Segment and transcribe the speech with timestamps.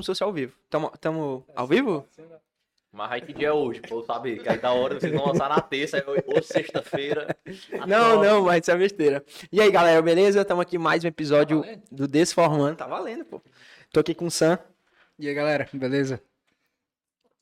[0.00, 0.54] como se fosse ao vivo.
[0.70, 2.06] Tamo, tamo ao vivo?
[2.92, 4.42] Mas aí que dia é hoje, pra eu saber.
[4.42, 7.36] Que aí da hora vocês vão lançar na terça, aí hoje sexta-feira.
[7.86, 9.24] Não, não, mas isso é besteira.
[9.52, 10.40] E aí, galera, beleza?
[10.40, 12.76] Estamos aqui mais um episódio Tá do Desformando.
[12.76, 13.40] Tá valendo, pô.
[13.92, 14.58] Tô aqui com o Sam.
[15.18, 16.20] E aí, galera, beleza?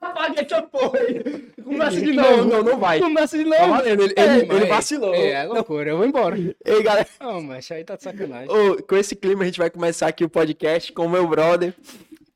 [0.04, 1.22] Apaga essa porra aí.
[1.62, 2.44] Começa de Não, novo.
[2.48, 2.98] não, não vai.
[3.00, 3.56] Começa de novo.
[3.56, 5.14] Tá valendo, ele, É, ele, vacilou.
[5.14, 6.36] É, é loucura, eu vou embora.
[6.64, 8.48] Ei, galera, Não, mas aí tá de sacanagem.
[8.50, 11.72] ô, com esse clima a gente vai começar aqui o podcast com o meu brother.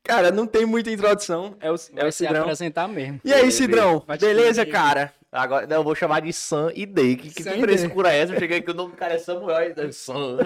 [0.03, 1.55] Cara, não tem muita introdução.
[1.61, 2.41] É o, é Vai o se Cidrão.
[2.41, 3.21] apresentar mesmo.
[3.23, 4.03] E aí, Cidrão?
[4.07, 5.13] Vai te Beleza, cara?
[5.31, 7.15] Agora, não, eu vou chamar de Sam e Day.
[7.15, 8.33] Que, que frescura é essa?
[8.33, 9.71] Eu cheguei aqui, o nome do cara é Samuel.
[9.87, 10.37] e Sam.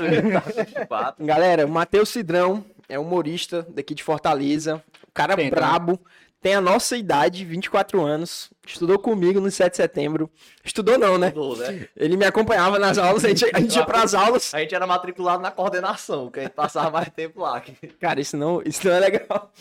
[1.20, 4.83] Galera, o Matheus Cidrão é humorista daqui de Fortaleza.
[5.08, 5.98] O cara Tenta, brabo.
[6.44, 8.52] Tem a nossa idade, 24 anos.
[8.67, 10.30] Estudou comigo no 7 de setembro.
[10.61, 11.30] Estudou não, né?
[11.30, 11.88] Mudou, né?
[11.95, 14.53] Ele me acompanhava nas aulas, a gente, a gente ia pras aulas.
[14.53, 17.64] A gente era matriculado na coordenação, que a gente passava mais tempo lá.
[17.97, 19.53] Cara, isso não, isso não é legal.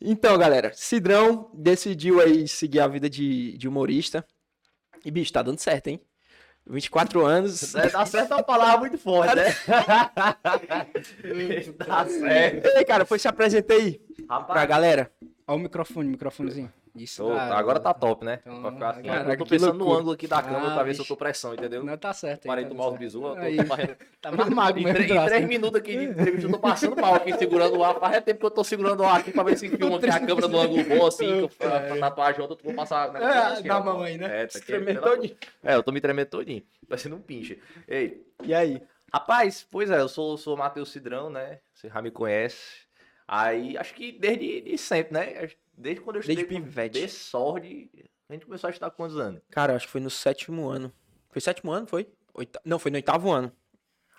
[0.00, 4.24] Então, galera, Cidrão decidiu aí seguir a vida de, de humorista.
[5.04, 6.00] E, bicho, tá dando certo, hein?
[6.64, 7.74] 24 anos.
[7.74, 9.52] É, Dá certo é uma palavra muito forte, né?
[11.76, 12.66] Dá certo.
[12.66, 15.10] Ei, cara, foi se apresenta aí pra Rapaz, galera.
[15.50, 16.72] Ó o microfone, microfonezinho.
[16.94, 17.28] Isso.
[17.28, 18.38] Ah, agora tá top, né?
[18.40, 19.02] Então, Pra ficar assim.
[19.02, 19.98] caraca, eu tô pensando no loucura.
[20.00, 21.82] ângulo aqui da câmera Ah, pra ver se eu tô pressão, entendeu?
[21.82, 22.44] Não tá certo.
[22.44, 23.96] aí, Parei tá de tomar os bisu, eu Aí, tô fazendo...
[24.20, 24.94] Tá mais magro Em, mesmo.
[24.96, 25.48] três- em braço, três né?
[25.48, 27.98] minutos aqui de entrevista, eu tô passando mal aqui, segurando o ar.
[27.98, 30.08] Faz é tempo que eu tô segurando o ar aqui pra ver se filma aqui
[30.08, 33.12] a câmera no ângulo bom, assim, que eu, pra, pra tatuar junto, eu vou passar...
[33.12, 33.80] né, É, assim, dá ó.
[33.80, 34.42] a mão aí, né?
[34.42, 35.36] É, tá Tremendo todinho.
[35.64, 37.60] É, eu tô me tremendo todinho, parecendo um pinche.
[37.88, 38.80] Ei, E aí?
[39.12, 41.58] rapaz, pois é, eu sou, sou Matheus Cidrão, né?
[41.74, 42.88] Você já me conhece.
[43.32, 45.48] Aí, acho que desde de sempre, né?
[45.72, 47.00] Desde quando eu Desde estudei com pivete.
[47.00, 47.88] Desorde,
[48.28, 49.40] a gente começou a estudar quantos anos?
[49.50, 50.92] Cara, acho que foi no sétimo ano.
[51.30, 52.08] Foi sétimo ano, foi?
[52.34, 52.60] Oita...
[52.64, 53.52] Não, foi no oitavo ano.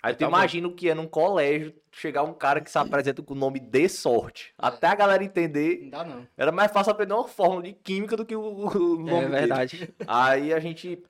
[0.02, 3.34] Aí tu imagina o que é num colégio chegar um cara que se apresenta com
[3.34, 4.54] o nome de sorte.
[4.58, 6.28] Até a galera entender, Não dá, não.
[6.38, 9.30] era mais fácil aprender uma fórmula de química do que o, o nome É dele.
[9.30, 9.94] verdade.
[10.08, 11.04] Aí a gente,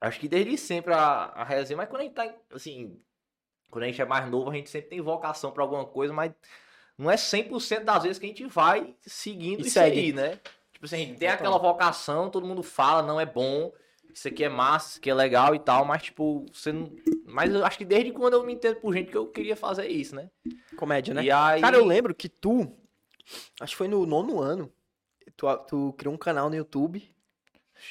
[0.00, 0.98] acho que desde sempre a,
[1.34, 3.00] a resenha, mas quando a gente tá, assim,
[3.70, 6.30] quando a gente é mais novo, a gente sempre tem vocação pra alguma coisa, mas
[7.00, 9.98] não é 100% das vezes que a gente vai seguindo E isso segue.
[9.98, 10.38] aí, né?
[10.70, 13.72] Tipo assim, a gente tem aquela vocação, todo mundo fala, não é bom,
[14.14, 16.92] isso aqui é massa, isso aqui é legal e tal, mas tipo, você não...
[17.24, 19.88] Mas eu acho que desde quando eu me entendo por gente que eu queria fazer
[19.88, 20.30] isso, né?
[20.76, 21.22] Comédia, né?
[21.30, 21.60] Aí...
[21.62, 22.70] Cara, eu lembro que tu,
[23.60, 24.70] acho que foi no nono ano,
[25.36, 27.02] tu, tu criou um canal no YouTube.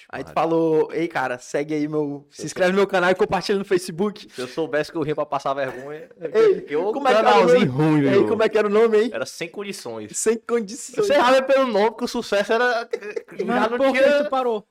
[0.10, 2.26] Aí tu falou, ei, cara, segue aí meu.
[2.30, 4.28] Se inscreve no meu canal e compartilha no Facebook.
[4.32, 7.38] Se eu soubesse que eu ria pra passar vergonha, Ei, eu como é que era
[7.38, 7.66] o nome?
[7.66, 8.28] ruim, E meu.
[8.28, 9.12] como é que era o nome aí?
[9.14, 10.18] Era sem condições.
[10.18, 11.08] Sem condições.
[11.08, 12.90] Você já vê pelo nome que o sucesso era.
[13.38, 14.68] Já Mas não por que tu parou?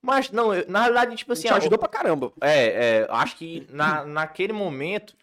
[0.00, 2.32] Mas não, eu- na realidade, tipo assim, te ó, ajudou pra caramba.
[2.40, 5.16] É, é, acho que na, naquele momento,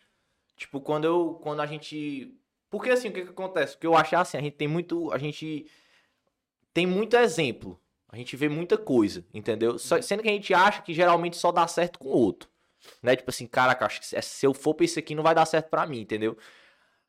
[0.57, 1.39] tipo, quando eu.
[1.41, 2.33] Quando a gente.
[2.69, 3.75] Porque assim, o que que acontece?
[3.75, 5.11] O que eu acho é assim, a gente tem muito.
[5.13, 5.65] A gente
[6.73, 7.79] tem muito exemplo.
[8.15, 9.77] A gente vê muita coisa, entendeu?
[9.77, 12.49] Só- sendo que a gente acha que geralmente só dá certo com o outro.
[13.03, 13.13] Né?
[13.13, 15.45] Tipo assim, caraca, acho que se se eu for pra isso aqui não vai dar
[15.45, 16.37] certo pra mim, entendeu?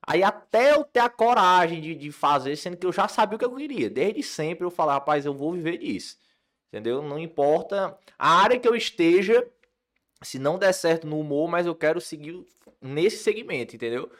[0.04, 3.38] Aí até eu ter a coragem de, de fazer, sendo que eu já sabia o
[3.38, 3.88] que eu queria.
[3.88, 6.18] Desde sempre eu falava, rapaz, eu vou viver disso.
[6.68, 7.02] Entendeu?
[7.02, 9.46] Não importa a área que eu esteja,
[10.22, 12.44] se não der certo no humor, mas eu quero seguir
[12.80, 14.10] nesse segmento, entendeu?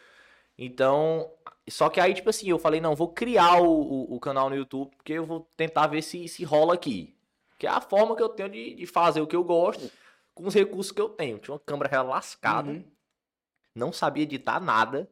[0.59, 1.31] Então,
[1.69, 4.57] só que aí, tipo assim, eu falei, não, vou criar o, o, o canal no
[4.57, 7.15] YouTube, porque eu vou tentar ver se, se rola aqui.
[7.59, 9.91] Que é a forma que eu tenho de, de fazer o que eu gosto
[10.35, 11.39] com os recursos que eu tenho.
[11.39, 12.85] Tinha uma câmera lascada, Uhum.
[13.75, 15.09] não sabia editar nada.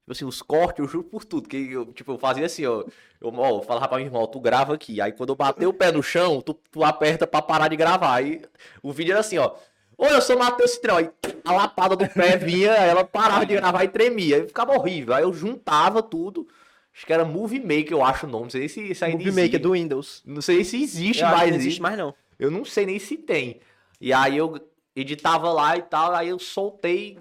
[0.00, 1.48] Tipo assim, os cortes, eu juro por tudo.
[1.48, 2.84] Que eu, tipo, eu fazia assim, ó.
[3.20, 5.00] Eu, ó, eu falava pra minha irmã, ó, tu grava aqui.
[5.00, 8.14] Aí quando eu bater o pé no chão, tu, tu aperta pra parar de gravar.
[8.14, 8.42] Aí
[8.82, 9.54] o vídeo era assim, ó.
[10.02, 10.96] Oi, eu sou Matheus Citrão.
[10.96, 11.08] Aí
[11.44, 14.38] a lapada do pé vinha, ela parava de gravar e tremia.
[14.38, 15.14] Aí ficava horrível.
[15.14, 16.48] Aí eu juntava tudo.
[16.92, 18.42] Acho que era Movie Maker, eu acho o nome.
[18.44, 20.20] Não sei se, se ainda Movie Maker do Windows.
[20.26, 21.66] Não sei se existe Eu mais não isso.
[21.66, 22.12] existe mais não.
[22.36, 23.60] Eu não sei nem se tem.
[24.00, 24.58] E aí eu
[24.96, 27.16] editava lá e tal, aí eu soltei.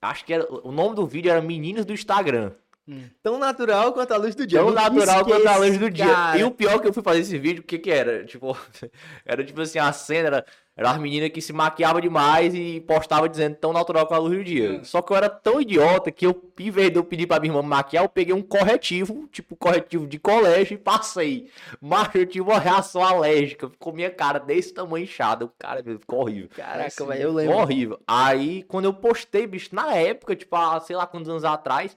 [0.00, 0.44] Acho que era.
[0.66, 2.50] O nome do vídeo era Meninos do Instagram.
[3.22, 4.58] Tão natural quanto a luz do dia.
[4.58, 6.04] Tão natural quanto a luz do dia.
[6.06, 6.38] cara.
[6.38, 8.24] E o pior que eu fui fazer esse vídeo, o que que era?
[8.24, 8.58] Tipo,
[9.24, 13.28] era tipo assim, a cena era, era as meninas que se maquiavam demais e postava
[13.28, 14.72] dizendo tão natural com a luz do dia.
[14.72, 14.84] Hum.
[14.84, 17.50] Só que eu era tão idiota que eu, em vez de eu pedir pra minha
[17.50, 21.50] irmã me maquiar, eu peguei um corretivo, tipo corretivo de colégio e passei.
[21.78, 25.44] Mas eu tive uma reação alérgica, ficou minha cara desse tamanho inchada.
[25.44, 26.48] O cara ficou horrível.
[26.56, 27.56] Caraca, Assim, velho, eu lembro.
[27.56, 28.00] Horrível.
[28.06, 31.94] Aí, quando eu postei, bicho, na época, tipo, há sei lá quantos anos atrás,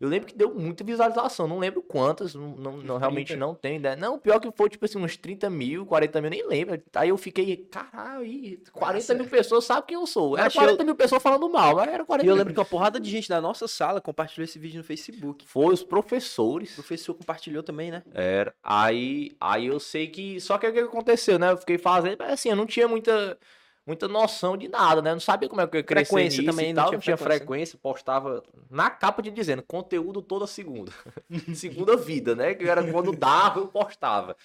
[0.00, 3.76] Eu lembro que deu muita visualização, não lembro quantas, não, não, não- realmente não tem
[3.76, 3.94] ideia.
[3.96, 6.82] Não, pior que foi tipo assim, uns 30 mil, 40 mil, nem lembro.
[6.94, 10.36] Aí eu fiquei, caralho, ih, 40 mil pessoas sabem quem eu sou.
[10.38, 12.38] Era Mas 40 mil pessoas falando mal, mas era 40 E eu mil.
[12.38, 15.44] lembro que uma porrada de gente da nossa sala compartilhou esse vídeo no Facebook.
[15.46, 16.72] Foi os O professores.
[16.74, 18.02] professor compartilhou também, né?
[18.14, 18.54] Era.
[18.62, 20.40] Aí, aí eu sei que.
[20.40, 21.52] Só que o que aconteceu, né?
[21.52, 23.38] Eu fiquei fazendo, mas assim, eu não tinha muita,
[23.86, 25.10] muita noção de nada, né?
[25.10, 26.90] Eu não sabia como é que eu ia crescer Frequência também, não tal.
[26.90, 27.38] tinha Não tinha frequência.
[27.46, 30.92] frequência, postava na capa de dizendo conteúdo toda segunda.
[31.54, 32.54] segunda vida, né?
[32.54, 34.36] Que era quando dava, eu postava.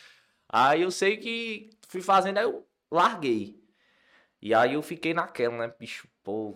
[0.50, 3.62] Aí eu sei que fui fazendo, aí eu larguei.
[4.42, 5.74] E aí eu fiquei naquela, né?
[5.80, 6.56] Bicho, pô.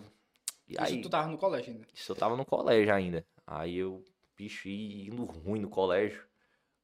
[0.68, 1.86] E aí, Isso tu tava no colégio ainda.
[1.92, 3.26] isso eu tava no colégio ainda.
[3.46, 4.04] Aí eu,
[4.36, 6.22] bicho, indo ruim no colégio.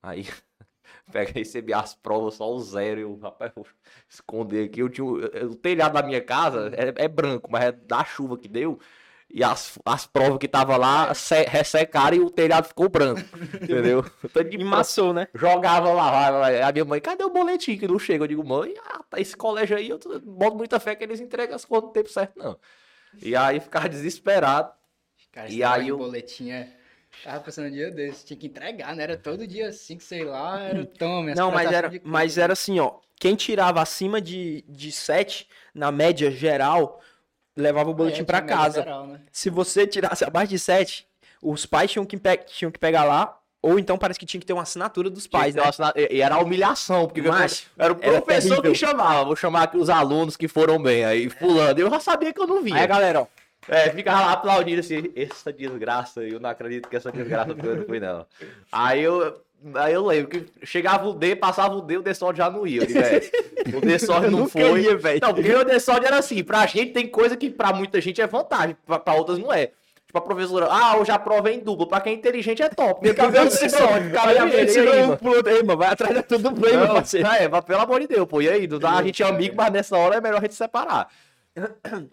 [0.02, 0.26] Aí
[1.12, 3.00] pega recebi as provas só o zero.
[3.00, 3.66] Eu, rapaz, vou
[4.08, 4.80] esconder aqui.
[4.80, 8.04] Eu tinha, o- eu- o telhado da minha casa é, é branco, mas é da
[8.04, 8.78] chuva que deu.
[9.28, 13.20] E as, as provas que tava lá se, ressecaram e o telhado ficou branco.
[13.60, 14.04] Entendeu?
[14.48, 15.26] De Emassou, né?
[15.34, 16.62] Jogava lá, vai, vai.
[16.62, 18.22] A minha mãe, cadê o boletim que não chega?
[18.22, 21.56] Eu digo, mãe, ah, tá esse colégio aí, eu boto muita fé que eles entregam
[21.56, 22.56] as coisas no tempo certo, não.
[23.20, 24.70] E aí ficava desesperado.
[25.32, 26.72] Cara, E aí eu- boletim é...
[27.24, 29.02] Tava pensando um dia desse, tinha que entregar, né?
[29.02, 31.32] Era todo dia assim, que sei lá, era tome.
[31.32, 32.94] as Não, mas era, mas era assim, ó.
[33.18, 37.00] Quem tirava acima de, de 7, na média geral,
[37.56, 38.80] levava o boletim É, pra tinha média casa.
[38.82, 39.20] geral, né?
[39.32, 41.06] Se você tirasse abaixo de 7,
[41.42, 44.52] os pais tinham que, tinham que pegar lá, ou então parece que tinha que ter
[44.52, 45.62] uma assinatura dos pais, né?
[45.64, 48.72] Nossa, e era a humilhação, porque Mas era o era professor terrível.
[48.72, 49.24] que chamava.
[49.24, 51.80] Vou chamar aqui os alunos que foram bem aí, fulano.
[51.80, 52.86] Eu já sabia que eu não Aí a vinha.
[52.86, 53.26] galera, ó.
[53.68, 57.84] É, ficava lá aplaudindo assim, essa desgraça, eu não acredito que essa desgraça foi, não
[57.84, 58.26] foi não.
[58.70, 59.40] Aí eu,
[59.74, 62.82] aí eu lembro que chegava o D, passava o D, o D-Sod já não ia.
[62.82, 63.20] Eu digo, é,
[63.76, 64.82] o D-Sod Eu não foi.
[64.82, 65.20] ia, velho.
[65.20, 68.26] Não, porque o D-Sod era assim, pra gente tem coisa que pra muita gente é
[68.26, 69.70] vantagem, pra, pra outras não é.
[70.06, 72.68] Tipo, a professora, ah, hoje a prova é em dupla, pra quem é inteligente é
[72.68, 73.02] top.
[73.02, 75.16] Meu cabelo de D-Sod, cabelo Aí, de aí, mano.
[75.16, 77.26] pulou, ei, mano, vai atrás da tudo bem, meu parceiro.
[77.26, 78.40] é, mas pelo amor de Deus, pô.
[78.40, 81.08] E aí, a gente é amigo, mas nessa hora é melhor a gente separar.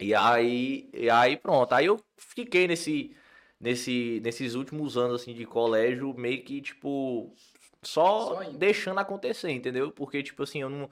[0.00, 1.72] E aí, e aí pronto.
[1.72, 3.14] Aí eu fiquei nesse,
[3.60, 7.34] nesse, nesses últimos anos assim de colégio, meio que, tipo,
[7.82, 9.90] só, deixando acontecer, entendeu?
[9.92, 10.90] Porque, tipo assim, eu não.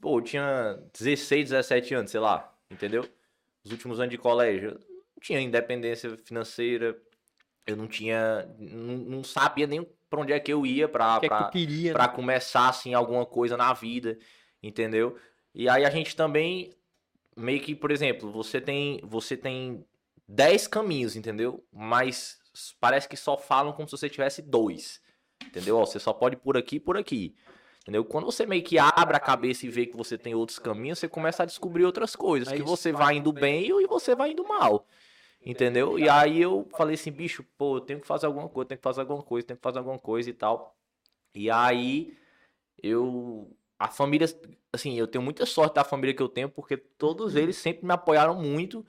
[0.00, 3.04] Pô, eu tinha 16, 17 anos, sei lá, entendeu?
[3.64, 4.70] Os últimos anos de colégio.
[4.70, 6.96] Eu não tinha independência financeira.
[7.66, 8.46] Eu não tinha.
[8.58, 11.92] Não, não sabia nem pra onde é que eu ia é que pra- queria?
[11.92, 14.18] Pra começar assim alguma coisa na vida,
[14.62, 15.18] entendeu?
[15.54, 16.70] E aí a gente também
[17.36, 19.84] meio que, por exemplo, você tem você tem
[20.28, 21.64] 10 caminhos, entendeu?
[21.72, 22.38] Mas
[22.80, 25.00] parece que só falam como se você tivesse dois.
[25.44, 25.76] Entendeu?
[25.76, 27.34] Ó, você só pode ir por aqui e por aqui.
[27.82, 28.04] Entendeu?
[28.04, 31.08] Quando você meio que abre a cabeça e vê que você tem outros caminhos, você
[31.08, 34.30] começa a descobrir outras coisas, Aí que você vai vai indo bem e você vai
[34.30, 34.86] indo mal.
[35.44, 35.98] Entendeu?
[35.98, 38.82] E aí eu falei assim, bicho, pô, eu tenho que fazer alguma coisa, tenho que
[38.82, 40.74] fazer alguma coisa, tenho que fazer alguma coisa e tal.
[41.34, 42.16] E aí
[42.82, 44.26] eu a família,
[44.74, 47.92] assim, eu tenho muita sorte da família que eu tenho, porque todos eles sempre me
[47.92, 48.84] apoiaram muito.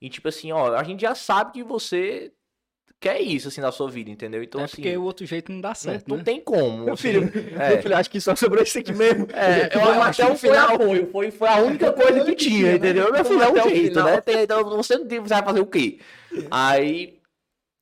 [0.00, 2.32] E tipo assim, ó, a gente já sabe que você
[2.98, 4.42] quer isso assim na sua vida, entendeu?
[4.42, 6.22] Então é assim, porque o outro jeito não dá não, certo, não né?
[6.24, 6.84] tem como.
[6.84, 7.02] Meu assim.
[7.02, 7.30] filho,
[7.60, 7.68] É.
[7.70, 9.26] meu filho, acho que só sobrou isso aqui mesmo.
[9.32, 9.80] É, eu
[10.12, 13.12] que até o final apoio, foi, foi a única coisa que tinha, entendeu?
[13.12, 14.20] Meu filho, é um o jeito, né?
[14.20, 15.98] Tem- Então, você não tem, você vai fazer o quê?
[16.50, 17.20] Aí,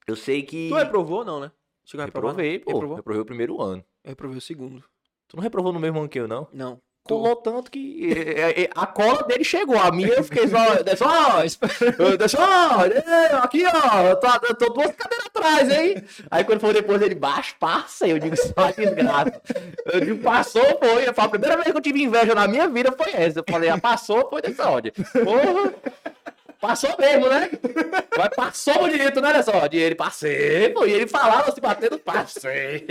[0.06, 0.68] eu sei que...
[0.68, 1.50] Tu reprovou ou não, né?
[1.84, 2.40] Chegou a reprovar, não?
[2.42, 2.72] Reprovei, pô.
[2.72, 2.96] Reprovou?
[2.96, 3.84] Reprovei o primeiro ano.
[4.02, 4.82] Eu reprovei o segundo.
[5.28, 6.48] Tu não reprovou no mesmo ano que eu, não?
[6.52, 6.80] Não.
[7.06, 9.78] Colou tanto que é, é, a cola dele chegou.
[9.78, 10.56] A minha eu fiquei só.
[10.96, 14.02] Só, eu- só é, aqui, ó.
[14.02, 16.02] Eu tô, duas cadeiras atrás, hein?
[16.30, 18.06] Aí quando foi depois ele baixo, passa.
[18.08, 19.38] Eu digo, só desgraça.
[19.92, 21.06] Eu digo, passou, foi.
[21.06, 23.40] Eu falo, a primeira vez que eu tive inveja na minha vida foi essa.
[23.40, 24.90] Eu falei, ah, passou, foi dessa onde?
[24.92, 25.74] Porra.
[26.66, 27.50] Passou mesmo, né?
[28.16, 29.68] Mas passou bonito, né, só?
[29.70, 30.86] E ele passei, pô.
[30.86, 32.86] E ele falava se batendo, passei.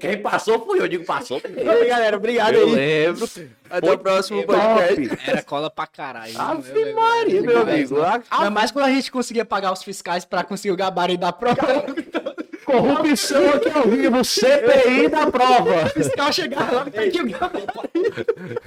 [0.00, 0.84] Quem passou fui eu.
[0.84, 1.70] Eu digo, passou mesmo.
[1.70, 2.74] Aí, galera, obrigado Eu aí.
[2.74, 3.28] lembro.
[3.68, 5.30] Até Foi o próximo podcast.
[5.30, 6.40] Era cola pra caralho.
[6.40, 7.96] Ave Eu Maria, meu amigo.
[8.30, 11.58] Ainda mais quando a gente conseguia pagar os fiscais pra conseguir o gabarito da prova.
[12.72, 15.84] corrupção aqui ao vivo, CPI da prova.
[15.86, 17.28] O fiscal chegava lá, tá aqui o.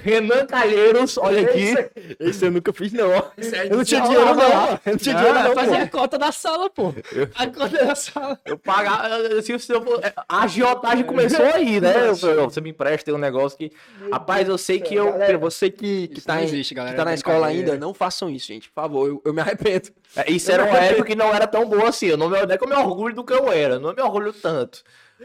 [0.04, 1.74] Renan Calheiros, olha aqui.
[2.20, 3.12] Esse eu nunca fiz, não.
[3.12, 3.22] é
[3.70, 4.80] Eu não tinha dinheiro, não.
[4.86, 5.54] Eu não tinha Ah, dinheiro, não.
[5.54, 5.74] pô.
[5.76, 6.94] a cota da sala, pô.
[7.36, 8.40] A cota da sala.
[8.46, 9.42] Eu pagava.
[9.42, 12.10] Se eu for, a agiotagem começou aí, né?
[12.10, 13.72] Eu você me empresta tem um negócio que.
[14.12, 15.12] Rapaz, eu sei que eu.
[15.12, 17.94] Galera, você que, que, tá, em- existe, galera, que tá na é escola ainda, não
[17.94, 18.70] façam isso, gente.
[18.70, 19.90] Por favor, eu, eu me arrependo.
[20.16, 22.08] É, Isso era uma época que não era tão boa assim.
[22.08, 24.02] Eu não, me, não é que eu me orgulho do que eu era, não me
[24.02, 24.84] orgulho tanto.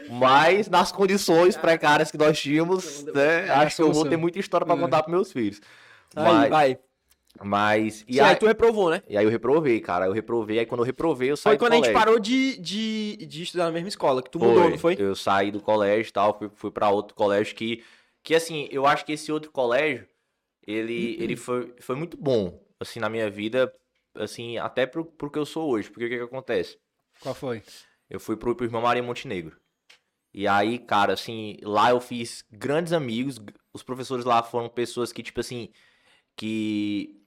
[0.09, 3.49] Mas nas condições precárias que nós tínhamos, né?
[3.49, 5.59] Acho que eu vou ter muita história pra contar pros meus filhos.
[6.15, 6.79] Mas- vai.
[7.43, 8.03] Mas.
[8.07, 9.01] E E aí aí, tu reprovou, né?
[9.07, 10.05] e aí eu reprovei, cara.
[10.05, 10.59] Eu reprovei.
[10.59, 13.43] Aí quando eu reprovei, eu saí Foi do quando a gente parou de, de, de
[13.43, 14.95] estudar na mesma escola, que tu mudou, não foi?
[14.97, 17.83] Eu saí do colégio e tal, fui, fui para outro colégio que,
[18.23, 20.07] que, assim, eu acho que esse outro colégio,
[20.65, 23.71] ele, ele foi, foi muito bom, assim, na minha vida,
[24.19, 25.89] assim, até pro, pro que eu sou hoje.
[25.89, 26.77] Porque o que que acontece?
[27.21, 27.63] Qual foi?
[28.09, 29.59] Eu fui pro, pro Irmão Maria Montenegro.
[30.33, 33.39] E aí, cara, assim, lá eu fiz grandes amigos.
[33.73, 35.69] Os professores lá foram pessoas que, tipo assim,
[36.35, 37.17] que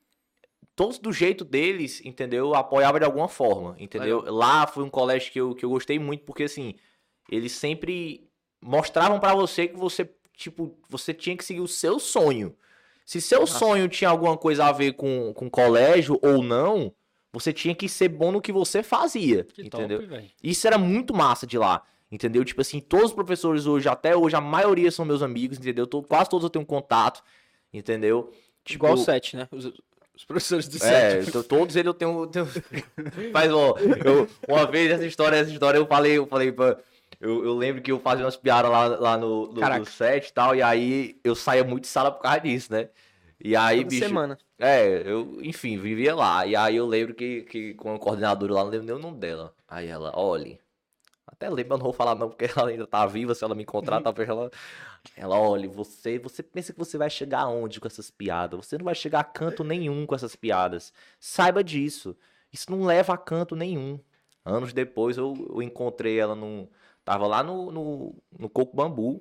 [0.76, 2.54] todos do jeito deles, entendeu?
[2.54, 4.22] Apoiava de alguma forma, entendeu?
[4.22, 6.74] Lá foi um colégio que eu, que eu gostei muito, porque assim,
[7.28, 8.30] eles sempre
[8.62, 12.56] mostravam pra você que você, tipo, você tinha que seguir o seu sonho.
[13.04, 16.92] Se seu sonho tinha alguma coisa a ver com, com colégio ou não,
[17.32, 20.06] você tinha que ser bom no que você fazia, Que entendeu?
[20.08, 20.34] top.
[20.42, 21.82] Isso era muito massa de lá.
[22.12, 22.44] Entendeu?
[22.44, 25.86] Tipo assim, todos os professores hoje, até hoje, a maioria são meus amigos, entendeu?
[25.86, 27.22] Tô- quase todos eu tenho contato,
[27.72, 28.32] entendeu?
[28.64, 29.48] Tipo, Igual o 7, né?
[29.52, 29.72] Os,
[30.16, 31.28] os professores do 7.
[31.28, 32.26] é, to- todos eles eu tenho.
[32.26, 32.48] tenho...
[33.32, 36.78] Mas, ó, eu, uma vez essa história, essa história eu falei, eu falei pra.
[37.20, 40.32] Eu, eu lembro que eu fazia umas piadas lá, lá no, no, no set e
[40.32, 42.88] tal, e aí eu saía muito de sala por causa disso, né?
[43.42, 44.06] E aí, Toda bicho.
[44.06, 44.38] semana.
[44.58, 46.46] É, eu, enfim, vivia lá.
[46.46, 49.18] E aí eu lembro que, que com a coordenadora lá, não lembro nem o nome
[49.18, 49.54] dela.
[49.68, 50.58] Aí ela, olha.
[51.26, 53.62] Até lembro, eu não vou falar não, porque ela ainda tá viva, se ela me
[53.62, 54.50] encontrar, talvez ela.
[55.16, 58.66] Ela, olha, você, você pensa que você vai chegar aonde com essas piadas?
[58.66, 60.92] Você não vai chegar a canto nenhum com essas piadas.
[61.18, 62.14] Saiba disso.
[62.52, 63.98] Isso não leva a canto nenhum.
[64.44, 66.68] Anos depois eu, eu encontrei ela num.
[67.10, 69.20] Tava lá no, no, no Coco Bambu,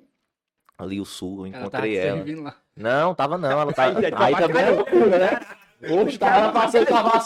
[0.78, 2.42] ali o sul, eu Ela tava encontrei ela.
[2.44, 2.56] lá.
[2.76, 3.86] Não, tava não, ela tá.
[4.16, 5.40] Aí, Aí também é loucura, né?
[5.82, 7.20] Hoje tava passando com a lá.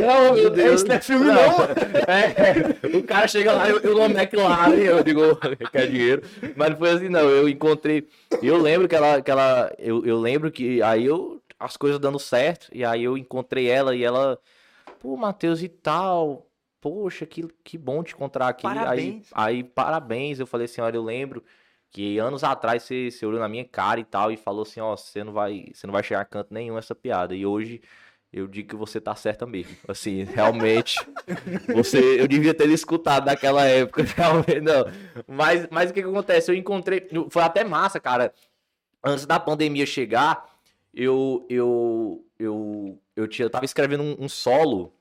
[0.00, 0.74] Não, meu Deus.
[0.74, 1.34] Esse não é filme, Não.
[1.34, 1.48] não.
[2.06, 5.22] É, o cara chega lá, eu, eu no McLaren, eu digo,
[5.72, 6.22] quer dinheiro.
[6.54, 7.28] Mas não foi assim, não.
[7.28, 8.06] Eu encontrei.
[8.40, 9.20] Eu lembro que ela.
[9.20, 11.42] Que ela eu, eu lembro que aí eu.
[11.58, 12.68] As coisas dando certo.
[12.72, 14.38] E aí eu encontrei ela e ela.
[15.00, 16.46] Pô, Matheus e tal.
[16.80, 18.62] Poxa, que, que bom te encontrar aqui.
[18.62, 19.30] Parabéns.
[19.32, 20.38] Aí, aí, parabéns.
[20.38, 21.42] Eu falei assim, olha, eu lembro
[21.90, 24.96] que anos atrás você, você olhou na minha cara e tal e falou assim, ó,
[24.96, 27.34] você não vai, você não vai chegar a canto nenhum essa piada.
[27.34, 27.80] E hoje
[28.32, 29.76] eu digo que você tá certa mesmo.
[29.88, 30.98] Assim, realmente,
[31.74, 34.84] você, eu devia ter escutado naquela época, realmente, não.
[35.26, 36.50] Mas, mas o que que acontece?
[36.50, 38.32] Eu encontrei, foi até massa, cara.
[39.02, 40.44] Antes da pandemia chegar,
[40.92, 44.92] eu, eu, eu, eu, tinha, eu tava escrevendo um, um solo,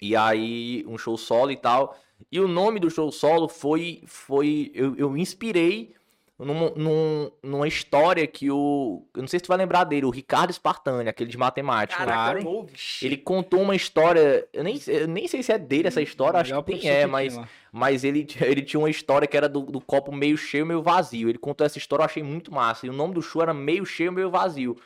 [0.00, 1.96] e aí, um show solo e tal.
[2.30, 5.94] E o nome do show solo foi, foi eu, eu me inspirei
[6.38, 10.10] num, num- numa história que o, eu não sei se tu vai lembrar dele, o
[10.10, 12.04] Ricardo Spartani, aquele de matemática.
[12.04, 12.72] Caraca, ouvi.
[13.02, 16.50] Ele contou uma história, eu nem, eu nem sei se é dele essa história, acho
[16.50, 17.34] que nem é, mas,
[17.72, 21.28] mas ele, ele tinha uma história que era do, do copo meio cheio, meio vazio.
[21.28, 22.86] Ele contou essa história, eu achei muito massa.
[22.86, 24.76] E o nome do show era Meio Cheio, Meio Vazio.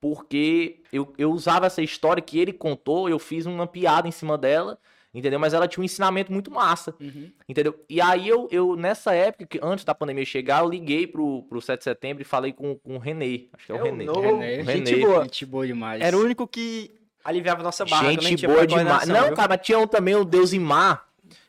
[0.00, 4.38] Porque eu, eu usava essa história que ele contou, eu fiz uma piada em cima
[4.38, 4.78] dela,
[5.12, 5.38] entendeu?
[5.38, 7.30] Mas ela tinha um ensinamento muito massa, Uhum.
[7.48, 7.78] entendeu?
[7.88, 11.60] E aí eu, eu nessa época, que antes da pandemia chegar, eu liguei pro, pro
[11.60, 13.48] 7 de setembro e falei com, com o Renê.
[13.52, 14.62] Acho que é o É o Renê.
[14.62, 14.64] René.
[14.64, 15.22] Gente boa.
[15.24, 16.00] Gente boa demais.
[16.00, 16.90] Era o único que
[17.22, 18.10] aliviava a nossa barra.
[18.20, 19.06] Gente boa demais.
[19.06, 19.34] Não, viu?
[19.34, 21.06] cara, mas tinha um também, o Deusimar,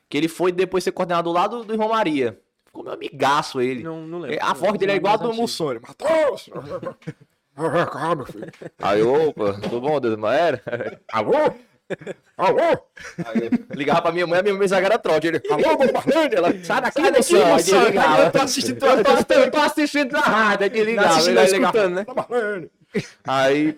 [0.10, 2.38] que ele foi depois ser coordenador lá do, do Irmão Maria.
[2.65, 3.81] Ficou meu amigaço ele.
[3.84, 4.38] Não, não lembro.
[4.41, 5.34] A voz dele é igual a do.
[5.34, 5.79] Mussone.
[5.79, 6.50] Matheus!
[7.55, 8.51] Calma, filho.
[8.79, 10.34] Aí, opa, tudo bom, Deusimar?
[10.34, 10.62] Era?
[11.12, 11.36] Alô?
[12.38, 12.60] Alô?
[13.25, 15.27] Aí, eu ligava pra minha mãe, a minha mãe já era trote.
[15.27, 16.36] Ele, alô, Bombardante?
[16.36, 17.84] Ela, sai daqui, Sai daqui, moção.
[18.24, 21.08] Eu tô assistindo tua- Eu tô assistindo- eu tô assistindo na rádio, aí Não desligava.
[21.10, 22.70] assistindo, Ele não ligava, escutando, né?
[23.27, 23.77] Aí,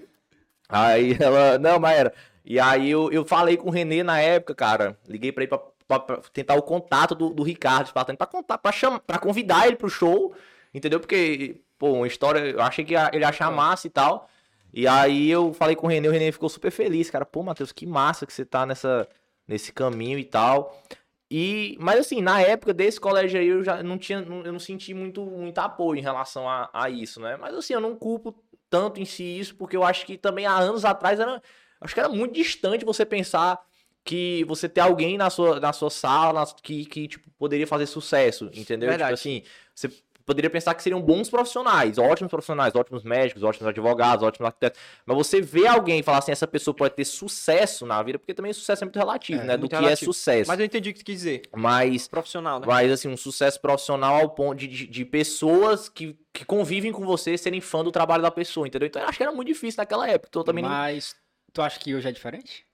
[0.70, 2.14] aí ela, não, mas era.
[2.46, 4.98] E aí eu, eu falei com o Renê na época, cara.
[5.08, 8.58] Liguei pra ele pra, pra- pra tentar o contato do, do Ricardo Spartani, pra contar,
[8.60, 10.36] pra, chamar, pra convidar ele pro show,
[10.74, 11.00] entendeu?
[11.00, 14.30] Porque, pô, uma história, eu achei que ele achar massa e tal.
[14.74, 17.26] E aí eu falei com o Renê, o Renê ficou super feliz, cara.
[17.26, 19.08] Pô, Matheus, que massa que você tá nessa,
[19.48, 20.82] nesse caminho e tal.
[21.30, 24.94] E, mas assim, na época desse colégio aí, eu já não tinha, eu não senti
[24.94, 27.38] muito, muito apoio em relação a, a isso, né?
[27.38, 28.36] Mas assim, eu não culpo
[28.70, 31.42] tanto em si isso, porque eu acho que também há anos atrás era,
[31.82, 33.60] acho que era muito distante você pensar
[34.04, 37.86] que você ter alguém na sua, na sua sala nas- que, que tipo, poderia fazer
[37.86, 38.90] sucesso, entendeu?
[38.90, 39.12] Verdade.
[39.12, 39.90] Tipo assim, você
[40.26, 45.18] poderia pensar que seriam bons profissionais, ótimos profissionais, ótimos médicos, ótimos advogados, ótimos arquitetos, mas
[45.18, 48.54] você vê alguém e falar assim, essa pessoa pode ter sucesso na vida, porque também
[48.54, 49.58] sucesso é muito relativo, É, né?
[49.58, 50.14] Do muito que é relativo.
[50.14, 50.48] sucesso.
[50.48, 51.42] Mas eu entendi o que tu quis dizer.
[51.56, 52.66] Mas Profissional, né?
[52.68, 57.06] mas, assim, um sucesso profissional ao ponto de, de, de pessoas que, que convivem com
[57.06, 58.88] você serem fã do trabalho da pessoa, entendeu?
[58.88, 60.28] Então eu acho que era muito difícil naquela época.
[60.30, 60.70] Então também não...
[60.70, 61.16] Mas
[61.52, 62.66] tu acha que hoje é diferente?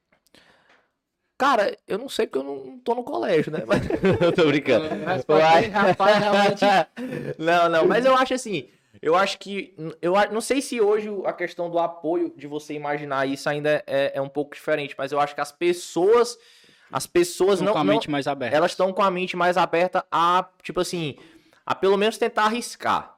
[1.40, 3.64] Cara, eu não sei porque eu não tô no colégio, né?
[3.66, 3.82] Mas...
[4.22, 4.90] eu tô brincando.
[5.06, 5.24] Mas
[5.72, 6.66] rapaz, realmente.
[7.40, 8.68] não, não, mas eu acho assim.
[9.02, 9.74] Eu acho que.
[10.02, 14.12] Eu não sei se hoje a questão do apoio, de você imaginar isso ainda é,
[14.16, 16.38] é um pouco diferente, mas eu acho que as pessoas.
[16.92, 17.74] As pessoas Estão não.
[17.74, 18.58] com a não- mente mais aberta.
[18.58, 21.16] elas estão com a mente mais aberta a, tipo assim,
[21.64, 23.16] a pelo menos tentar arriscar.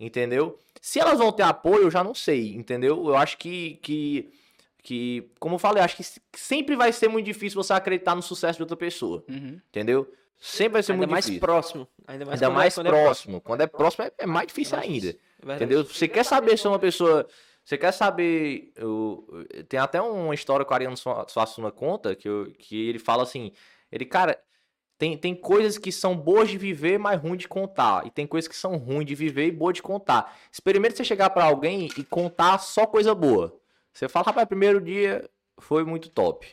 [0.00, 0.58] Entendeu?
[0.80, 3.06] Se elas vão ter apoio, eu já não sei, entendeu?
[3.06, 3.78] Eu acho que.
[3.82, 4.32] que
[4.82, 8.22] que, como eu falei, acho que se- sempre vai ser muito difícil você acreditar no
[8.22, 9.60] sucesso de outra pessoa, Uhum.
[9.68, 10.10] entendeu?
[10.38, 11.40] Sempre vai ser Ainda muito mais difícil.
[11.40, 11.88] próximo.
[12.06, 13.40] Ainda mais, Ainda quando é- mais quando é próximo.
[13.42, 15.06] Quando é próximo é, é mais difícil Mais ainda.
[15.12, 15.20] difícil.
[15.50, 15.54] É.
[15.56, 15.84] Entendeu?
[15.84, 17.26] Você quer saber se é uma pessoa.
[17.64, 18.72] Você quer saber.
[18.74, 19.26] eu-
[19.68, 23.22] tem até uma história que o Ariano Sua- Suassuna conta, que, eu- que ele fala
[23.22, 23.52] assim.
[23.92, 24.38] Ele, cara,
[24.96, 28.06] tem, tem coisas que são boas de viver, mas ruim de contar.
[28.06, 30.34] E tem coisas que são ruins de viver e boas de contar.
[30.50, 33.59] Experimente você chegar pra alguém e contar só coisa boa.
[34.00, 35.28] Você fala, rapaz, primeiro dia
[35.58, 36.48] foi muito top.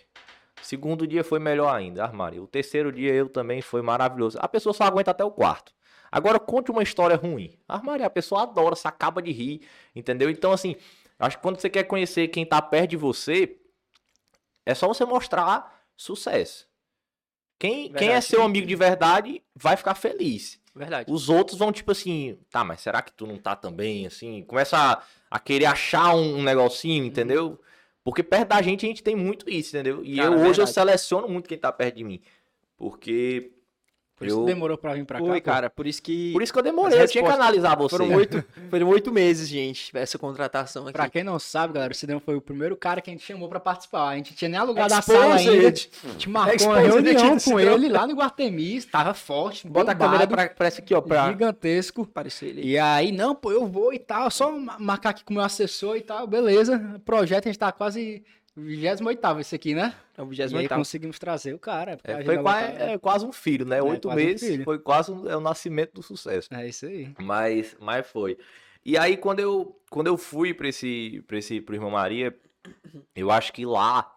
[0.62, 2.44] Segundo dia foi melhor ainda, armário.
[2.44, 4.38] O terceiro dia eu também foi maravilhoso.
[4.42, 5.74] A pessoa só aguenta até o quarto.
[6.12, 7.58] Agora conte uma história ruim.
[7.66, 9.62] Armário, a pessoa adora, se acaba de rir,
[9.96, 10.30] entendeu?
[10.30, 10.76] Então, assim,
[11.18, 13.58] acho que quando você quer conhecer quem tá perto de você,
[14.66, 16.68] é só você mostrar sucesso.
[17.58, 20.60] Quem, quem é seu amigo de verdade vai ficar feliz.
[20.78, 21.12] Verdade.
[21.12, 24.44] Os outros vão, tipo assim, tá, mas será que tu não tá também, assim?
[24.44, 27.10] Começa a, a querer achar um, um negocinho, Uhum.
[27.10, 27.60] entendeu?
[28.04, 30.02] Porque perto da gente a gente tem muito isso, entendeu?
[30.06, 30.74] E Cara, eu hoje eu verdade.
[30.74, 32.22] seleciono muito quem tá perto de mim.
[32.78, 33.52] Porque.
[34.18, 34.40] Por isso eu...
[34.42, 35.26] que demorou pra vir pra cá.
[35.26, 35.46] Foi, pô.
[35.46, 35.70] cara.
[35.70, 36.34] Por isso que.
[36.34, 37.98] Por isso que eu demorei, eu tinha que analisar você.
[37.98, 40.94] Foram oito, foram oito meses, gente, essa contratação aqui.
[40.94, 43.48] Pra quem não sabe, galera, o Cidrão foi o primeiro cara que a gente chamou
[43.48, 44.08] pra participar.
[44.10, 45.22] A gente tinha nem alugado a Exposed.
[45.22, 45.68] sala ainda.
[45.68, 48.82] A gente marcou uma Exposed aqui reunião do com ele lá no Guartemi.
[48.84, 52.02] Tava forte, Bota a bombado, câmera pra, pra essa aqui, ó, pra gigantesco.
[52.02, 52.62] aparecer ele.
[52.68, 54.32] E aí, não, pô, eu vou e tal.
[54.32, 56.26] Só ma- marcar aqui com o meu assessor e tal.
[56.26, 57.00] Beleza.
[57.06, 58.24] Projeto, a gente tá quase
[58.62, 59.94] 28 esse aqui, né?
[60.18, 61.98] É o E 28 aí conseguimos trazer o cara.
[62.04, 62.84] É, foi qua- lotada.
[62.92, 63.78] é quase um filho, né?
[63.78, 64.64] É, Oito quase um meses filho.
[64.64, 66.48] foi quase um- é o nascimento do sucesso.
[66.54, 67.14] É isso aí.
[67.20, 68.38] Mas, mas foi.
[68.86, 72.36] E aí, quando eu, quando eu fui pra esse, pra esse pro Irmão Maria,
[73.16, 74.12] eu acho que lá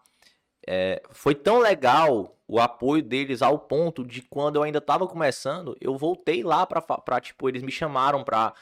[0.67, 5.75] é, foi tão legal o apoio deles ao ponto de quando eu ainda tava começando,
[5.81, 8.53] eu voltei lá pra tipo, eles me chamaram pra.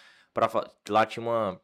[0.50, 1.60] fa- Lá tinha uma.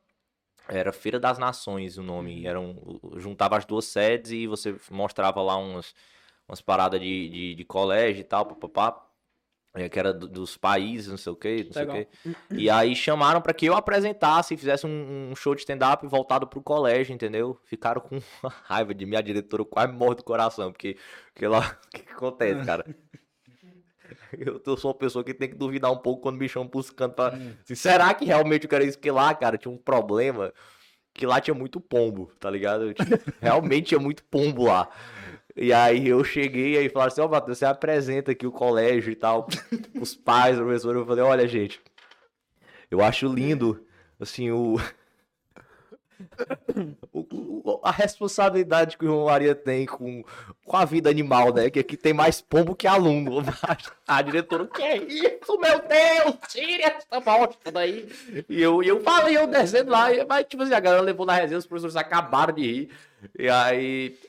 [0.68, 2.46] Era Feira das Nações o nome.
[2.46, 5.94] Era um, juntava as duas sedes e você mostrava lá umas,
[6.48, 9.02] umas paradas de, de, de colégio e tal, papapá.
[9.78, 12.08] É, que era do- dos países, não sei o que, não sei o que.
[12.58, 16.48] E aí chamaram pra que eu apresentasse e fizesse um, um show de stand-up voltado
[16.48, 17.60] pro colégio, entendeu?
[17.66, 18.18] Ficaram com
[18.64, 20.98] raiva de mim, a diretora quase morre do coração, porque,
[21.34, 22.86] porque lá, o que, que acontece, cara?
[24.38, 26.90] Eu, eu sou uma pessoa que tem que duvidar um pouco quando me chamam pros
[26.90, 27.28] cantos pra...
[27.64, 28.98] assim, será que realmente eu quero isso?
[28.98, 30.52] Porque lá, cara, tinha um problema
[31.14, 32.94] que lá tinha muito pombo, tá ligado?
[32.94, 34.90] Tinha- realmente tinha muito pombo lá.
[35.56, 39.16] E aí eu cheguei aí falaram assim, ó, Matheus, você apresenta aqui o colégio e
[39.16, 39.48] tal,
[40.00, 41.80] os pais, o professor, eu falei, olha, gente,
[42.92, 43.86] eu acho lindo,
[44.20, 44.76] assim, o...
[47.14, 47.20] o-
[47.64, 50.24] o- a responsabilidade que o irmão Maria tem com,
[50.66, 51.70] com a vida animal, né?
[51.70, 53.42] Que aqui tem mais pombo que aluno.
[54.08, 56.36] A diretora, o que é isso, meu Deus?
[56.50, 58.08] Tire essa bosta daí.
[58.48, 61.34] E eu, e eu falei, eu descendo lá, mas tipo assim, a galera levou na
[61.34, 62.90] resenha, os professores acabaram de rir.
[63.38, 64.20] E aí,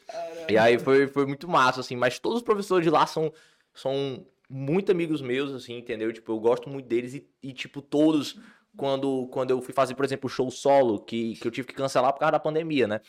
[0.48, 1.94] e aí foi, foi muito massa, assim.
[1.96, 3.30] Mas todos os professores de lá são,
[3.74, 6.10] são muito amigos meus, assim, entendeu?
[6.12, 8.38] Tipo, eu gosto muito deles e, e, tipo, todos,
[8.76, 11.74] quando, quando eu fui fazer, por exemplo, o show solo, que, que eu tive que
[11.74, 13.00] cancelar por causa da pandemia, né?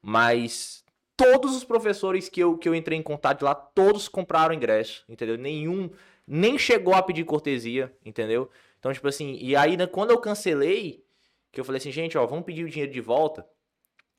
[0.00, 0.84] Mas
[1.16, 5.38] todos os professores que eu, que eu entrei em contato lá, todos compraram ingresso, entendeu?
[5.38, 5.90] Nenhum
[6.26, 8.50] nem chegou a pedir cortesia, entendeu?
[8.78, 11.04] Então, tipo assim, e aí, né, quando eu cancelei,
[11.52, 13.46] que eu falei assim, gente, ó, vamos pedir o dinheiro de volta.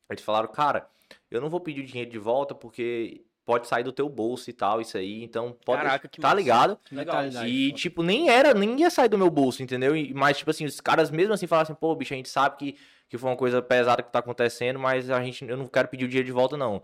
[0.10, 0.88] Eles falaram, cara,
[1.30, 4.54] eu não vou pedir o dinheiro de volta porque pode sair do teu bolso e
[4.54, 5.82] tal, isso aí, então pode.
[5.84, 6.38] Caraca, que tá massa.
[6.40, 6.80] ligado?
[6.92, 7.24] Legal.
[7.46, 9.96] E, tipo, nem era, nem ia sair do meu bolso, entendeu?
[9.96, 12.56] E- Mas, tipo assim, os caras mesmo assim falaram assim, pô, bicho, a gente sabe
[12.58, 12.78] que,
[13.10, 16.06] que foi uma coisa pesada que tá acontecendo, mas a gente, eu não quero pedir
[16.06, 16.82] o dinheiro de volta, não.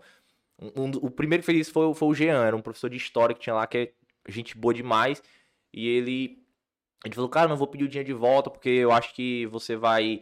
[0.60, 2.90] Um- um- o primeiro que fez isso foi, o- foi o Jean, era um professor
[2.90, 3.92] de história que tinha lá, que é
[4.30, 5.22] gente boa demais.
[5.72, 6.42] E ele,
[7.06, 9.74] gente falou, cara, não vou pedir o dinheiro de volta, porque eu acho que você
[9.76, 10.20] vai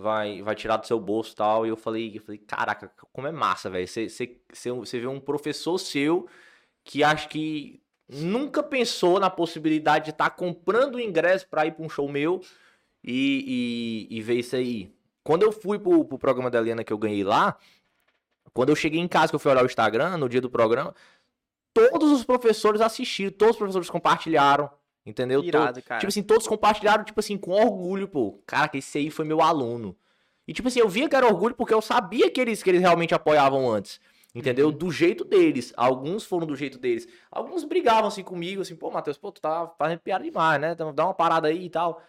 [0.00, 1.66] vai vai tirar do seu bolso e tal.
[1.66, 3.86] E eu falei, eu falei caraca, como é massa, velho.
[3.86, 6.28] Você, vê um professor seu
[6.84, 11.84] que acho que nunca pensou na possibilidade de estar comprando o ingresso para ir para
[11.84, 12.40] um show meu
[13.04, 14.92] e, e, e ver isso aí.
[15.22, 17.56] Quando eu fui pro, pro programa da Helena que eu ganhei lá,
[18.52, 20.94] quando eu cheguei em casa, que eu fui olhar o Instagram, no dia do programa,
[21.72, 24.70] todos os professores assistiram, todos os professores compartilharam,
[25.04, 25.42] entendeu?
[25.42, 26.00] Irado, cara.
[26.00, 28.42] Tipo assim, todos compartilharam, tipo assim, com orgulho, pô.
[28.46, 29.96] Caraca, esse aí foi meu aluno.
[30.46, 32.80] E tipo assim, eu via que era orgulho porque eu sabia que eles, que eles
[32.80, 34.00] realmente apoiavam antes.
[34.34, 34.70] Entendeu?
[34.70, 35.72] Do jeito deles.
[35.76, 37.08] Alguns foram do jeito deles.
[37.30, 40.72] Alguns brigavam assim comigo, assim, pô, Matheus, pô, tu tá fazendo piada demais, né?
[40.72, 42.02] Então, Dá uma parada aí e tal.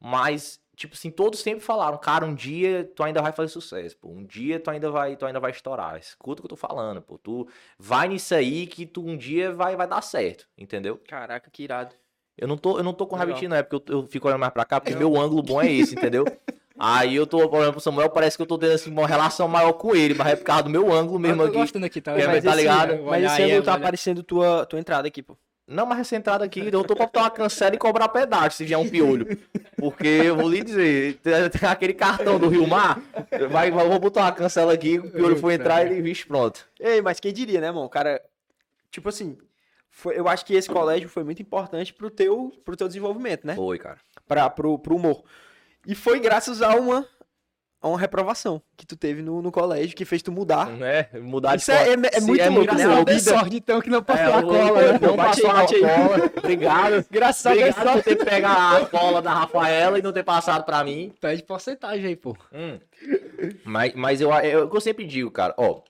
[0.00, 4.08] Mas, tipo assim, todos sempre falaram, cara, um dia tu ainda vai fazer sucesso, pô.
[4.08, 5.98] Um dia tu ainda vai, tu ainda vai estourar.
[5.98, 7.18] Escuta o que eu tô falando, pô.
[7.18, 11.00] Tu vai nisso aí que tu um dia vai, vai dar certo, entendeu?
[11.08, 11.94] Caraca, que irado.
[12.36, 14.40] Eu não tô, eu não tô com ti, não, é porque eu, eu fico olhando
[14.40, 16.24] mais pra cá, porque meu ângulo bom é esse, entendeu?
[16.76, 19.72] Aí eu tô olhando pro Samuel, parece que eu tô tendo assim, uma relação maior
[19.74, 21.58] com ele, mas é por causa do meu ângulo mesmo eu tô aqui.
[21.60, 22.18] gostando aqui, tá?
[22.18, 23.00] É, mas tá ligado?
[23.04, 23.78] Mas esse ângulo tá olhar.
[23.80, 25.36] aparecendo tua, tua entrada aqui, pô.
[25.68, 28.78] Não, mas recentrado aqui, eu tô pra botar uma cancela e cobrar pedágio se vier
[28.78, 29.38] um piolho.
[29.78, 33.00] Porque eu vou lhe dizer, tem aquele cartão do Rio Mar,
[33.50, 36.26] vai, vai- eu vou botar uma cancela aqui, o piolho for entrar e ele vixe,
[36.26, 36.66] pronto.
[36.78, 37.88] Ei, mas quem diria, né, irmão?
[37.88, 38.20] Cara,
[38.90, 39.38] tipo assim,
[39.94, 43.54] foi- eu acho que esse colégio foi muito importante pro teu, pro teu desenvolvimento, né?
[43.54, 43.98] Foi, cara.
[44.26, 45.22] Pra, pro, pro humor.
[45.86, 47.06] E foi graças a uma,
[47.80, 50.66] a uma reprovação que tu teve no, no colégio, que fez tu mudar.
[50.70, 51.08] Né?
[51.20, 52.86] Mudar de Isso é, é, é Se muito é louco, né?
[53.04, 54.98] vida- sorte, então, que não passou É, a eu- cola, né?
[55.00, 56.32] Não Bate passou a cola.
[56.38, 57.06] Obrigado.
[57.10, 60.64] Graças a Deus, Obrigado por ter pegado a cola da Rafaela e não ter passado
[60.64, 61.12] pra mim.
[61.20, 62.36] pede porcentagem aí, pô.
[62.52, 62.80] Hum.
[63.64, 65.82] Mas, mas eu, é o que eu sempre digo, cara, ó.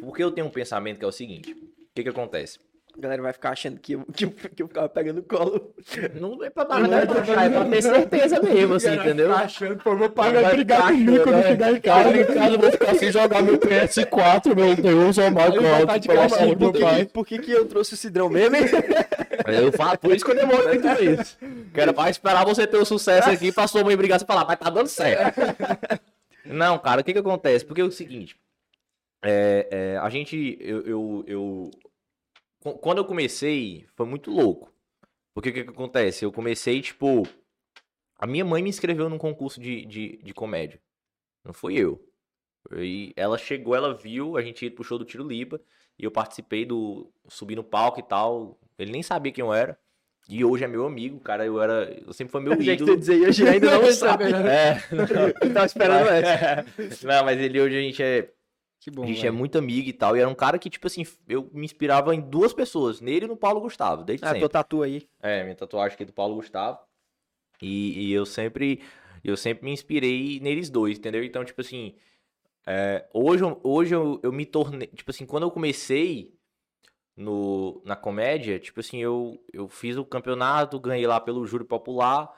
[0.00, 2.58] Porque eu tenho um pensamento que é o seguinte: o que que acontece?
[2.98, 5.72] A galera vai ficar achando que eu, que eu, que eu ficava pegando colo.
[6.20, 9.28] Não é pra dar nada pra achar, é pra ter certeza mesmo, assim, entendeu?
[9.28, 12.16] Tá achando, pô, meu Vai pai vai brigar ficar comigo quando chegar em casa.
[12.20, 16.12] em casa eu vou ficar sem jogar meu PS4, meu Deus, vai castigo,
[16.64, 18.56] amor de Por que, que- eu trouxe o Cidrão mesmo?
[18.56, 18.64] hein?
[19.46, 21.38] Eu falo, por isso que eu demoro muito isso.
[21.72, 24.44] Que era pra esperar você ter o sucesso aqui pra sua mãe brigar e falar,
[24.44, 25.40] mas tá dando certo.
[26.44, 27.64] Não, cara, o que que acontece?
[27.64, 28.34] Porque é o seguinte,
[29.22, 31.70] é, é, a gente, eu, eu, eu-
[32.60, 34.72] quando eu comecei, foi muito louco.
[35.34, 36.24] Porque o que que acontece?
[36.24, 37.22] Eu comecei, tipo,
[38.18, 40.80] a minha mãe me inscreveu num concurso de, de, de comédia.
[41.44, 42.02] Não fui eu.
[42.76, 45.60] E ela chegou, ela viu, a gente ia pro show do Tiro Lipa,
[45.98, 49.78] e eu participei do, subi no palco e tal, ele nem sabia quem eu era.
[50.28, 52.96] E hoje é meu amigo, cara, eu era, eu sempre foi meu que ídolo.
[52.98, 54.24] dizer hoje ainda não sabe.
[54.24, 54.76] É,
[55.40, 56.66] Eu tava esperando essa.
[57.06, 58.30] não, mas ele hoje a gente é,
[58.80, 59.34] Que bom, a gente é velho.
[59.34, 60.16] muito amigo e tal.
[60.16, 63.28] E era um cara que, tipo assim, eu me inspirava em duas pessoas, nele e
[63.28, 64.40] no Paulo Gustavo, desde Ah, sempre.
[64.40, 65.08] tua tatu aí.
[65.20, 66.78] É, minha tatuagem aqui do Paulo Gustavo.
[67.60, 68.80] E, e eu sempre
[69.24, 71.24] eu sempre me inspirei neles dois, entendeu?
[71.24, 71.96] Então, tipo assim,
[72.66, 76.32] é, hoje, eu- hoje eu, eu me tornei, tipo assim, quando eu comecei
[77.16, 82.32] no, na comédia, tipo assim, eu, eu fiz o campeonato, ganhei lá pelo júri popular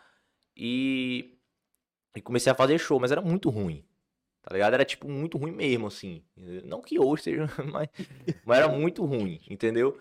[0.56, 1.36] e,
[2.16, 3.84] e comecei a fazer show, mas era muito ruim.
[4.42, 4.74] Tá ligado?
[4.74, 6.22] Era tipo muito ruim mesmo, assim.
[6.64, 7.88] Não que hoje seja, mas,
[8.44, 9.98] mas era muito ruim, entendeu?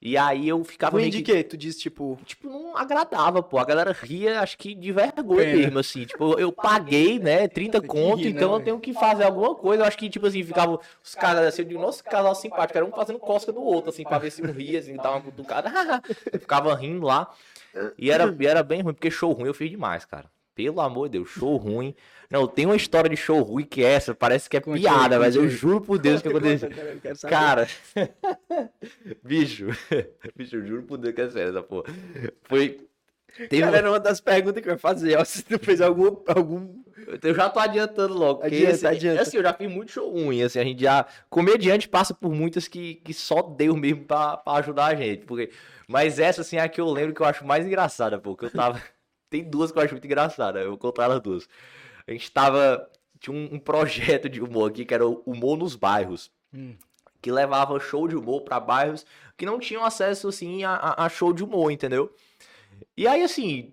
[0.00, 1.42] E aí eu ficava Ruim meio de que quê?
[1.42, 2.16] Tu disse, tipo...
[2.24, 3.58] tipo, não agradava, pô.
[3.58, 5.58] A galera ria, acho que de vergonha Pena.
[5.58, 6.04] mesmo, assim.
[6.04, 8.64] Tipo, eu paguei, né, 30 conto, rir, né, então eu velho?
[8.64, 9.82] tenho que fazer alguma coisa.
[9.82, 12.78] Eu acho que, tipo assim, ficava os caras assim, eu digo, nossa, que casal simpático,
[12.78, 15.20] era um fazendo cosca no outro, assim, pra ver se um ria, assim, dar uma
[15.20, 15.68] cutucada.
[16.32, 17.34] eu ficava rindo lá.
[17.98, 20.30] E era, e era bem ruim, porque show ruim eu fiz demais, cara.
[20.58, 21.94] Pelo amor de Deus, show ruim.
[22.28, 24.82] Não, tem uma história de show ruim que é essa, parece que é Conte aí,
[24.82, 25.56] piada, mas conte eu aí.
[25.56, 26.68] juro por Deus que aconteceu.
[27.28, 27.68] Cara,
[29.22, 29.66] bicho,
[30.34, 31.84] bicho, eu juro por Deus que é sério essa porra.
[32.42, 32.76] Foi.
[33.48, 36.16] Teve Cara, era uma das perguntas que eu ia fazer, ó, se tu fez algum,
[36.26, 36.82] algum...
[37.22, 38.40] Eu já tô adiantando logo.
[38.40, 39.22] Porque, Adianta, assim, adianta.
[39.22, 41.06] assim, eu já fiz muito show ruim, assim, a gente já...
[41.30, 45.50] Comediante passa por muitas que, que só deu mesmo pra, pra ajudar a gente, porque...
[45.86, 48.46] Mas essa, assim, é a que eu lembro que eu acho mais engraçada, pô, que
[48.46, 48.82] eu tava...
[49.30, 51.48] Tem duas que eu acho muito engraçada, eu vou contar elas duas.
[52.06, 52.88] A gente tava...
[53.20, 56.76] Tinha um, um projeto de humor aqui, que era o Humor nos Bairros, Hum.
[57.20, 59.04] que levava show de humor pra bairros
[59.36, 62.14] que não tinham acesso, assim, a, a- a show de humor, entendeu?
[62.96, 63.72] E aí, assim,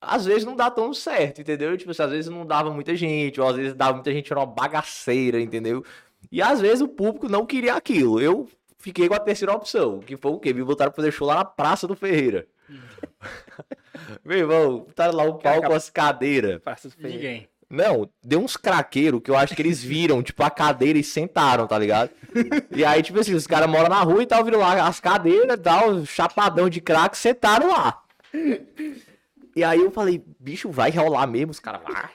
[0.00, 1.76] às vezes não dá tão certo, entendeu?
[1.76, 4.40] Tipo assim, às vezes não dava muita gente, ou às vezes dava muita gente, era
[4.40, 5.84] uma bagaceira, entendeu?
[6.32, 8.18] E às vezes o público não queria aquilo.
[8.20, 10.52] Eu fiquei com a terceira opção, que foi o quê?
[10.54, 12.46] Me botaram pra fazer show lá na Praça do Ferreira.
[14.24, 16.60] Meu irmão, botaram lá o palco com as cadeiras.
[16.98, 17.48] Ninguém.
[17.68, 21.66] Não, deu uns craqueiros que eu acho que eles viram, tipo, a cadeira e sentaram,
[21.66, 22.10] tá ligado?
[22.70, 25.58] E aí, tipo assim, os caras moram na rua e tal, viram lá as cadeiras
[25.58, 28.02] e tal, chapadão de crack, sentaram lá.
[29.54, 31.50] E aí eu falei, bicho, vai rolar mesmo?
[31.50, 32.10] Os caras, vai.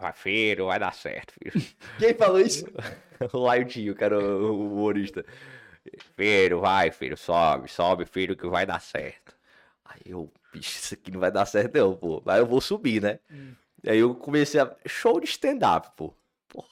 [0.00, 1.66] Vai, filho, vai dar certo, filho.
[1.98, 2.64] Quem falou isso?
[3.32, 5.24] o Laio que era o, o humorista.
[6.16, 9.34] Filho, vai, filho, sobe, sobe, filho, que vai dar certo.
[9.84, 12.22] Aí eu, bicho, isso aqui não vai dar certo não, pô.
[12.24, 13.18] Mas eu vou subir, né?
[13.82, 14.70] E aí eu comecei a...
[14.86, 16.14] Show de stand-up, pô.
[16.48, 16.68] Porra,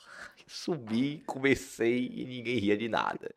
[0.46, 3.34] subi, comecei e ninguém ria de nada.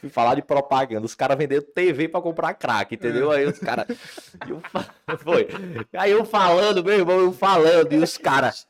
[0.00, 3.30] Fui falar de propaganda, os caras vendendo TV pra comprar crack, entendeu?
[3.30, 3.86] Aí os caras...
[5.20, 5.48] Foi.
[5.94, 8.68] Aí eu falando, meu irmão, eu falando, e os caras...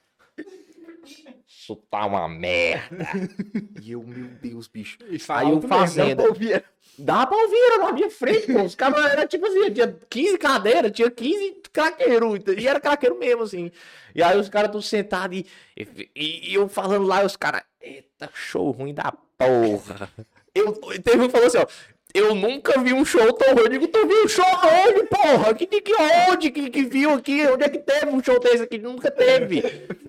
[1.64, 3.06] isso tá uma merda.
[3.80, 4.98] e eu, meu Deus, bicho.
[5.08, 6.14] E Aí o alto mesmo, Fazenda.
[6.14, 6.64] Dá pra ouvir.
[6.98, 8.62] Dá pra ouvir, era na minha frente, pô.
[8.62, 13.42] Os caras eram tipo assim, tinha 15 cadeiras, tinha 15 craqueiros, e era craqueiro mesmo,
[13.42, 13.72] assim.
[14.14, 15.46] E aí os caras todos sentados e,
[16.14, 20.08] e, e eu falando lá, e os caras, eita, show ruim da porra.
[20.56, 20.72] Eu,
[21.02, 21.66] teve um que falou assim, ó.
[22.14, 23.64] Eu nunca vi um show tão ruim.
[23.64, 25.52] Eu digo, tu viu um show aonde, porra?
[25.52, 25.92] Que, que,
[26.30, 27.44] onde que, que viu aqui?
[27.48, 28.78] Onde é que teve um show desse aqui?
[28.78, 29.58] Nunca teve.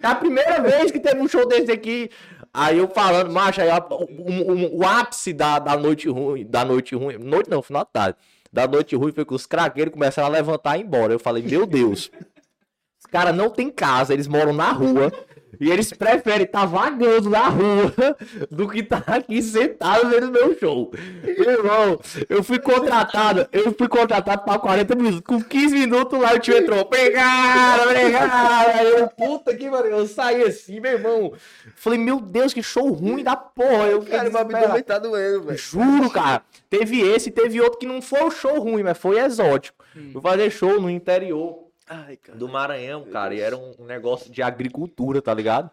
[0.02, 2.12] É a primeira vez que teve um show desse aqui.
[2.54, 7.18] Aí eu falando, macho, aí o, o- ápice da, da noite ruim, da noite ruim,
[7.18, 8.18] noite não, final da tarde,
[8.54, 11.12] da noite ruim foi que os craqueiros começaram a levantar e ir embora.
[11.12, 12.10] Eu falei, meu Deus,
[13.00, 15.12] os caras não têm casa, eles moram na rua.
[15.60, 17.94] E eles preferem estar vagando na rua
[18.50, 20.92] do que estar aqui sentado vendo meu show.
[21.24, 25.22] Meu irmão, eu fui contratado, eu fui contratado para 40 minutos.
[25.22, 26.82] Com 15 minutos lá o tio entrou.
[26.82, 28.80] Obrigado, obrigado.
[28.80, 31.34] Aí eu, puta que pariu, eu saí assim, meu irmão.
[31.76, 33.88] Falei, meu Deus, que show ruim da porra.
[33.88, 35.58] Eu Cara, meu abdômen tá doendo, velho.
[35.58, 36.42] Juro, cara.
[36.70, 39.84] Teve esse, teve outro que não foi o show ruim, mas foi exótico.
[40.12, 42.38] Fui fazer show no interior Ai, cara.
[42.38, 45.70] do Maranhão, cara, e era um negócio de agricultura, tá ligado?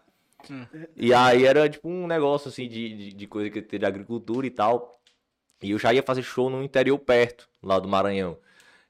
[0.95, 4.45] E aí era tipo um negócio assim de, de, de coisa que tem de agricultura
[4.45, 4.99] e tal.
[5.61, 8.37] E eu já ia fazer show no interior perto, lá do Maranhão.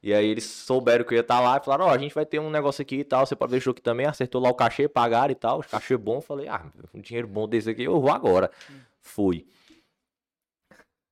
[0.02, 2.26] E aí eles souberam que eu ia estar lá e falaram, ó, a gente vai
[2.26, 4.56] ter um negócio aqui e tal, você pode ver show aqui também, acertou lá o
[4.56, 8.12] cachê, pagaram e tal, cachê bom, falei, ah, um dinheiro bom desse aqui, eu vou
[8.12, 8.52] agora.
[9.00, 9.48] Fui.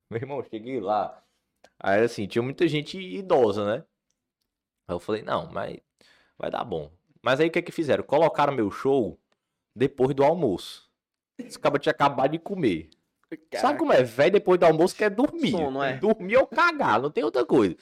[0.10, 1.24] Meu irmão, cheguei lá.
[1.80, 3.86] Aí assim, tinha muita gente idosa, né?
[4.88, 5.78] Aí eu falei, não, mas
[6.42, 6.92] vai dar bom.
[7.22, 8.04] Mas aí o que é que fizeram?
[8.04, 9.18] Colocaram meu show
[9.76, 10.90] depois do almoço.
[11.38, 12.90] Esse cara tinha acabado de comer.
[13.54, 14.04] Sabe como é?
[14.04, 15.52] Velho, depois do almoço quer dormir.
[15.52, 15.94] Sono, é.
[15.94, 17.78] Dormir ou cagar, não tem outra coisa.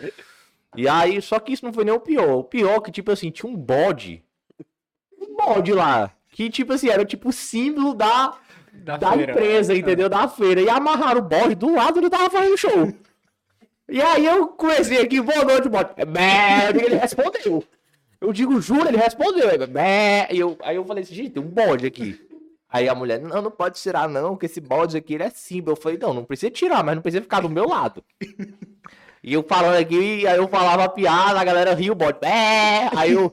[0.75, 2.35] E aí, só que isso não foi nem o pior.
[2.35, 4.23] O pior é que, tipo assim, tinha um bode.
[5.19, 6.11] Um bode lá.
[6.31, 8.37] Que, tipo assim, era tipo símbolo da,
[8.73, 9.31] da, feira.
[9.31, 10.07] empresa, entendeu?
[10.07, 10.61] Da feira.
[10.61, 12.93] E amarraram o bode do lado onde tava fazendo show.
[13.87, 15.89] E aí eu comecei aqui, boa noite, bode.
[15.97, 17.63] É, ele respondeu.
[18.21, 19.49] Eu digo, juro, ele respondeu.
[19.49, 19.57] Aí,
[20.31, 22.19] e eu, aí eu falei assim, gente, tem um bode aqui.
[22.71, 25.75] Aí a mulher, não, não pode tirar não, que esse bode aqui ele é símbolo.
[25.75, 28.03] Eu falei, não, não precisa tirar, mas não precisa ficar do meu lado.
[29.21, 32.19] E eu falando aqui, aí eu falava a piada, a galera ria o bode.
[32.21, 32.89] Bé!
[32.95, 33.31] Aí eu.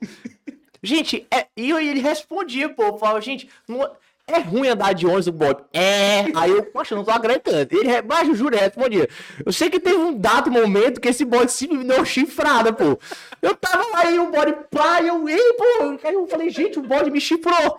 [0.83, 1.47] Gente, é...
[1.57, 2.83] e ele respondia, pô.
[2.83, 3.89] Eu falava, gente, não...
[4.29, 5.63] é ruim andar de ônibus o bode.
[5.73, 6.25] É.
[6.35, 7.69] Aí eu, poxa, não tô acreditando.
[7.71, 9.09] Ele, re- mas eu juro, respondia.
[9.45, 12.99] Eu sei que teve um dado momento que esse bode simplesmente deu chifrada, pô.
[13.41, 15.99] Eu tava lá e o bode, pá, e eu, ei, pô.
[16.05, 17.79] Aí eu falei, gente, o bode me chifrou.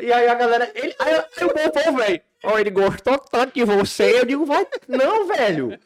[0.00, 2.20] E aí a galera, ele, aí, aí o povo, velho.
[2.44, 4.18] Ó, ele gostou tanto de você.
[4.20, 5.78] Eu digo, vai, não, velho.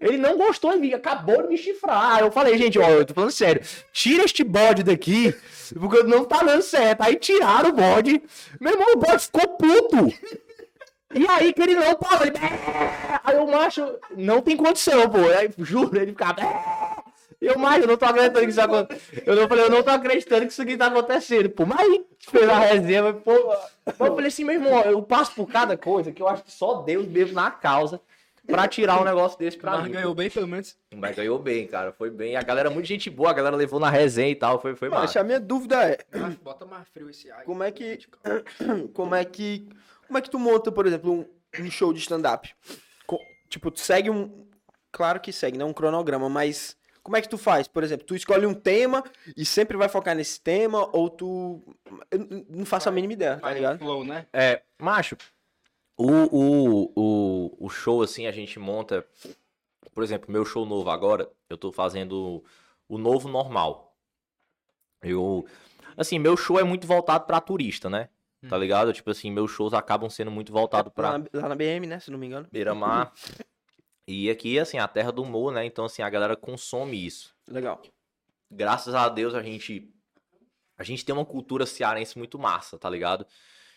[0.00, 2.16] Ele não gostou, ele acabou de me chifrar.
[2.16, 3.62] Aí eu falei, gente, ó, eu tô falando sério.
[3.92, 5.34] Tira este bode daqui,
[5.78, 7.00] porque não tá dando certo.
[7.00, 8.22] Aí tiraram o bode.
[8.60, 10.12] Meu irmão, o bode ficou puto.
[11.14, 12.36] E aí que ele não parou, ele...
[13.24, 15.18] Aí o macho, não tem condição, pô.
[15.18, 16.42] Aí, juro, ele ficava...
[17.42, 19.22] Eu, macho, eu não tô acreditando que isso aconteceu.
[19.26, 21.66] Eu não falei, eu não tô acreditando que isso aqui tá acontecendo, pô.
[21.66, 23.32] Mas aí fez a resenha, mas, pô...
[23.86, 26.82] Eu falei assim, meu irmão, eu passo por cada coisa que eu acho que só
[26.82, 28.00] Deus mesmo na causa
[28.46, 29.90] pra tirar um negócio desse pra Mas mim.
[29.92, 30.76] ganhou bem, pelo menos.
[30.94, 31.92] Mas ganhou bem, cara.
[31.92, 32.36] Foi bem.
[32.36, 34.60] A galera, muito gente boa, a galera levou na resenha e tal.
[34.60, 35.20] Foi, foi Mas massa.
[35.20, 35.98] a minha dúvida é,
[36.42, 37.44] Bota mais frio esse ai.
[37.44, 37.98] como é que
[38.94, 39.68] como é que
[40.06, 42.50] como é que tu monta, por exemplo, um, um show de stand-up?
[43.06, 44.46] Co- Tipo, tu segue um
[44.90, 47.66] claro que segue, não um cronograma, mas como é que tu faz?
[47.68, 49.02] Por exemplo, tu escolhe um tema
[49.36, 51.62] e sempre vai focar nesse tema ou tu
[52.10, 53.78] eu não faço a mínima ideia, tá Vai ligado?
[53.78, 54.26] flow, né?
[54.32, 55.16] É, macho,
[55.96, 59.06] o, o, o, o show, assim, a gente monta.
[59.94, 62.42] Por exemplo, meu show novo agora, eu tô fazendo
[62.88, 63.94] o novo normal.
[65.02, 65.46] Eu.
[65.96, 68.08] Assim, meu show é muito voltado pra turista, né?
[68.48, 68.92] Tá ligado?
[68.92, 71.10] Tipo assim, meus shows acabam sendo muito voltados pra.
[71.10, 72.48] Lá na, lá na BM, né, se não me engano.
[72.50, 73.12] Beira-mar.
[74.06, 75.64] E aqui, assim, a terra do humor, né?
[75.64, 77.34] Então, assim, a galera consome isso.
[77.48, 77.80] Legal.
[78.50, 79.88] Graças a Deus a gente.
[80.76, 83.26] A gente tem uma cultura cearense muito massa, tá ligado?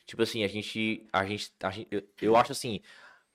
[0.06, 1.08] Tipo assim, a gente.
[1.14, 2.82] A gente, a gente eu, eu acho assim.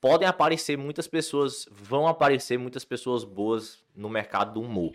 [0.01, 1.67] Podem aparecer muitas pessoas.
[1.71, 4.93] Vão aparecer muitas pessoas boas no mercado do humor.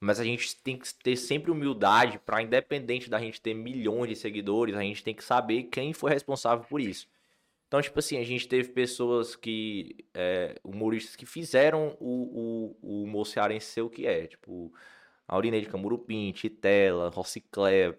[0.00, 4.16] Mas a gente tem que ter sempre humildade para, independente da gente ter milhões de
[4.16, 7.08] seguidores, a gente tem que saber quem foi responsável por isso.
[7.66, 10.06] Então, tipo assim, a gente teve pessoas que.
[10.14, 14.26] é, humoristas que fizeram o, o, o humor cearense ser o que é.
[14.26, 14.72] Tipo,
[15.26, 17.98] Aurinei de Camurupim, Titela, Rociclé,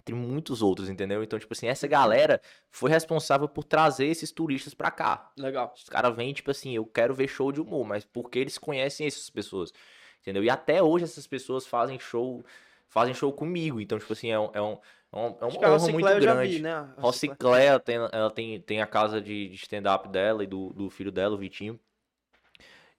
[0.00, 1.22] entre muitos outros, entendeu?
[1.22, 5.32] Então, tipo assim, essa galera foi responsável por trazer esses turistas pra cá.
[5.36, 5.72] Legal.
[5.76, 9.06] Os caras vêm, tipo assim, eu quero ver show de humor, mas porque eles conhecem
[9.06, 9.72] essas pessoas,
[10.20, 10.42] entendeu?
[10.44, 12.44] E até hoje essas pessoas fazem show,
[12.88, 13.80] fazem show comigo.
[13.80, 14.78] Então, tipo assim, é um, é um,
[15.12, 16.56] É um- é uma a honra muito eu grande.
[16.56, 16.88] vi, né?
[16.98, 20.88] Rociclé, ela tem, ela tem, tem a casa de, de stand-up dela e do, do
[20.90, 21.78] filho dela, o Vitinho.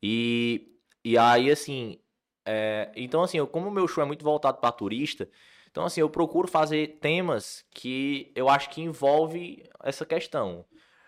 [0.02, 0.68] E,
[1.04, 2.00] e aí, assim,
[2.46, 5.30] é, então assim, eu- como o meu show é muito voltado para turista,
[5.70, 10.66] então assim, eu procuro fazer temas que eu acho que envolve essa questão,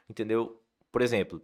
[0.09, 0.61] entendeu?
[0.91, 1.41] Por exemplo,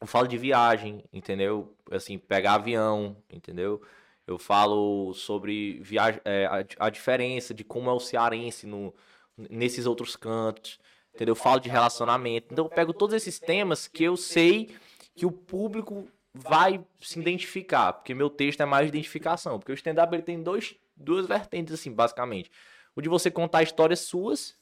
[0.00, 1.76] eu falo de viagem, entendeu?
[1.90, 3.82] Assim, pegar avião, entendeu?
[4.26, 8.94] Eu falo sobre viagem, é, a, a diferença de como é o cearense no,
[9.36, 10.78] nesses outros cantos,
[11.14, 11.32] entendeu?
[11.32, 12.48] Eu falo de relacionamento.
[12.50, 14.74] Então eu pego todos esses temas que eu sei
[15.14, 19.74] que o público vai se identificar, porque meu texto é mais de identificação, porque o
[19.74, 22.50] stand-up tem dois, duas vertentes assim, basicamente.
[22.96, 24.56] O de você contar histórias suas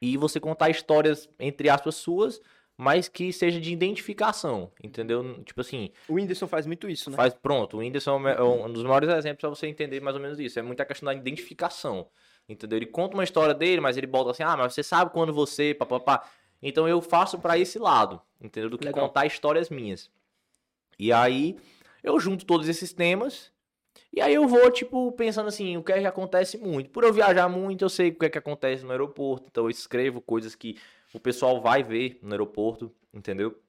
[0.00, 2.40] e você contar histórias entre aspas suas,
[2.76, 5.42] mas que seja de identificação, entendeu?
[5.44, 7.16] Tipo assim, O Whindersson faz muito isso, né?
[7.16, 10.22] Faz, pronto, o Whindersson é é um dos maiores exemplos pra você entender mais ou
[10.22, 10.58] menos isso.
[10.58, 12.08] É muita questão da identificação.
[12.48, 12.76] Entendeu?
[12.76, 15.74] Ele conta uma história dele, mas ele bota assim: ah, mas você sabe quando você.
[15.74, 16.28] Papapá.
[16.60, 18.70] Então eu faço pra esse lado, entendeu?
[18.70, 19.06] Do que Legal.
[19.06, 20.10] contar histórias minhas.
[20.98, 21.56] E aí
[22.02, 23.50] eu junto todos esses temas.
[24.12, 26.90] E aí eu vou, tipo, pensando assim, o que é que acontece muito.
[26.90, 29.46] Por eu viajar muito, eu sei o que é que acontece no aeroporto.
[29.50, 30.76] Então eu escrevo coisas que
[31.12, 33.60] o pessoal vai ver no aeroporto, entendeu?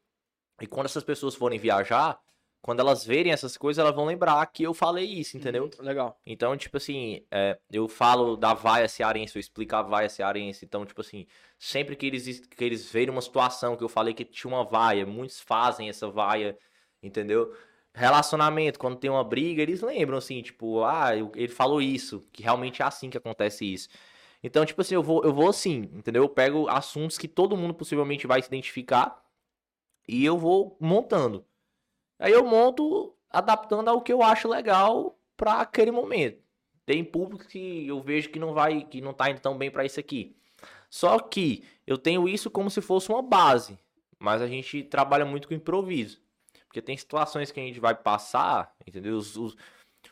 [0.62, 2.20] E quando essas pessoas forem viajar,
[2.64, 5.70] quando elas verem essas coisas, elas vão lembrar que eu falei isso, entendeu?
[5.80, 6.18] Legal.
[6.26, 10.64] Então, tipo assim, é, eu falo da vaia cearense, eu explico a vaia cearense.
[10.64, 11.26] Então, tipo assim,
[11.60, 15.06] sempre que eles, que eles verem uma situação que eu falei que tinha uma vaia,
[15.06, 16.58] muitos fazem essa vaia,
[17.02, 17.54] entendeu?
[17.94, 22.82] Relacionamento, quando tem uma briga, eles lembram, assim, tipo, ah, ele falou isso, que realmente
[22.82, 23.90] é assim que acontece isso.
[24.44, 26.24] Então, tipo assim, eu vou, eu vou assim, entendeu?
[26.24, 29.24] Eu pego assuntos que todo mundo possivelmente vai se identificar
[30.06, 31.46] e eu vou montando.
[32.20, 36.44] Aí eu monto adaptando ao que eu acho legal pra aquele momento.
[36.86, 39.86] Tem público que eu vejo que não vai, que não tá indo tão bem pra
[39.86, 40.36] isso aqui.
[40.90, 43.80] Só que eu tenho isso como se fosse uma base,
[44.20, 46.22] mas a gente trabalha muito com improviso.
[46.68, 49.18] Porque tem situações que a gente vai passar, entendeu?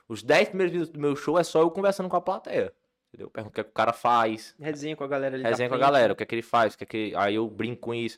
[0.08, 2.74] Os 10 primeiros minutos do meu show é só eu conversando com a plateia.
[3.12, 3.28] Entendeu?
[3.28, 5.44] Eu pergunto o que, é que o cara faz, Resenha com a galera ali.
[5.44, 7.14] resenha com a galera, o que é que ele faz, o que é que.
[7.18, 8.18] Aí eu brinco com isso.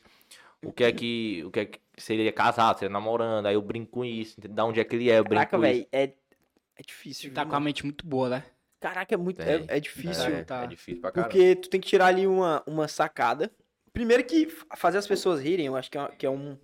[0.62, 1.42] O que é que.
[1.44, 1.80] O que é que.
[1.96, 4.54] Se ele é casado, se ele é namorando, aí eu brinco com isso, entendeu?
[4.54, 5.86] Da onde é que ele é, eu brinco Caraca, com isso.
[5.92, 7.32] é, é difícil.
[7.32, 8.44] Tá viu, com a mente muito boa, né?
[8.80, 9.36] Caraca, é muito.
[9.38, 9.66] Tem.
[9.68, 10.24] É, é difícil.
[10.24, 10.62] É, tá.
[10.62, 11.30] é difícil pra caramba.
[11.30, 13.50] Porque tu tem que tirar ali uma, uma sacada.
[13.92, 16.56] Primeiro que fazer as pessoas rirem, eu acho que é, que é um.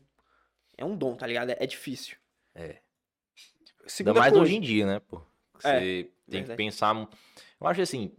[0.77, 1.51] É um dom, tá ligado?
[1.51, 2.17] É, é difícil.
[2.55, 2.79] É.
[3.99, 5.21] Ainda mais coisa, hoje em dia, né, pô?
[5.55, 6.57] Você É, tem verdade.
[6.57, 6.95] que pensar.
[7.61, 8.17] Eu acho assim.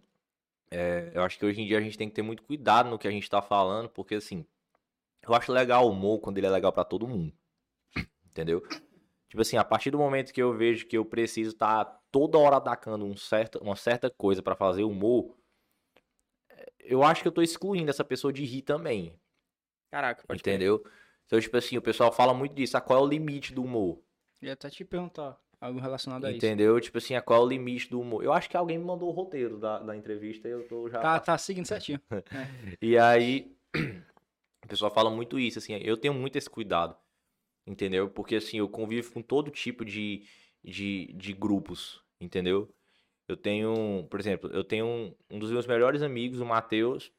[0.70, 2.98] é, eu acho que hoje em dia a gente tem que ter muito cuidado no
[3.00, 4.46] que a gente tá falando, porque assim.
[5.24, 7.32] Eu acho legal o humor quando ele é legal pra todo mundo.
[8.26, 8.62] Entendeu?
[9.30, 12.58] Tipo assim, a partir do momento que eu vejo que eu preciso estar toda hora
[12.58, 15.38] atacando um certa, uma certa coisa pra fazer humor,
[16.50, 19.16] é, eu acho que eu tô excluindo essa pessoa de rir também.
[19.92, 20.84] Caraca, pode entendeu?
[21.26, 22.76] Então, tipo assim, o pessoal fala muito disso.
[22.76, 24.02] Ah, qual é o limite do humor?
[24.42, 26.38] Ia até te perguntar algo relacionado a isso.
[26.38, 26.82] Entendeu?
[26.82, 28.24] Tipo assim, qual é o limite do humor?
[28.24, 31.00] Eu acho que alguém me mandou o roteiro da, da entrevista e eu tô já.
[31.00, 32.02] Tá, tá seguindo certinho.
[32.82, 33.56] E aí,
[34.66, 36.96] o pessoal fala muito isso, assim, eu tenho muito esse cuidado,
[37.66, 38.10] entendeu?
[38.10, 40.26] Porque assim, eu convivo com todo tipo de,
[40.64, 42.74] de, de grupos, entendeu?
[43.28, 47.12] Eu tenho, por exemplo, eu tenho um, um dos meus melhores amigos, o Matheus,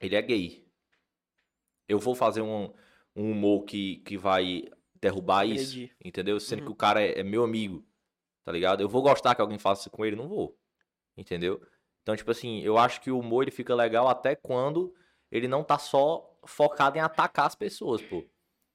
[0.00, 0.66] ele é gay.
[1.88, 2.72] Eu vou fazer um,
[3.14, 4.64] um humor que, que vai
[5.10, 6.38] derrubar isso, entendeu?
[6.40, 6.66] Sendo Uhum.
[6.66, 7.84] que o cara é, é meu amigo,
[8.44, 8.80] tá ligado?
[8.82, 10.16] Eu vou gostar que alguém faça isso com ele?
[10.16, 10.56] Não vou,
[11.16, 11.60] entendeu?
[12.02, 14.94] Então, tipo assim, eu acho que o humor ele fica legal até quando
[15.30, 18.22] ele não tá só focado em atacar as pessoas, pô.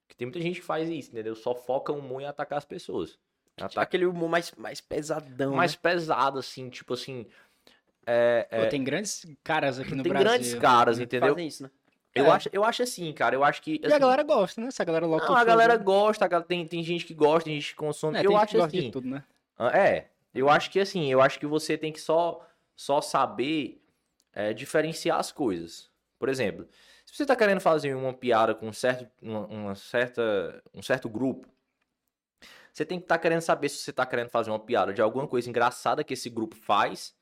[0.06, 1.34] Porque tem muita gente que faz isso, entendeu?
[1.36, 3.18] Só foca o humor em atacar as pessoas.
[3.56, 5.54] Ataca Aquele humor mais, mais pesadão.
[5.54, 5.80] mais né?
[5.82, 7.26] pesado, assim, tipo assim.
[8.06, 10.30] É, Pô, é, tem grandes caras aqui no tem Brasil.
[10.30, 11.30] grandes caras, Que entendeu?
[11.30, 11.72] Fazem isso, né?
[12.14, 12.30] Eu, É.
[12.32, 13.36] acho, eu acho assim, cara.
[13.36, 13.80] Eu acho que.
[13.82, 14.70] E a assim, galera gosta, né?
[14.72, 17.14] Se a galera lota Não, a galera do- gosta, a gal- tem, tem gente que
[17.14, 18.18] gosta, tem gente que consome.
[18.18, 18.82] É, eu acho que assim.
[18.82, 19.24] de tudo, né?
[19.74, 22.46] É, eu acho que assim, eu acho que você tem que só,
[22.76, 23.82] só saber
[24.34, 25.90] é, diferenciar as coisas.
[26.20, 26.68] Por exemplo,
[27.06, 31.08] se você tá querendo fazer uma piada com um certo, uma, uma certa, um certo
[31.08, 31.48] grupo,
[32.74, 35.28] você tem que estar querendo saber se você tá querendo fazer uma piada de alguma
[35.28, 37.14] coisa engraçada que esse grupo faz,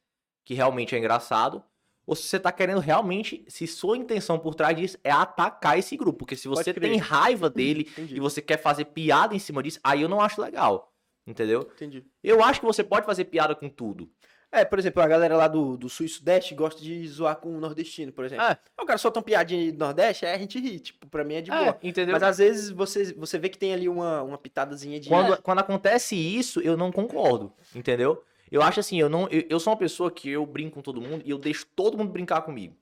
[0.46, 1.64] que realmente é engraçado,
[2.10, 5.96] ou se você tá querendo realmente, se sua intenção por trás disso é atacar esse
[5.96, 6.18] grupo.
[6.18, 8.16] Porque se você tem raiva dele Entendi.
[8.16, 10.92] e você quer fazer piada em cima disso, aí eu não acho legal.
[11.28, 11.70] Entendeu?
[11.76, 12.04] Entendi.
[12.24, 14.10] Eu acho que você pode fazer piada com tudo.
[14.52, 17.56] É, por exemplo, a galera lá do, do Sul e Sudeste gosta de zoar com
[17.56, 18.44] o nordestino, por exemplo.
[18.44, 18.58] É.
[18.82, 20.80] O cara solta uma piadinha de Nordeste, aí a gente ri.
[20.80, 21.78] Tipo, pra mim é de boa.
[21.84, 22.14] entendeu?
[22.14, 25.10] Mas às vezes você, você vê que tem ali uma, uma pitadazinha de.
[25.10, 28.24] quando, quando acontece isso, eu não concordo, entendeu?
[28.52, 29.28] Eu acho assim, eu não.
[29.30, 31.98] Eu, eu sou uma pessoa que eu brinco com todo mundo e eu deixo todo
[31.98, 32.76] mundo brincar comigo.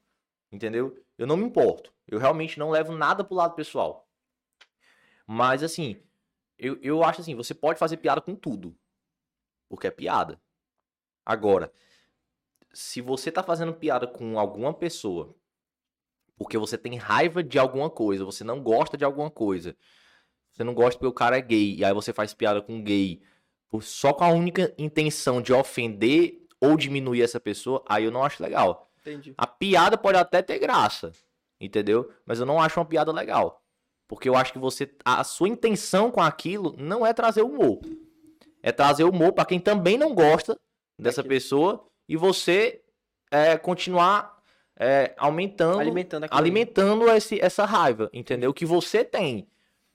[0.52, 0.98] Entendeu?
[1.18, 1.94] Eu não me importo.
[2.08, 4.08] Eu realmente não levo nada pro lado pessoal.
[5.26, 6.02] Mas assim,
[6.58, 8.76] eu, eu acho assim, você pode fazer piada com tudo.
[9.68, 10.40] Porque é piada.
[11.26, 11.72] Agora,
[12.74, 15.36] se você tá fazendo piada com alguma pessoa
[16.38, 19.76] porque você tem raiva de alguma coisa, você não gosta de alguma coisa,
[20.52, 23.22] você não gosta porque o cara é gay, e aí você faz piada com gay,
[23.82, 28.42] só com a única intenção de ofender ou diminuir essa pessoa, aí eu não acho
[28.42, 28.90] legal.
[29.02, 29.34] Entendi.
[29.38, 31.12] A piada pode até ter graça,
[31.60, 32.12] entendeu?
[32.26, 33.64] Mas eu não acho uma piada legal.
[34.08, 34.90] Porque eu acho que você.
[35.04, 37.82] A sua intenção com aquilo não é trazer humor.
[38.64, 40.58] É trazer humor pra quem também não gosta
[40.98, 42.82] dessa pessoa e você
[43.30, 44.42] é, continuar
[44.80, 48.54] é, aumentando, Alimentando alimentando esse, essa raiva, entendeu?
[48.54, 49.48] Que você tem.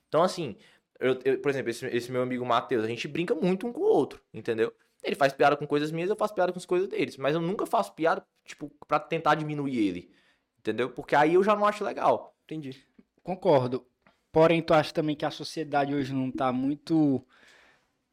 [0.07, 0.55] Então, assim,
[0.99, 3.81] eu, eu- por exemplo, esse, esse meu amigo Matheus, a gente brinca muito um com
[3.81, 4.73] o outro, entendeu?
[5.03, 7.17] Ele faz piada com coisas minhas, eu faço piada com as coisas deles.
[7.17, 10.11] Mas eu nunca faço piada, tipo, pra tentar diminuir ele.
[10.59, 10.89] Entendeu?
[10.89, 12.33] Porque aí eu já não acho legal.
[12.45, 12.81] Entendi.
[13.21, 13.85] Concordo.
[14.31, 17.21] Porém, tu acha também que a sociedade hoje não tá muito.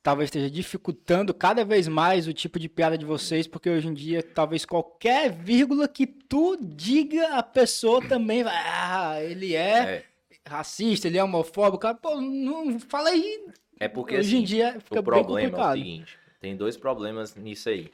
[0.03, 3.95] Talvez esteja dificultando cada vez mais o tipo de piada de vocês, porque hoje em
[3.95, 8.55] dia, talvez qualquer vírgula que tu diga, a pessoa também vai.
[8.57, 10.07] Ah, ele é,
[10.47, 11.79] racista, ele é homofóbico.
[11.79, 13.47] Cara, Pô, não fala aí.
[13.79, 16.77] É porque hoje em assim, dia fica o bem problema é o seguinte: tem dois
[16.77, 17.93] problemas nisso aí.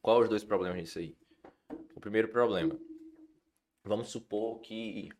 [0.00, 1.14] Qual os dois problemas nisso aí?
[1.94, 2.76] O primeiro problema.
[3.84, 5.10] Vamos supor que.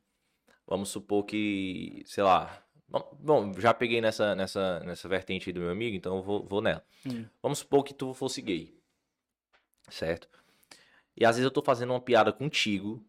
[0.66, 2.02] Vamos supor que.
[2.06, 2.62] Sei lá.
[2.88, 6.44] Bom, Bom, já peguei nessa, nessa, nessa vertente aí do meu amigo, então eu vou,
[6.44, 6.84] vou nela.
[7.04, 7.24] Hum.
[7.42, 8.76] Vamos supor que tu fosse gay.
[9.88, 10.28] Certo?
[11.16, 13.04] E às vezes eu tô fazendo uma piada contigo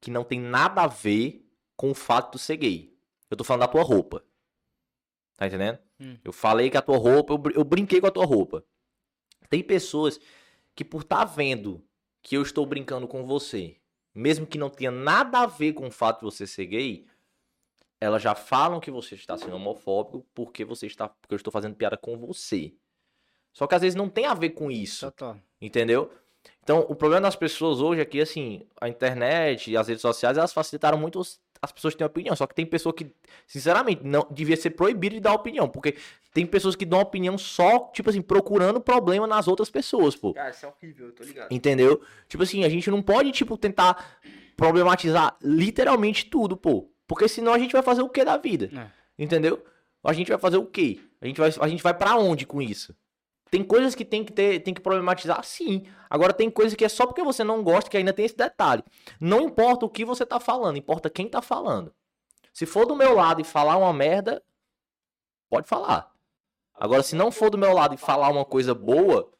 [0.00, 1.44] que não tem nada a ver
[1.78, 2.92] com o fato de ser gay.
[3.30, 4.24] Eu tô falando da tua roupa.
[5.36, 5.78] Tá entendendo?
[6.00, 6.18] Hum.
[6.24, 8.64] Eu falei que a tua roupa, eu, eu brinquei com a tua roupa.
[9.48, 10.18] Tem pessoas
[10.74, 11.82] que por estar vendo
[12.20, 13.76] que eu estou brincando com você,
[14.12, 17.06] mesmo que não tenha nada a ver com o fato de você ser gay,
[18.00, 21.76] elas já falam que você está sendo homofóbico porque você está, porque eu estou fazendo
[21.76, 22.74] piada com você.
[23.52, 25.06] Só que às vezes não tem a ver com isso.
[25.06, 25.38] Total.
[25.60, 26.12] Entendeu?
[26.62, 30.36] Então, o problema das pessoas hoje é que, assim, a internet e as redes sociais,
[30.36, 31.20] elas facilitaram muito
[31.60, 32.34] as pessoas terem opinião.
[32.36, 33.10] Só que tem pessoa que,
[33.46, 35.68] sinceramente, não devia ser proibido de dar opinião.
[35.68, 35.96] Porque
[36.32, 40.34] tem pessoas que dão opinião só, tipo assim, procurando problema nas outras pessoas, pô.
[40.34, 41.52] Cara, isso é horrível, eu tô ligado.
[41.52, 42.00] Entendeu?
[42.28, 44.18] Tipo assim, a gente não pode, tipo, tentar
[44.56, 46.90] problematizar literalmente tudo, pô.
[47.06, 48.70] Porque senão a gente vai fazer o que da vida?
[48.74, 49.22] É.
[49.22, 49.64] Entendeu?
[50.04, 51.00] A gente vai fazer o quê?
[51.20, 52.94] A gente vai, a gente vai para onde com isso?
[53.50, 55.86] Tem coisas que tem que ter, tem que problematizar, sim.
[56.10, 58.84] Agora tem coisas que é só porque você não gosta que ainda tem esse detalhe.
[59.20, 61.94] Não importa o que você tá falando, importa quem tá falando.
[62.52, 64.42] Se for do meu lado e falar uma merda,
[65.48, 66.12] pode falar.
[66.74, 69.32] Agora, se não for do meu lado e falar uma coisa boa,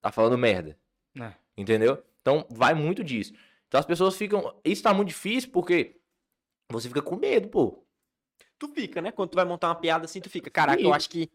[0.00, 0.78] tá falando merda.
[1.18, 1.32] É.
[1.56, 2.02] Entendeu?
[2.20, 3.32] Então, vai muito disso.
[3.66, 4.54] Então, as pessoas ficam.
[4.64, 6.00] Isso tá muito difícil porque
[6.70, 7.84] você fica com medo, pô.
[8.58, 9.10] Tu fica, né?
[9.10, 11.30] Quando tu vai montar uma piada assim, tu fica, caraca, eu acho que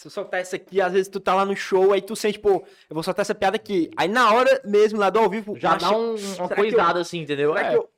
[0.00, 2.38] se eu soltar essa aqui, às vezes tu tá lá no show, aí tu sente,
[2.38, 3.90] pô, eu vou soltar essa piada aqui.
[3.96, 7.52] Aí na hora mesmo, lá do ao vivo, Já dá um- uma coisada assim, entendeu?
[7.54, 7.70] Será É.
[7.70, 7.90] que eu...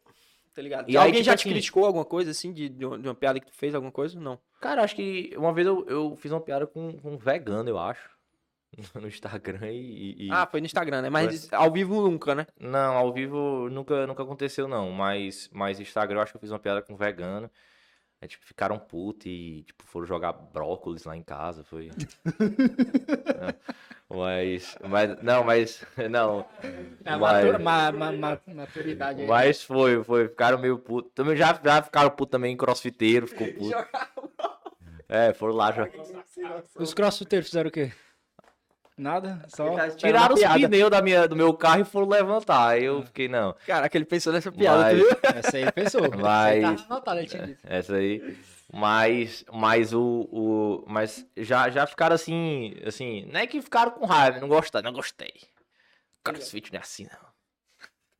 [0.55, 0.89] Tá ligado?
[0.89, 3.15] E E aí, alguém tipo já te assim- criticou alguma coisa, assim, de, de uma
[3.15, 4.19] piada que tu fez, alguma coisa?
[4.21, 4.39] Não.
[4.61, 7.79] Cara, acho que uma vez eu, eu fiz uma piada com, com um vegano, eu
[7.79, 8.11] acho.
[9.01, 10.27] No Instagram e.
[10.27, 11.11] e- Ah, foi no Instagram, né?
[11.11, 12.47] Mas ao vivo nunca, né?
[12.59, 14.91] Não, ao vivo nunca, nunca aconteceu, não.
[14.91, 17.51] Mas, mas Instagram eu acho que eu fiz uma piada com vegano.
[18.23, 21.91] Aí, tipo, ficaram putos e, tipo, foram jogar brócolis lá em casa, foi...
[23.43, 23.55] É.
[24.09, 26.47] mas, mas, não, mas, não,
[27.05, 29.27] É, mas, ma- ma- ma- maturidade aí.
[29.27, 31.11] mas foi, foi, ficaram meio putos.
[31.15, 33.75] Também já, já ficaram putos também, crossfiteiro, ficou puto.
[35.09, 35.87] É, foram lá já.
[36.79, 37.93] Os crossfiteiros fizeram o quê?
[39.03, 39.43] Nada?
[39.49, 39.75] Só.
[39.75, 42.69] Tá Tiraram os pneus da minha, do meu carro e foram levantar.
[42.69, 43.55] Aí eu fiquei, não.
[43.67, 45.07] Caraca, ele pensou nessa piada, Mas- viu?
[45.35, 46.01] Essa aí ele pensou.
[46.03, 47.61] Mas- Essa aí anotado, ele tinha dito.
[47.65, 48.37] Essa aí.
[48.73, 50.85] Mas, mas o, o.
[50.89, 52.75] Mas já, já ficaram assim.
[52.87, 53.27] Assim.
[53.31, 55.33] Não é que ficaram com raiva, não gostaram, não gostei.
[56.25, 57.33] Crossfit não é assim, não.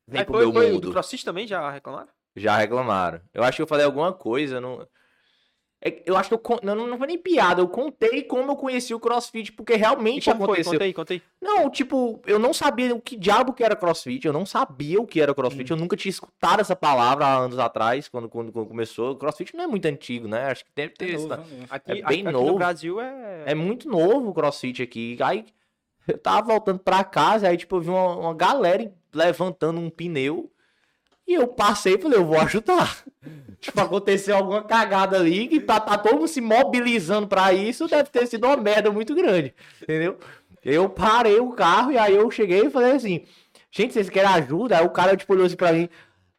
[0.07, 0.91] Vem Aí pro foi, meu foi, do mundo.
[0.91, 2.09] CrossFit também já reclamaram?
[2.35, 3.21] Já reclamaram.
[3.33, 4.85] Eu acho que eu falei alguma coisa, não.
[5.85, 6.39] É, eu acho que eu.
[6.39, 10.29] con- Não, não foi nem piada, eu contei como eu conheci o CrossFit, porque realmente
[10.45, 10.71] aconteceu.
[10.93, 11.21] Conta aí.
[11.41, 15.05] Não, tipo, eu não sabia o que diabo que era CrossFit, eu não sabia o
[15.05, 18.67] que era CrossFit, eu nunca tinha escutado essa palavra há anos atrás, quando, quando, quando
[18.67, 19.17] começou.
[19.17, 20.45] CrossFit não é muito antigo, né?
[20.45, 21.09] Acho que deve ter.
[21.09, 21.65] É esse- novo, é novo.
[21.69, 22.47] Aqui, É bem aqui, aqui novo.
[22.47, 23.43] no Brasil é...
[23.47, 25.17] É muito novo o CrossFit aqui.
[25.21, 25.43] Aí
[26.07, 30.49] eu tava voltando pra casa, aí tipo, eu vi uma, uma galera levantando um pneu.
[31.27, 33.03] E eu passei e falei, eu vou ajudar.
[33.59, 38.09] tipo, aconteceu alguma cagada ali que tá, tá todo mundo se mobilizando pra isso, deve
[38.09, 39.53] ter sido uma merda muito grande.
[39.81, 40.17] Entendeu?
[40.63, 43.25] Eu parei o carro e aí eu cheguei e falei assim,
[43.71, 44.77] gente, vocês querem ajuda?
[44.77, 45.89] Aí o cara, tipo, olhou assim pra mim,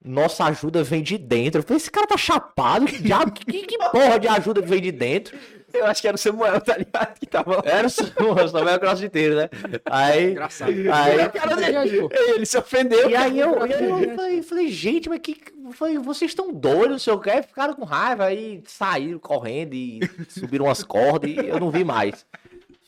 [0.02, 1.60] nossa ajuda vem de dentro.
[1.60, 4.82] Eu falei, esse cara tá chapado, que diabo, que, que porra de ajuda que vem
[4.82, 5.36] de dentro?
[5.74, 7.18] Eu acho que era o Samuel, tá ligado?
[7.18, 7.62] Que tava lá.
[7.64, 9.50] Era o Samuel, Samuel crossfiteiro, né?
[9.86, 10.70] Aí, Engraçado.
[10.70, 12.08] aí, Cara dele.
[12.10, 13.10] Ele se ofendeu.
[13.10, 15.36] E aí eu, eu falei, falei, gente, mas que.
[15.72, 17.42] Falei, vocês estão doidos, não sei o que.
[17.42, 22.24] Ficaram com raiva, aí saíram correndo e subiram umas cordas e eu não vi mais.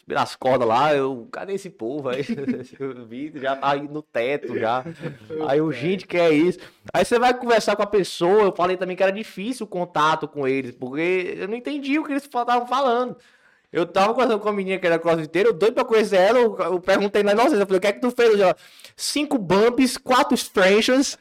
[0.07, 1.29] Subiram as cordas lá, eu.
[1.33, 2.09] Cadê esse povo?
[2.09, 2.25] Aí
[2.79, 4.85] eu vi, já tá aí no teto já.
[5.49, 6.61] Aí eu, gente, que é isso?
[6.95, 10.29] Aí você vai conversar com a pessoa, eu falei também que era difícil o contato
[10.29, 13.17] com eles, porque eu não entendi o que eles estavam falando.
[13.73, 16.57] Eu tava conversando com a menina que era crossfiteira, eu doido pra conhecer ela, eu,
[16.57, 18.39] eu perguntei na nossa, eu falei, o que é que tu fez?
[18.39, 18.57] Ela,
[18.97, 21.19] cinco bumps, quatro extensions,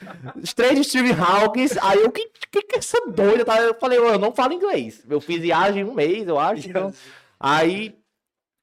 [0.55, 3.43] três Steve Hawkins, aí eu, que, que que é essa doida?
[3.43, 3.59] tá?
[3.59, 6.93] Eu falei, "Ô, eu não falo inglês, eu fiz viagem um mês, eu acho, então...
[7.37, 7.95] Aí,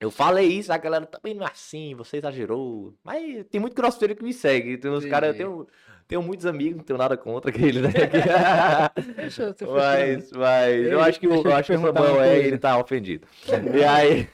[0.03, 4.17] eu falei isso, a galera também não é assim, você exagerou, mas tem muito crossfiteiro
[4.17, 5.67] que me segue, tem uns caras, eu tenho...
[6.09, 7.89] Tenho muitos amigos, não tenho nada contra aquele, né?
[9.17, 12.59] Deixa eu Mas, mas eu acho que, eu eu acho que o Samuel é, ele
[12.59, 13.27] tá ofendido.
[13.73, 14.29] E aí.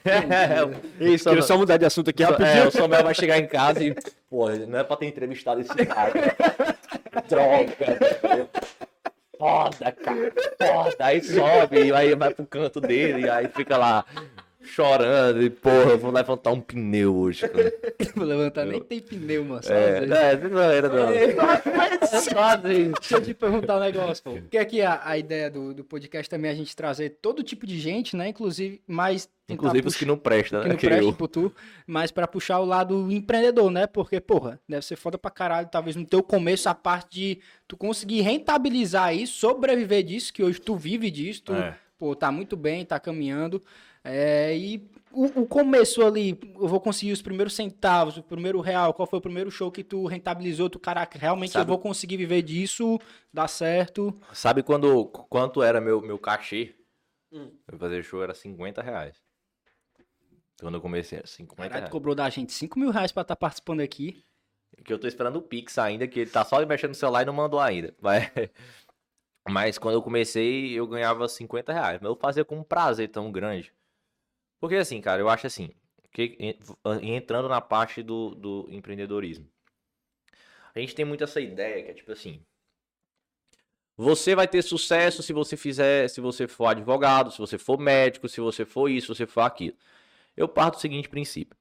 [0.99, 2.69] Isso, quero só mudar de assunto aqui É, rapidinho.
[2.69, 3.95] o Samuel vai chegar em casa e.
[4.29, 6.13] Pô, não é pra ter entrevistado esse cara.
[7.29, 8.49] Droga.
[9.39, 10.33] Foda, cara.
[10.59, 10.97] Foda.
[10.99, 14.05] Aí sobe, e aí vai pro canto dele, e aí fica lá
[14.69, 15.43] chorando.
[15.43, 17.49] E, porra, eu vou levantar um pneu hoje.
[17.49, 17.73] Cara.
[18.15, 19.63] Vou levantar, nem tem pneu, mano.
[19.63, 20.09] só É, vezes.
[20.09, 21.09] não, é, não era, não.
[21.11, 22.57] É só.
[22.57, 24.33] Deixa eu te perguntar um negócio, pô.
[24.33, 27.67] Porque aqui a, a ideia do, do podcast também é a gente trazer todo tipo
[27.67, 28.29] de gente, né?
[28.29, 29.29] Inclusive, mais.
[29.49, 30.73] Inclusive os que não prestam, que né?
[30.75, 31.11] não Que presta, eu.
[31.13, 31.53] tipo tu,
[31.87, 33.87] mas pra puxar o lado empreendedor, né?
[33.87, 37.75] Porque, porra, deve ser foda pra caralho, talvez no teu começo, a parte de tu
[37.77, 41.75] conseguir rentabilizar isso, sobreviver disso, que hoje tu vive disso, tu, É.
[41.97, 43.63] pô, tá muito bem, tá caminhando,
[44.11, 48.93] é, e o, o começo ali, eu vou conseguir os primeiros centavos, o primeiro real,
[48.95, 52.17] qual foi o primeiro show que tu rentabilizou, tu, caraca, realmente Sabe- eu vou conseguir
[52.17, 52.99] viver disso,
[53.33, 56.75] dá certo, Sabe quando, quanto era meu, meu cachê?
[57.33, 57.51] Hum.
[57.71, 59.17] Eu fazer show era 50 reais.
[60.61, 61.93] Quando eu comecei, era 50 caralho, reais.
[61.93, 64.25] cobrou da gente 5 mil reais pra estar participando aqui,
[64.85, 67.27] Que eu tô esperando o Pix ainda, que ele tá só mexendo no celular e
[67.27, 67.95] não mandou ainda.
[68.01, 68.31] Mas,
[69.49, 71.99] mas quando eu comecei, eu ganhava 50 reais.
[72.03, 73.73] Mas eu fazia com um prazer tão grande.
[74.61, 75.71] Porque assim, cara, eu acho assim,
[76.13, 79.49] que en- entrando na parte do, do empreendedorismo.
[80.75, 82.43] A gente tem muito essa ideia que é tipo assim.
[83.97, 88.29] Você vai ter sucesso se você fizer, se você for advogado, se você for médico,
[88.29, 89.77] se você for isso, se você for aquilo.
[90.37, 91.59] Eu parto do seguinte princípio.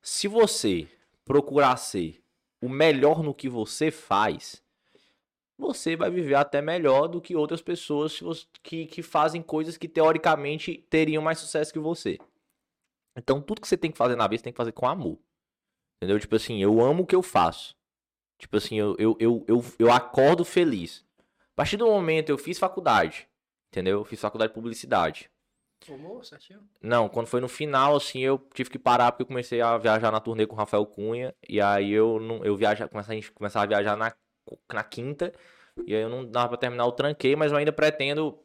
[0.00, 0.88] Se você
[1.24, 2.22] procurar ser
[2.60, 4.62] o melhor no que você faz,
[5.58, 8.22] você vai viver até melhor do que outras pessoas
[8.62, 12.16] que, que fazem coisas que teoricamente teriam mais sucesso que você.
[13.16, 15.18] Então, tudo que você tem que fazer na vida, você tem que fazer com amor.
[15.96, 16.20] Entendeu?
[16.20, 17.76] Tipo assim, eu amo o que eu faço.
[18.38, 21.04] Tipo assim, eu, eu, eu, eu, eu acordo feliz.
[21.18, 23.28] A partir do momento eu fiz faculdade,
[23.68, 23.98] entendeu?
[23.98, 25.28] Eu fiz faculdade de publicidade.
[25.84, 26.60] Formou, certinho?
[26.80, 30.12] Não, quando foi no final, assim, eu tive que parar porque eu comecei a viajar
[30.12, 31.34] na turnê com o Rafael Cunha.
[31.48, 34.14] E aí eu não, eu viaja, começava, a gente começava a viajar na,
[34.72, 35.32] na quinta.
[35.86, 38.38] E aí eu não dava pra terminar, eu tranquei, mas eu ainda pretendo.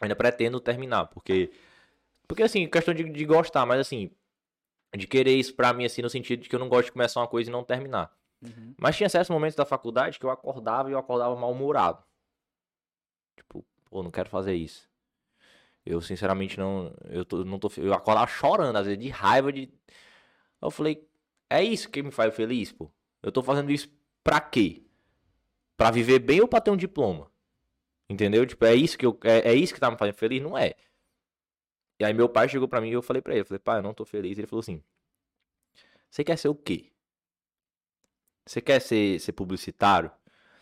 [0.00, 1.50] Ainda pretendo terminar, porque.
[2.26, 4.10] Porque assim, questão de, de gostar, mas assim.
[4.96, 7.20] De querer isso pra mim, assim, no sentido de que eu não gosto de começar
[7.20, 8.16] uma coisa e não terminar.
[8.40, 8.74] Uhum.
[8.78, 12.02] Mas tinha certos momentos da faculdade que eu acordava e eu acordava mal-humorado.
[13.36, 14.88] Tipo, pô, não quero fazer isso.
[15.84, 16.94] Eu, sinceramente, não.
[17.10, 17.70] Eu, tô, não tô.
[17.76, 19.72] Eu acordava chorando, às vezes, de raiva de.
[20.62, 21.06] Eu falei,
[21.50, 22.90] é isso que me faz feliz, pô.
[23.22, 23.88] Eu tô fazendo isso
[24.22, 24.83] pra quê?
[25.76, 27.30] Pra viver bem ou pra ter um diploma?
[28.08, 28.46] Entendeu?
[28.46, 29.18] Tipo, é isso que eu.
[29.24, 30.42] É, é isso que tá me fazendo feliz?
[30.42, 30.74] Não é.
[31.98, 33.78] E aí meu pai chegou pra mim e eu falei pra ele, eu falei, pai,
[33.78, 34.36] eu não tô feliz.
[34.36, 34.82] Ele falou assim:
[36.10, 36.92] Você quer ser o quê?
[38.46, 40.10] Você quer ser, ser publicitário?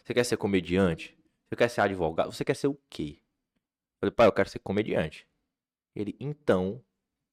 [0.04, 1.16] Você quer ser comediante?
[1.48, 2.32] Você quer ser advogado?
[2.32, 3.18] Você quer ser o quê?
[3.18, 5.26] Eu falei, pai, eu quero ser comediante.
[5.94, 6.82] Ele, então,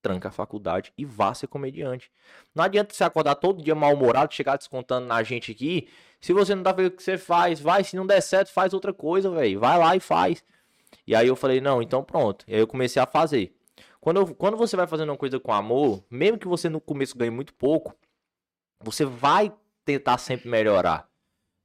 [0.01, 2.11] tranca a faculdade e vá ser comediante.
[2.53, 5.87] Não adianta você acordar todo dia mal-humorado, chegar descontando na gente aqui.
[6.21, 7.83] Se você não tá vendo o que você faz, vai.
[7.83, 9.59] Se não der certo, faz outra coisa, velho.
[9.59, 10.43] Vai lá e faz.
[11.05, 12.45] E aí eu falei, não, então pronto.
[12.47, 13.53] E aí eu comecei a fazer.
[13.99, 17.17] Quando, eu- quando você vai fazendo uma coisa com amor, mesmo que você no começo
[17.17, 17.95] ganhe muito pouco,
[18.79, 19.51] você vai
[19.85, 21.09] tentar sempre melhorar.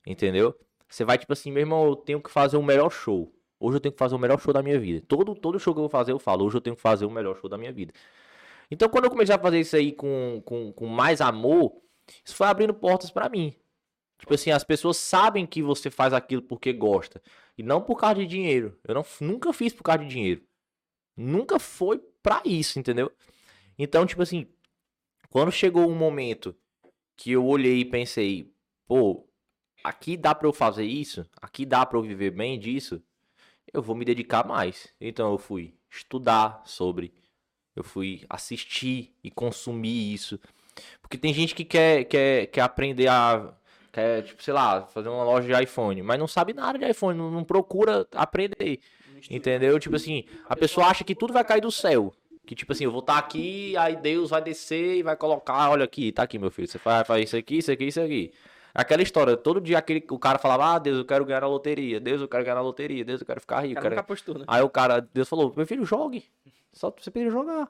[0.07, 0.55] Entendeu?
[0.89, 3.33] Você vai tipo assim, meu irmão, eu tenho que fazer o melhor show.
[3.59, 5.05] Hoje eu tenho que fazer o melhor show da minha vida.
[5.09, 7.11] Todo, todo show que eu vou fazer, eu falo, hoje eu tenho que fazer o
[7.11, 7.93] melhor show da minha vida.
[8.75, 11.81] Então, quando eu comecei a fazer isso aí com, com, com mais amor,
[12.25, 13.55] isso foi abrindo portas pra mim.
[14.19, 17.23] Tipo assim, as pessoas sabem que você faz aquilo porque gosta.
[17.57, 18.77] E não por causa de dinheiro.
[18.83, 20.43] Eu não, nunca fiz por causa de dinheiro.
[21.17, 23.13] Nunca foi pra isso, entendeu?
[23.79, 24.49] Então, tipo assim,
[25.31, 26.57] Quando chegou um momento
[27.17, 28.53] que eu olhei e pensei,
[28.87, 29.29] pô,
[29.83, 31.29] aqui dá pra eu fazer isso?
[31.43, 33.03] Aqui dá pra eu viver bem disso?
[33.73, 34.95] Eu vou me dedicar mais.
[35.01, 37.13] Então eu fui estudar sobre,
[37.75, 40.39] eu fui assistir e consumir isso.
[41.01, 43.53] Porque tem gente que quer, quer, quer aprender a.
[43.93, 47.17] Quer, tipo, sei lá, fazer uma loja de iPhone, mas não sabe nada de iPhone,
[47.17, 48.81] não, não procura aprender.
[49.31, 49.79] Entendeu?
[49.79, 52.13] Tipo assim, a pessoa acha que tudo vai cair do céu.
[52.45, 55.85] Que tipo assim, eu vou estar aqui, aí Deus vai descer e vai colocar, olha
[55.85, 56.69] aqui, tá aqui, meu filho.
[56.69, 58.33] Você faz, faz isso aqui, isso aqui, isso aqui.
[58.75, 62.01] Aquela história, todo dia aquele, o cara falava, ah, Deus, eu quero ganhar na loteria,
[62.01, 63.75] Deus, eu quero ganhar na loteria, Deus, eu quero ficar rico.
[63.77, 64.45] cara quero- apostou, né?
[64.49, 66.25] Aí o cara, Deus falou, meu filho, jogue.
[66.75, 67.69] Só você precisa jogar.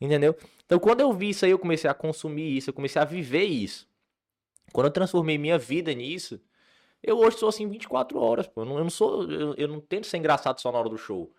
[0.00, 0.36] Entendeu?
[0.66, 3.44] Então quando eu vi isso aí, eu comecei a consumir isso, eu comecei a viver
[3.44, 3.88] isso.
[4.72, 6.40] Quando eu transformei minha vida nisso,
[7.02, 8.62] eu hoje sou assim 24 horas, pô.
[8.62, 9.30] Eu não, eu não sou.
[9.30, 11.32] Eu, eu não tento ser engraçado só na hora do show.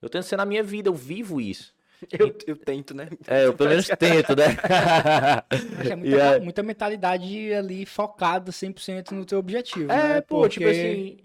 [0.00, 1.74] Eu tento ser na minha vida, eu vivo isso.
[2.10, 3.08] Eu, eu tento, né?
[3.28, 4.46] É, eu pelo menos tento, né?
[5.48, 10.20] Acho que é muita, aí- muita mentalidade ali focada 100% no teu objetivo, É, né?
[10.20, 11.18] pô, tipo Porque- assim.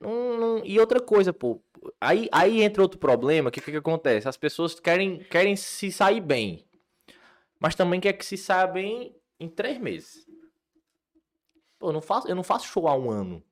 [0.00, 1.60] não- não- E outra coisa, pô.
[2.00, 4.28] Aí, aí entra outro problema, que o que, que acontece?
[4.28, 6.66] As pessoas querem, querem se sair bem.
[7.58, 10.26] Mas também quer que se saia bem em três meses.
[11.78, 13.42] Pô, eu não faço, eu não faço show há um ano.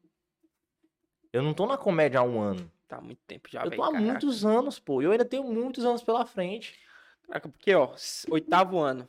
[1.33, 2.71] Eu não tô na comédia há um ano.
[2.87, 4.05] Tá há muito tempo já, eu tô há caraca.
[4.05, 5.03] muitos anos, pô.
[5.03, 6.79] Eu ainda tenho muitos anos pela frente.
[7.27, 7.95] Caraca, porque, ó,
[8.31, 9.09] oitavo ano.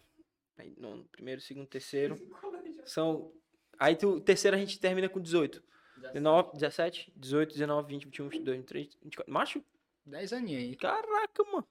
[0.58, 2.18] Aí, nono, primeiro, segundo, terceiro.
[2.86, 3.32] São.
[3.78, 5.62] Aí tu, terceiro a gente termina com 18.
[6.14, 9.34] 19, 17, 18, 19, 20, 21, 22, 23, 24.
[9.34, 9.64] Macho?
[10.06, 10.76] 10 aninhos aí.
[10.76, 11.66] Caraca, mano.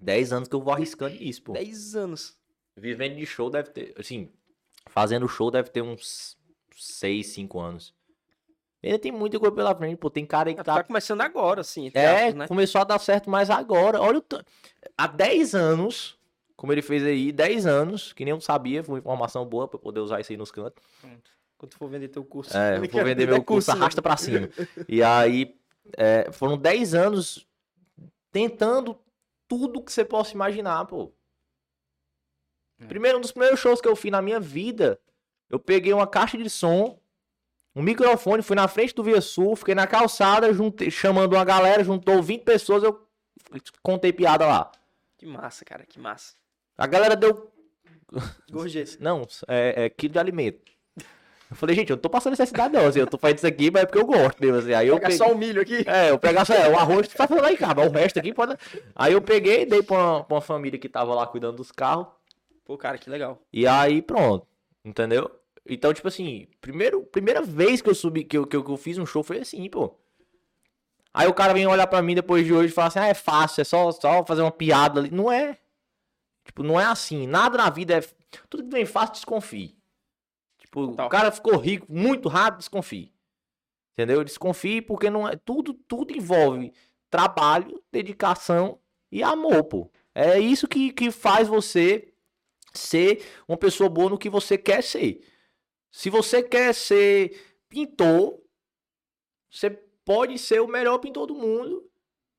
[0.00, 1.52] Dez anos que eu vou arriscando isso, pô.
[1.52, 2.38] 10 anos.
[2.76, 4.32] Vivendo de show deve ter, assim,
[4.86, 6.38] fazendo show deve ter uns
[6.74, 7.94] 6, 5 anos.
[8.82, 10.08] Ainda tem muita coisa pela frente, pô.
[10.08, 10.84] Tem cara aí que Tá, tá.
[10.84, 11.90] começando agora, assim.
[11.92, 12.48] É, aspas, né?
[12.48, 14.00] começou a dar certo mais agora.
[14.00, 14.22] Olha o.
[14.22, 14.42] ta-
[14.96, 16.18] Há 10 anos,
[16.56, 19.76] como ele fez aí, 10 anos, que nem eu sabia, foi uma informação boa pra
[19.76, 20.82] eu poder usar isso aí nos cantos.
[21.60, 22.56] Quando tu for vender teu curso.
[22.56, 23.76] É, eu vou vender meu curso, né?
[23.76, 24.48] arrasta pra cima.
[24.88, 25.60] E aí,
[25.94, 27.46] é, foram 10 anos
[28.32, 28.98] tentando
[29.46, 31.12] tudo que você possa imaginar, pô.
[32.80, 32.86] É.
[32.86, 34.98] Primeiro, um dos primeiros shows que eu fiz na minha vida,
[35.50, 36.98] eu peguei uma caixa de som,
[37.76, 41.84] um microfone, fui na frente do Via Sul, fiquei na calçada, juntei, chamando uma galera,
[41.84, 43.06] juntou 20 pessoas, eu
[43.82, 44.72] contei piada lá.
[45.18, 46.36] Que massa, cara, que massa.
[46.78, 47.52] A galera deu,
[48.50, 48.96] Gorjeta.
[48.98, 50.79] não, é, é quilo de alimento.
[51.50, 53.70] Eu falei, gente, eu não tô passando necessidade não, assim, eu tô fazendo isso aqui,
[53.72, 54.72] mas é porque eu gosto mesmo, assim.
[54.72, 55.84] Aí eu peguei- só o milho aqui.
[55.86, 58.18] É, eu pegar só, é, o arroz tu tá falando aí, cara, mas o resto
[58.20, 58.56] aqui pode.
[58.94, 62.06] Aí eu peguei, dei pra uma, pra uma família que tava lá cuidando dos carros.
[62.64, 63.42] Pô, cara, que legal.
[63.52, 64.46] E aí pronto.
[64.84, 65.28] Entendeu?
[65.68, 68.76] Então, tipo assim, primeiro, primeira vez que eu subi, que eu, que eu, que eu
[68.76, 69.96] fiz um show foi assim, pô.
[71.12, 73.14] Aí o cara vem olhar pra mim depois de hoje e fala assim: ah, é
[73.14, 75.10] fácil, é só, só fazer uma piada ali.
[75.10, 75.58] Não é.
[76.44, 77.26] Tipo, não é assim.
[77.26, 78.00] Nada na vida é.
[78.48, 79.76] Tudo que vem fácil, desconfie.
[80.70, 81.06] Tipo, Total.
[81.06, 83.12] o cara ficou rico muito rápido, desconfie.
[83.92, 84.22] Entendeu?
[84.22, 85.34] Desconfie porque não é.
[85.36, 86.72] Tudo, tudo envolve
[87.10, 88.78] trabalho, dedicação
[89.10, 89.90] e amor, pô.
[90.14, 92.12] É isso que, que faz você
[92.72, 95.20] ser uma pessoa boa no que você quer ser.
[95.90, 97.36] Se você quer ser
[97.68, 98.40] pintor,
[99.50, 99.70] você
[100.04, 101.84] pode ser o melhor pintor do mundo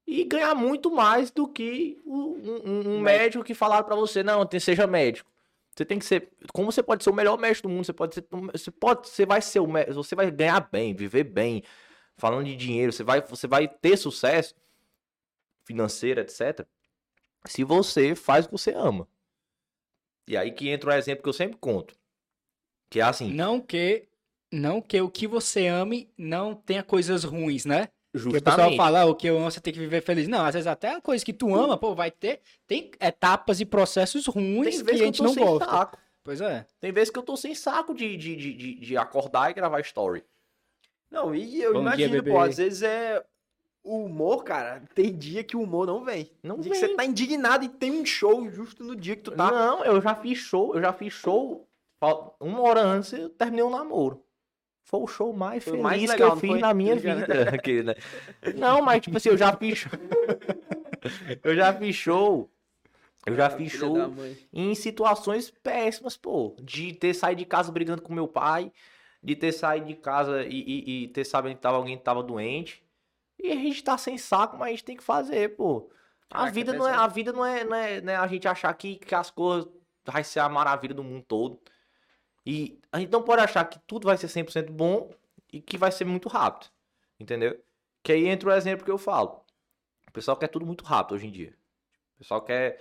[0.07, 4.47] e ganhar muito mais do que um, um- um médico que falaram pra você, não,
[4.59, 5.29] seja médico.
[5.75, 8.15] Você tem que ser, como você pode ser o melhor médico do mundo, você pode
[8.15, 11.63] ser, você pode, você vai ser o mé- você vai ganhar bem, viver bem,
[12.17, 14.53] falando de dinheiro, você vai, você vai ter sucesso
[15.63, 16.67] financeiro, etc.
[17.45, 19.07] Se você faz o que você ama.
[20.27, 21.95] E aí que entra o exemplo que eu sempre conto.
[22.89, 24.07] Que é assim, Não que,
[24.51, 27.87] não que o que você ame não tenha coisas ruins, né?
[28.11, 28.77] Porque o pessoal justamente.
[28.77, 30.27] fala, ah, o que eu amo você tem que viver feliz.
[30.27, 33.65] Não, às vezes até a coisa que tu ama, pô, vai ter, tem etapas e
[33.65, 35.65] processos ruins Tem que vezes a que eu gente tô não sem gosta.
[35.69, 35.97] saco.
[36.23, 36.65] Pois é.
[36.79, 39.79] Tem vezes que eu tô sem saco de, de, de, de, de acordar e gravar
[39.79, 40.23] story.
[41.09, 42.31] Não, e eu Bom dia, imagino, bebê.
[42.31, 43.23] pô, às vezes é.
[43.83, 46.29] O humor, cara, tem dia que o humor não vem.
[46.43, 46.89] Não dia que vem.
[46.89, 49.49] você tá indignado e tem um show justo no dia que tu tá.
[49.51, 51.67] Não, eu já fiz show, eu já fiz show.
[52.39, 54.23] Uma hora antes eu terminei um namoro.
[54.91, 56.59] Foi o show mais Foi feliz mais que legal, eu não fiz foi?
[56.59, 57.27] na minha vida.
[57.27, 57.95] Né?
[58.51, 59.85] Não, mas tipo assim, eu já fiz
[61.43, 62.49] eu já fiz show.
[63.25, 64.15] Eu já Ah, fiz show
[64.53, 66.55] em situações péssimas, pô.
[66.61, 68.71] De ter saído de casa brigando com meu pai,
[69.23, 72.23] de ter saído de casa e, e- e ter sabendo que tava, alguém que tava
[72.23, 72.83] doente.
[73.39, 75.91] E a gente tá sem saco, mas a gente tem que fazer, pô.
[76.31, 78.27] A Caraca, vida é não é, a vida não é, não é, não é a
[78.27, 79.71] gente achar que, que as coisas
[80.05, 81.61] vai ser a maravilha do mundo todo.
[82.45, 85.11] E a gente não pode achar que tudo vai ser 100% bom
[85.51, 86.69] e que vai ser muito rápido.
[87.19, 87.59] Entendeu?
[88.03, 89.43] Que aí entra o exemplo que eu falo.
[90.07, 91.53] O pessoal quer tudo muito rápido hoje em dia.
[92.15, 92.79] O pessoal quer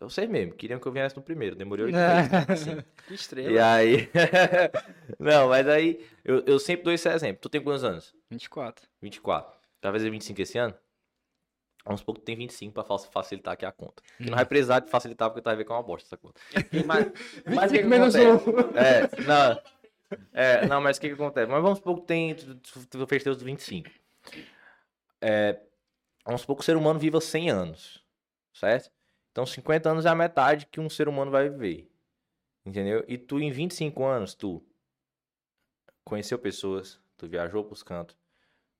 [0.00, 2.32] Vocês mesmo, queriam que eu viesse no primeiro, demorei oito meses.
[2.48, 2.84] assim.
[3.06, 3.72] Que E estrela.
[3.74, 4.10] aí.
[5.18, 7.40] não, mas aí, eu, eu sempre dou esse exemplo.
[7.40, 8.14] Tu tem quantos anos?
[8.30, 8.86] 24.
[9.00, 9.56] 24.
[9.82, 10.74] Vai fazer 25 esse ano?
[11.86, 14.02] Vamos supor que tu tem 25 pra fa- facilitar aqui a conta.
[14.18, 16.16] Que não vai precisar de facilitar porque tu vai ver que é uma bosta essa
[16.16, 16.38] conta.
[16.84, 17.06] Mas,
[17.54, 18.76] mas o que que menos acontece?
[18.76, 19.62] É, não.
[20.32, 21.50] É, não, mas o que que acontece?
[21.50, 23.88] Mas vamos supor que tem, tu, tu- tu fez teus 25.
[25.20, 25.60] É,
[26.24, 28.04] vamos supor que o ser humano viva 100 anos,
[28.52, 28.90] certo?
[29.32, 31.90] Então 50 anos é a metade que um ser humano vai viver.
[32.64, 33.04] Entendeu?
[33.06, 34.60] E tu em 25 anos, tu
[36.04, 38.16] conheceu pessoas, tu viajou pros cantos,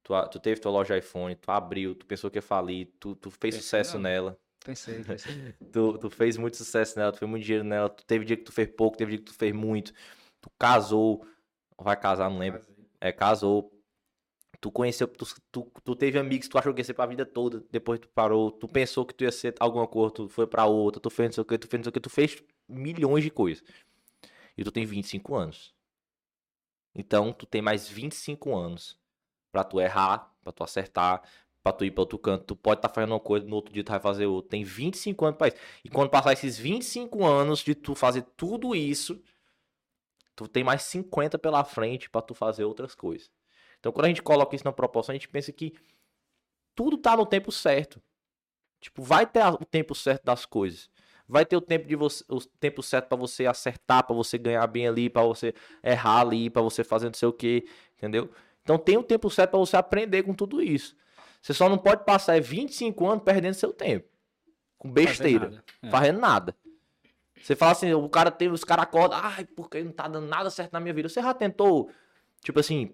[0.07, 3.29] tu, tu teve tua loja iPhone, tu abriu, tu pensou que ia falir, tu, tu
[3.29, 4.03] fez Pensei sucesso não.
[4.03, 4.39] nela.
[4.65, 5.33] Pensei, pensei.
[5.73, 8.45] Tu, tu fez muito sucesso nela, tu fez muito dinheiro nela, tu teve dia que
[8.45, 9.93] tu fez pouco, teve dia que tu fez muito.
[10.41, 11.27] Tu casou,
[11.77, 12.61] vai casar, não lembro.
[13.01, 13.73] É, casou.
[14.61, 17.63] Tu conheceu, tu, tu, tu teve amigos tu achou que ia ser pra vida toda,
[17.71, 21.01] depois tu parou, tu pensou que tu ia ser alguma coisa, tu foi pra outra,
[21.01, 23.23] tu fez não sei o que, tu fez não sei o que, tu fez milhões
[23.23, 23.63] de coisas.
[24.57, 25.75] E tu tem 25 anos.
[26.95, 28.99] Então, tu tem mais 25 anos
[29.57, 31.23] pra tu errar, pra tu acertar,
[31.63, 32.45] pra tu ir pra outro canto.
[32.45, 34.51] Tu pode estar fazendo uma coisa, no outro dia tu vai fazer outra.
[34.51, 35.57] Tem 25 anos pra isso.
[35.83, 39.19] E quando passar esses 25 anos de tu fazer tudo isso,
[40.35, 43.31] tu tem mais 50 pela frente pra tu fazer outras coisas.
[43.81, 45.73] Então, quando a gente coloca isso na proporção, a gente pensa que
[46.75, 48.03] tudo tá no tempo certo.
[48.79, 50.91] Tipo, vai ter o tempo certo das coisas.
[51.27, 54.67] Vai ter o tempo de você, o tempo certo pra você acertar, pra você ganhar
[54.67, 58.31] bem ali, pra você errar ali, pra você fazer não sei o que, entendeu?
[58.67, 60.97] Então tem o tempo certo pra você aprender com tudo isso.
[61.41, 64.09] Você só não pode passar é 25 anos perdendo seu tempo
[64.77, 65.65] com besteira nada.
[65.83, 65.89] É.
[65.89, 66.57] fazendo nada.
[67.41, 70.51] Você fala assim, o cara tem, os caras acordam, ai, porque não tá dando nada
[70.51, 71.09] certo na minha vida.
[71.09, 71.89] Você já tentou,
[72.43, 72.93] tipo assim,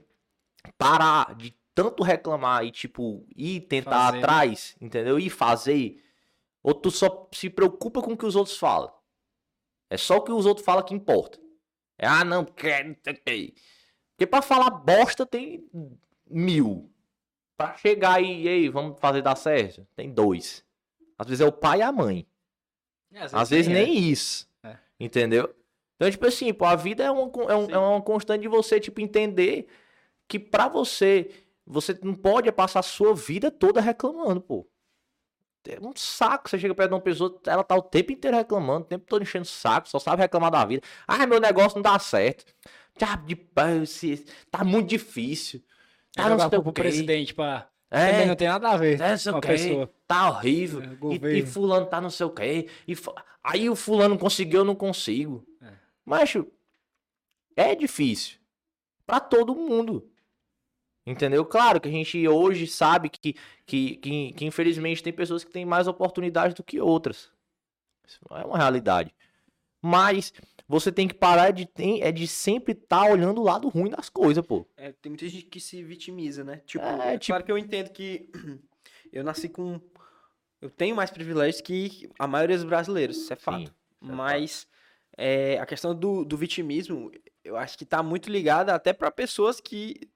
[0.76, 5.18] parar de tanto reclamar e, tipo, ir tentar Fazer, atrás, entendeu?
[5.18, 6.04] E fazer.
[6.62, 8.92] Ou tu só se preocupa com o que os outros falam.
[9.88, 11.40] É só o que os outros falam que importa.
[11.96, 12.68] É, ah, não, porque
[14.22, 15.64] Porque pra falar bosta tem
[16.30, 16.88] mil.
[17.56, 20.64] Pra chegar e, ei, vamos fazer dar certo, tem dois.
[21.18, 22.24] Às vezes é o pai e a mãe.
[23.32, 23.74] Às vezes é.
[23.74, 24.48] nem isso.
[24.62, 24.76] É.
[24.98, 25.52] Entendeu?
[25.96, 28.78] Então, tipo assim, pô, a vida é uma, é, um- é uma constante de você,
[28.78, 29.66] tipo, entender
[30.28, 31.28] que pra você,
[31.66, 34.66] você não pode passar a sua vida toda reclamando, pô.
[35.68, 36.48] É um saco.
[36.48, 39.22] Você chega perto de uma pessoa, ela tá o tempo inteiro reclamando, o tempo todo
[39.22, 40.82] enchendo o saco, só sabe reclamar da vida.
[41.08, 42.44] Ah, meu negócio não dá certo.
[42.96, 43.38] Diabo de
[43.82, 45.60] esse- tá muito difícil.
[46.14, 47.68] Tá Tá não sei o pro presidente pra...
[47.90, 49.94] É, Também não tem nada a ver é, não sei com o a pessoa.
[50.06, 50.82] Tá horrível.
[50.82, 52.68] É, e, e fulano tá não sei o quê.
[52.88, 52.94] E
[53.44, 55.46] aí o fulano conseguiu, eu não consigo.
[55.60, 55.72] É.
[56.04, 56.46] Macho,
[57.54, 58.38] é difícil.
[59.06, 60.08] Pra todo mundo.
[61.04, 61.44] Entendeu?
[61.44, 63.34] Claro que a gente hoje sabe que,
[63.66, 67.30] que, que, que infelizmente tem pessoas que têm mais oportunidades do que outras.
[68.06, 69.14] Isso é uma realidade.
[69.82, 70.32] Mas
[70.68, 74.08] você tem que parar de, tem, é de sempre estar olhando o lado ruim das
[74.08, 74.66] coisas, pô.
[74.76, 76.62] É, tem muita gente que se vitimiza, né?
[76.66, 78.30] Tipo, É, é, claro que eu entendo que
[79.12, 79.80] eu nasci com.
[80.60, 83.66] Eu tenho mais privilégios que a maioria dos brasileiros, isso é fato.
[83.66, 84.66] Sim, é Mas
[85.16, 87.10] é, a questão do, do vitimismo,
[87.44, 90.08] eu acho que tá muito ligada até para pessoas que,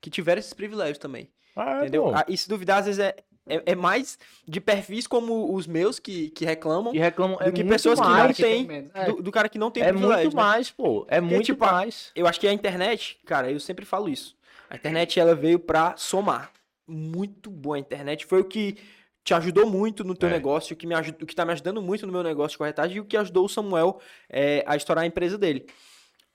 [0.00, 1.30] que tiveram esses privilégios também.
[1.78, 2.04] entendeu?
[2.04, 2.14] pô.
[2.14, 3.14] Ah, E se duvidar, às vezes é,
[3.56, 7.52] é, é mais de perfis como os meus que, que reclamam E reclamam do é
[7.52, 8.90] que pessoas que não têm.
[8.94, 9.04] É.
[9.06, 10.30] Do, do cara que não tem É muito né?
[10.34, 11.06] mais, pô.
[11.08, 12.10] É muito tipo, mais.
[12.14, 14.36] Eu acho que a internet, cara, eu sempre falo isso.
[14.68, 16.52] A internet ela veio pra somar.
[16.86, 18.26] Muito boa a internet.
[18.26, 18.76] Foi o que
[19.22, 20.32] te ajudou muito no teu É.
[20.32, 22.58] negócio, o que, me ajuda, o que tá me ajudando muito no meu negócio de
[22.58, 25.66] corretagem e o que ajudou o Samuel é, a estourar a empresa dele.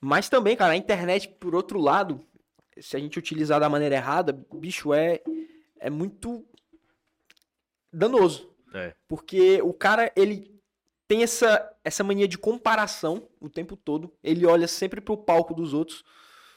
[0.00, 2.20] Mas também, cara, a internet, por outro lado,
[2.78, 5.20] se a gente utilizar da maneira errada, bicho, é,
[5.80, 6.44] é muito
[7.96, 8.50] danoso.
[8.74, 8.94] É.
[9.08, 10.54] Porque o cara, ele
[11.08, 14.12] tem essa, essa mania de comparação o tempo todo.
[14.22, 16.00] Ele olha sempre pro palco dos outros.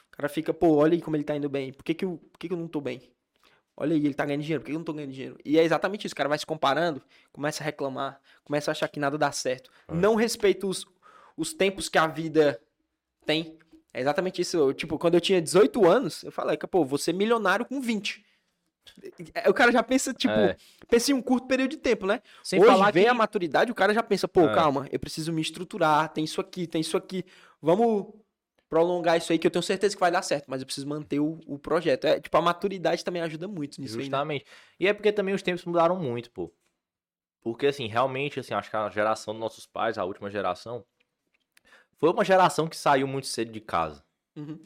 [0.08, 1.72] O cara fica, pô, olha aí como ele tá indo bem.
[1.72, 3.00] Por que, que, eu, por que, que eu não tô bem?
[3.76, 4.60] Olha aí, ele tá ganhando dinheiro.
[4.60, 5.38] Por que, eu não tô ganhando dinheiro?
[5.44, 6.12] E é exatamente isso.
[6.12, 7.00] O cara vai se comparando,
[7.32, 9.70] começa a reclamar, começa a achar que nada dá certo.
[9.88, 9.94] É.
[9.94, 10.84] Não respeita os,
[11.36, 12.60] os tempos que a vida
[13.24, 13.56] tem.
[13.94, 14.56] É exatamente isso.
[14.56, 18.24] Eu, tipo, quando eu tinha 18 anos, eu falei, pô, vou ser milionário com 20.
[19.48, 20.56] O cara já pensa, tipo, É.
[20.88, 22.20] pensa em um curto período de tempo, né?
[22.42, 23.08] Sem Hoje falar vem que...
[23.08, 24.54] a maturidade, o cara já pensa, pô, É.
[24.54, 27.24] calma, eu preciso me estruturar, tem isso aqui, tem isso aqui.
[27.60, 28.12] Vamos
[28.68, 31.18] prolongar isso aí que eu tenho certeza que vai dar certo, mas eu preciso manter
[31.18, 32.04] o, o projeto.
[32.06, 34.04] É, tipo, a maturidade também ajuda muito nisso aí, né?
[34.04, 34.46] Justamente.
[34.78, 36.52] E é porque também os tempos mudaram muito, pô.
[37.42, 40.84] Porque, assim, realmente, assim, acho que a geração dos nossos pais, a última geração,
[41.98, 44.04] foi uma geração que saiu muito cedo de casa.
[44.36, 44.60] Uhum.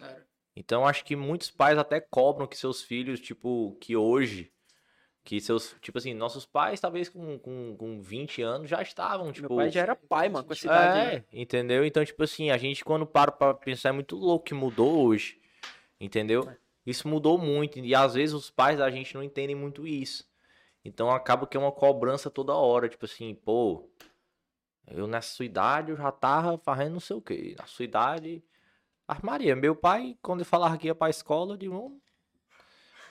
[0.57, 4.52] Então, acho que muitos pais até cobram que seus filhos, tipo, que hoje
[5.24, 9.48] Que seus, tipo assim, nossos pais, talvez com, com, com 20 anos, já estavam, tipo.
[9.48, 10.98] Meu pai já era pai, mano, com essa idade.
[10.98, 11.24] É, né?
[11.32, 11.84] entendeu?
[11.84, 15.40] Então, tipo assim, a gente quando para pra pensar é muito louco que mudou hoje.
[15.98, 16.48] Entendeu?
[16.48, 16.57] É.
[16.86, 17.78] Isso mudou muito.
[17.78, 20.28] E às vezes os pais da gente não entendem muito isso.
[20.84, 22.88] Então acaba que é uma cobrança toda hora.
[22.88, 23.88] Tipo assim, pô,
[24.86, 27.55] eu nessa sua idade eu já tava fazendo não sei o quê.
[27.59, 28.44] Na sua idade.
[29.07, 32.00] Ah, Maria, meu pai, quando ele falava que ia pra escola, eu digo, "Hum,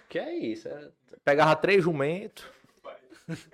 [0.09, 0.67] que é isso?
[0.67, 0.91] É-
[1.23, 2.45] Pegava três jumentos.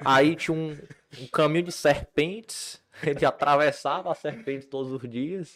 [0.03, 0.75] Aí tinha um,
[1.19, 2.81] um caminho de serpentes.
[3.03, 5.55] Ele atravessava a serpente todos os dias.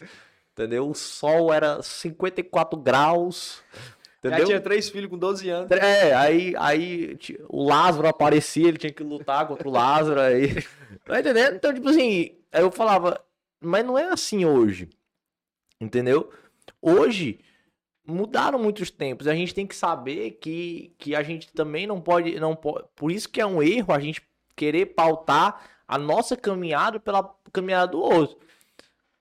[0.52, 0.88] Entendeu?
[0.88, 3.62] O sol era 54 graus.
[4.22, 4.46] Já Entendeu?
[4.46, 5.70] tinha três filhos com 12 anos.
[5.72, 7.18] É, aí, aí
[7.48, 10.20] o Lázaro aparecia, ele tinha que lutar contra o Lázaro.
[10.20, 10.54] Aí,
[11.04, 11.56] tá entendendo?
[11.56, 13.20] Então, tipo assim, aí eu falava,
[13.60, 14.88] mas não é assim hoje.
[15.80, 16.32] Entendeu?
[16.86, 17.40] Hoje
[18.06, 19.26] mudaram muitos tempos.
[19.26, 22.86] A gente tem que saber que, que a gente também não pode, não pode.
[22.94, 24.20] Por isso que é um erro a gente
[24.54, 28.38] querer pautar a nossa caminhada pela caminhada do outro.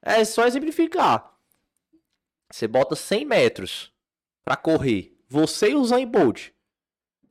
[0.01, 1.33] É só exemplificar.
[2.51, 3.93] Você bota 100 metros
[4.43, 5.17] pra correr.
[5.29, 6.49] Você e o Zayn Bolt.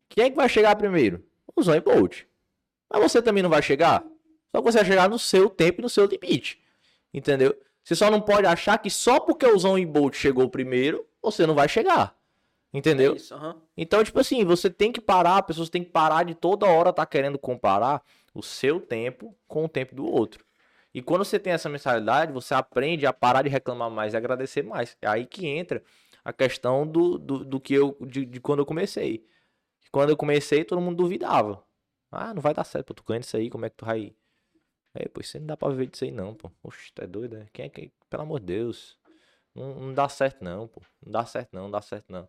[0.09, 1.22] Quem é que vai chegar primeiro?
[1.55, 2.22] O Zayn Bolt.
[2.89, 4.03] Mas você também não vai chegar?
[4.51, 6.59] Só que você vai chegar no seu tempo e no seu limite.
[7.12, 7.55] Entendeu?
[7.85, 11.55] Você só não pode achar que só porque o Zayn Bolt chegou primeiro, você não
[11.55, 12.16] vai chegar.
[12.72, 13.12] Entendeu?
[13.12, 13.61] É isso, aham.
[13.76, 16.91] Então, tipo assim, você tem que parar, as pessoas têm que parar de toda hora
[16.91, 18.03] estar querendo comparar
[18.35, 20.45] o seu tempo com o tempo do outro.
[20.95, 24.62] E quando você tem essa mentalidade, você aprende a parar de reclamar mais e agradecer
[24.62, 24.97] mais.
[25.03, 25.83] É aí que entra
[26.24, 29.26] a questão do, do, do que eu, de, de quando eu comecei.
[29.91, 31.62] Quando eu comecei, todo mundo duvidava.
[32.11, 34.14] Ah, não vai dar certo, pô, tu ganha isso aí, como é que tu vai...
[34.95, 36.51] É, pô, isso aí não dá pra viver disso aí não, pô.
[36.62, 37.47] Oxe, é doido, é?
[37.53, 37.90] Quem é que...
[38.11, 38.99] Pelo amor de Deus.
[39.55, 40.82] Não, não dá certo não, pô.
[41.05, 42.28] Não dá certo não, não dá certo não.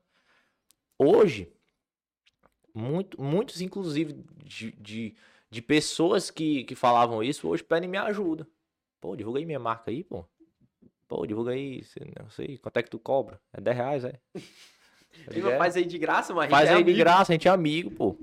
[0.97, 1.51] Hoje,
[2.73, 5.15] muito, muitos, inclusive, de, de,
[5.49, 8.47] de pessoas que, que falavam isso, hoje pedem minha ajuda.
[9.01, 10.25] Pô, divulga aí minha marca aí, pô.
[11.07, 11.83] Pô, divulga aí,
[12.19, 13.39] não sei, quanto é que tu cobra?
[13.51, 14.19] É 10 reais, é?
[15.27, 15.57] É.
[15.57, 16.97] Faz aí de graça, mas Faz é aí de amigo.
[16.97, 18.17] graça, a gente é amigo, pô.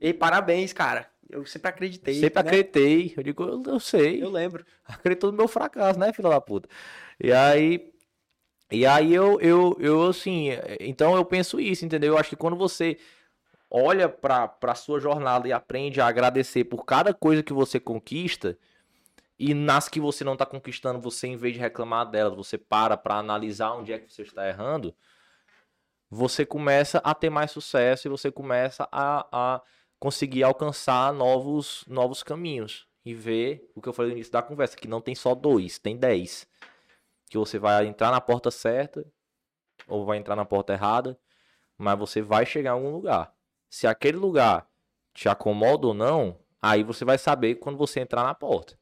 [0.00, 1.11] Ei, parabéns, cara.
[1.32, 2.14] Eu sempre acreditei.
[2.14, 2.48] Sempre né?
[2.48, 3.14] acreditei.
[3.16, 4.22] Eu digo, eu, eu sei.
[4.22, 4.64] Eu lembro.
[4.84, 6.68] acreditou no meu fracasso, né, filha da puta?
[7.18, 7.90] E aí.
[8.70, 10.50] E aí eu, eu, eu assim.
[10.80, 12.14] Então eu penso isso, entendeu?
[12.14, 12.98] Eu acho que quando você
[13.70, 18.58] olha pra, pra sua jornada e aprende a agradecer por cada coisa que você conquista.
[19.38, 22.96] E nas que você não tá conquistando, você, em vez de reclamar delas, você para
[22.96, 24.94] pra analisar onde é que você está errando.
[26.08, 29.62] Você começa a ter mais sucesso e você começa a, a
[30.02, 32.88] conseguir alcançar novos, novos caminhos.
[33.04, 35.78] E ver o que eu falei no início da conversa, que não tem só dois,
[35.78, 36.44] tem dez.
[37.30, 39.06] Que você vai entrar na porta certa
[39.86, 41.16] ou vai entrar na porta errada,
[41.78, 43.32] mas você vai chegar em algum lugar.
[43.70, 44.68] Se aquele lugar
[45.14, 48.76] te acomoda ou não, aí você vai saber quando você entrar na porta.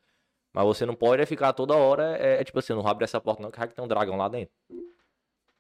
[0.55, 3.43] Mas você não pode ficar toda hora, é, é tipo assim, não abre essa porta
[3.43, 4.55] não, que tem um dragão lá dentro.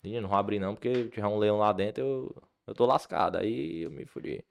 [0.03, 3.37] Não abrir não, porque tiver um leão lá dentro, eu, eu tô lascado.
[3.37, 4.43] Aí eu me fudi.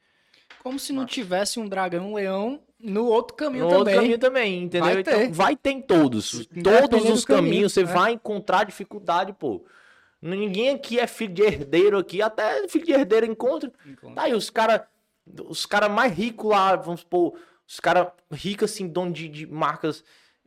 [0.63, 3.79] Como se não tivesse um dragão, um leão no outro caminho No também.
[3.79, 4.85] outro caminho também, entendeu?
[4.91, 5.31] Vai Então, ter.
[5.31, 6.47] vai ter em todos.
[6.63, 7.93] Todos do os caminho, caminhos você né?
[7.93, 9.63] vai encontrar dificuldade, pô.
[10.21, 13.71] Ninguém aqui é filho de herdeiro aqui, até filho de herdeiro encontra.
[14.13, 14.81] Tá aí, os caras
[15.47, 17.33] os cara mais ricos lá, vamos supor,
[17.67, 20.03] os caras ricos assim, dono de, de marcas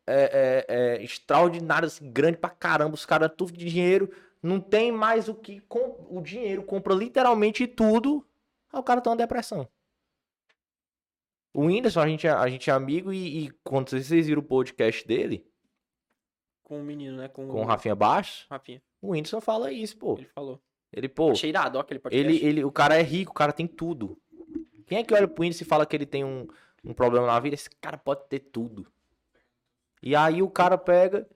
[0.06, 4.10] é, é, é, extraordinárias, assim, grande pra caramba, os caras tudo de dinheiro,
[4.42, 8.26] não tem mais o que, com, o dinheiro compra literalmente tudo,
[8.72, 9.68] aí o cara tá uma depressão.
[11.54, 14.44] O Whindersson, a gente, é- a gente é amigo e, e quando vocês viram o
[14.44, 15.46] podcast dele,
[16.62, 17.28] Com o menino, né?
[17.28, 18.82] Com, com o Rafinha Baixo, Rafinha.
[19.00, 20.14] o Whindersson fala isso, pô.
[20.16, 20.60] Ele falou.
[20.92, 22.26] Ele, pô, Achei irado, ó, aquele podcast.
[22.26, 24.18] ele, ele, o cara é rico, o cara tem tudo.
[24.86, 26.46] Quem é que olha pro Whindersson e fala que ele tem um,
[26.84, 27.54] um problema na vida?
[27.54, 28.86] Esse cara pode ter tudo.
[30.02, 31.26] E aí o cara pega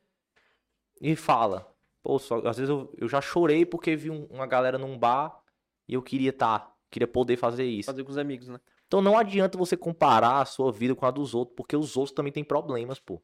[1.00, 1.70] e fala.
[2.02, 5.40] Pô, só, às vezes eu, eu já chorei porque vi um- uma galera num bar
[5.88, 7.86] e eu queria estar, queria poder fazer isso.
[7.86, 8.60] Fazer com os amigos, né?
[8.86, 12.14] Então não adianta você comparar a sua vida com a dos outros, porque os outros
[12.14, 13.20] também têm problemas, pô.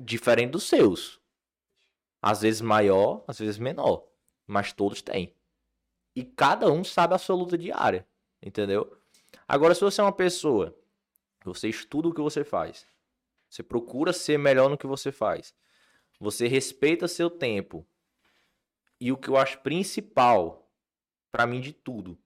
[0.00, 1.20] Diferente dos seus.
[2.20, 4.06] Às vezes maior, às vezes menor.
[4.46, 5.34] Mas todos têm.
[6.14, 8.06] E cada um sabe a sua luta diária.
[8.42, 8.96] Entendeu?
[9.46, 10.76] Agora, se você é uma pessoa,
[11.44, 12.86] você estuda o que você faz,
[13.48, 15.54] você procura ser melhor no que você faz,
[16.18, 17.86] você respeita seu tempo,
[19.00, 20.70] e o que eu acho principal,
[21.32, 22.18] pra mim de tudo,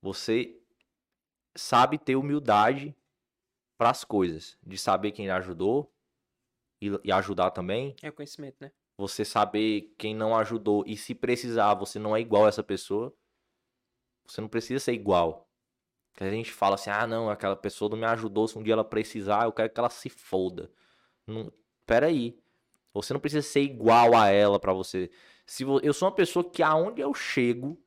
[0.00, 0.61] você
[1.54, 2.94] sabe ter humildade
[3.78, 5.92] para as coisas, de saber quem ajudou
[6.80, 8.72] e, e ajudar também, É conhecimento, né?
[8.96, 13.12] você saber quem não ajudou e se precisar, você não é igual a essa pessoa.
[14.26, 15.48] Você não precisa ser igual.
[16.14, 18.74] Que a gente fala assim, ah, não, aquela pessoa não me ajudou, se um dia
[18.74, 20.70] ela precisar, eu quero que ela se foda.
[21.26, 21.52] Não,
[21.86, 22.38] peraí.
[22.94, 25.10] Você não precisa ser igual a ela pra você.
[25.46, 27.81] Se vo- eu sou uma pessoa que aonde eu chego,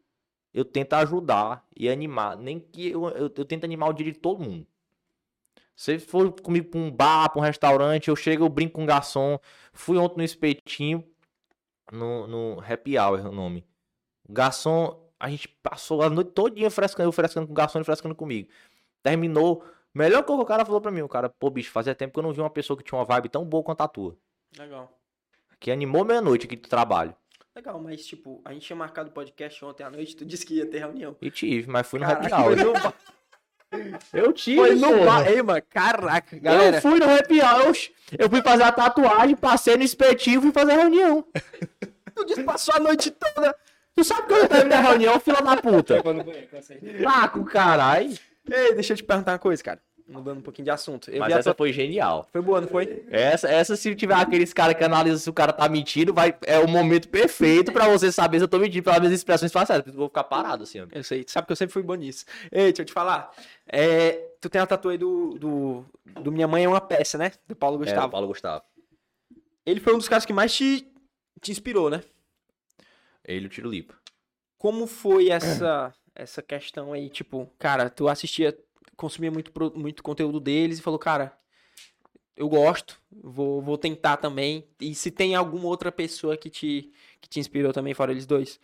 [0.56, 2.38] eu tento ajudar e animar.
[2.38, 4.66] Nem que eu, eu, eu tento animar o dia de todo mundo.
[5.76, 8.88] Se for comigo pra um bar, pra um restaurante, eu chego, eu brinco com o
[8.88, 9.38] garçom.
[9.74, 11.04] Fui ontem no espetinho,
[11.92, 13.66] no, no Happy Hour é o nome.
[14.28, 17.84] O garçom, a gente passou a noite todinha frescando, eu frescando com o garçom e
[17.84, 18.48] frescando comigo.
[19.04, 19.62] Terminou.
[19.94, 22.24] Melhor que o cara falou pra mim, o cara, pô, bicho, fazia tempo que eu
[22.24, 24.18] não vi uma pessoa que tinha uma vibe tão boa quanto a tua.
[24.58, 24.90] Legal.
[25.60, 27.14] Que animou meia noite aqui do trabalho.
[27.56, 30.56] Legal, mas tipo, a gente tinha marcado o podcast ontem à noite, tu disse que
[30.56, 31.16] ia ter reunião.
[31.22, 32.56] E tive, mas fui no Caraca, Happy Hour.
[32.58, 32.94] no.
[34.14, 35.28] Eu tive, Foi no bar.
[35.30, 36.78] Ei, mano, caraca, galera.
[36.78, 37.76] Eu fui no Happy Hour,
[38.18, 41.26] eu, fui fazer a tatuagem, passei no espetinho e fui fazer a reunião.
[42.16, 43.54] Tu disse que passou a noite toda.
[43.94, 46.02] Tu sabe que eu terminei a reunião, fila da puta.
[47.34, 48.18] Com caralho.
[48.50, 49.82] Ei, deixa eu te perguntar uma coisa, cara.
[50.08, 51.10] Mudando um pouquinho de assunto.
[51.10, 51.56] Eu Mas essa tua...
[51.56, 52.28] foi genial.
[52.32, 53.04] Foi boa, não foi?
[53.10, 56.60] Essa, essa se tiver aqueles caras que analisam se o cara tá mentindo, vai, é
[56.60, 59.84] o momento perfeito pra você saber se eu tô mentindo pelas minhas expressões faciais.
[59.88, 60.86] Eu vou ficar parado assim, ó.
[60.92, 62.24] Eu sei, tu sabe que eu sempre fui bom nisso.
[62.52, 63.32] Ei, deixa eu te falar.
[63.68, 65.86] É, tu tem a tatuagem do, do,
[66.22, 67.32] do Minha Mãe é uma peça, né?
[67.48, 68.08] Do Paulo É, Gustavo.
[68.08, 68.64] o Paulo Gustavo.
[69.66, 70.88] Ele foi um dos caras que mais te,
[71.42, 72.02] te inspirou, né?
[73.28, 73.96] Ele o Tiro Lipa.
[74.60, 77.10] Como foi essa, essa questão aí?
[77.10, 78.56] Tipo, cara, tu assistia,
[78.96, 81.38] consumia muito, muito conteúdo deles e falou, cara,
[82.36, 84.68] eu gosto, vou, vou tentar também.
[84.80, 86.92] E se tem alguma outra pessoa que te,
[87.22, 88.60] que te inspirou também, fora eles dois?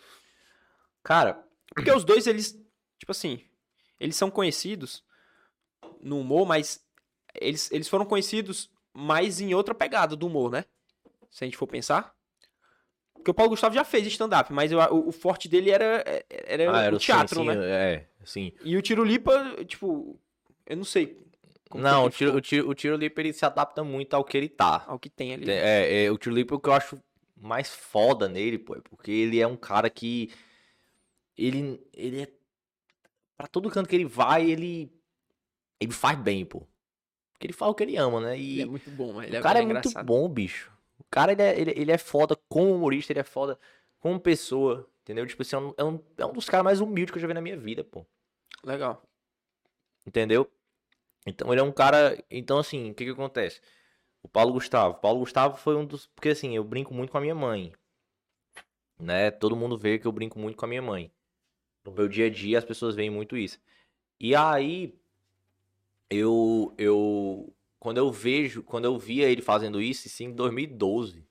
[1.03, 2.51] Cara, Porque os dois, eles,
[2.99, 3.43] tipo assim,
[3.99, 5.03] eles são conhecidos
[6.01, 6.85] no humor, mas
[7.39, 10.65] eles, eles foram conhecidos mais em outra pegada do humor, né?
[11.29, 12.13] Se a gente for pensar.
[13.21, 16.75] Porque o Paulo Gustavo já fez stand-up, mas eu- o, o forte dele era, era,
[16.77, 17.55] ah, era o teatro, sim, né?
[17.59, 18.51] É, sim.
[18.63, 20.19] E o Tiro Lipa, tipo,
[20.65, 21.19] eu não sei.
[21.73, 24.49] Não, o tiro, o, tiro, o tiro Lipa ele se adapta muito ao que ele
[24.49, 24.83] tá.
[24.87, 25.49] ao que tem ali.
[25.49, 26.97] É, é, o Tiro Lipa o que eu acho
[27.37, 30.31] mais foda nele, pô, é porque ele é um cara que.
[31.37, 32.27] Ele, ele é.
[33.37, 34.91] Pra todo canto que ele vai, ele.
[35.79, 36.67] Ele faz bem, pô.
[37.33, 38.37] Porque ele faz o que ele ama, né?
[38.37, 40.70] E Ele é muito bom, mas ele o cara é, ele muito bom, bicho.
[41.11, 43.59] O cara, ele é, ele, ele é foda como humorista, ele é foda
[43.99, 45.27] como pessoa, entendeu?
[45.27, 47.27] Tipo assim, é um, é um, é um dos caras mais humildes que eu já
[47.27, 48.05] vi na minha vida, pô.
[48.63, 49.03] Legal.
[50.05, 50.49] Entendeu?
[51.27, 52.17] Então ele é um cara.
[52.31, 53.59] Então, assim, o que que acontece?
[54.23, 54.95] O Paulo Gustavo.
[54.95, 56.07] O Paulo Gustavo foi um dos.
[56.07, 57.73] Porque assim, eu brinco muito com a minha mãe.
[58.97, 59.31] Né?
[59.31, 61.11] Todo mundo vê que eu brinco muito com a minha mãe.
[61.83, 63.59] No meu dia a dia as pessoas veem muito isso.
[64.17, 64.97] E aí,
[66.09, 66.73] eu.
[66.77, 68.61] eu quando eu vejo.
[68.61, 71.27] Quando eu via ele fazendo isso, isso em 2012.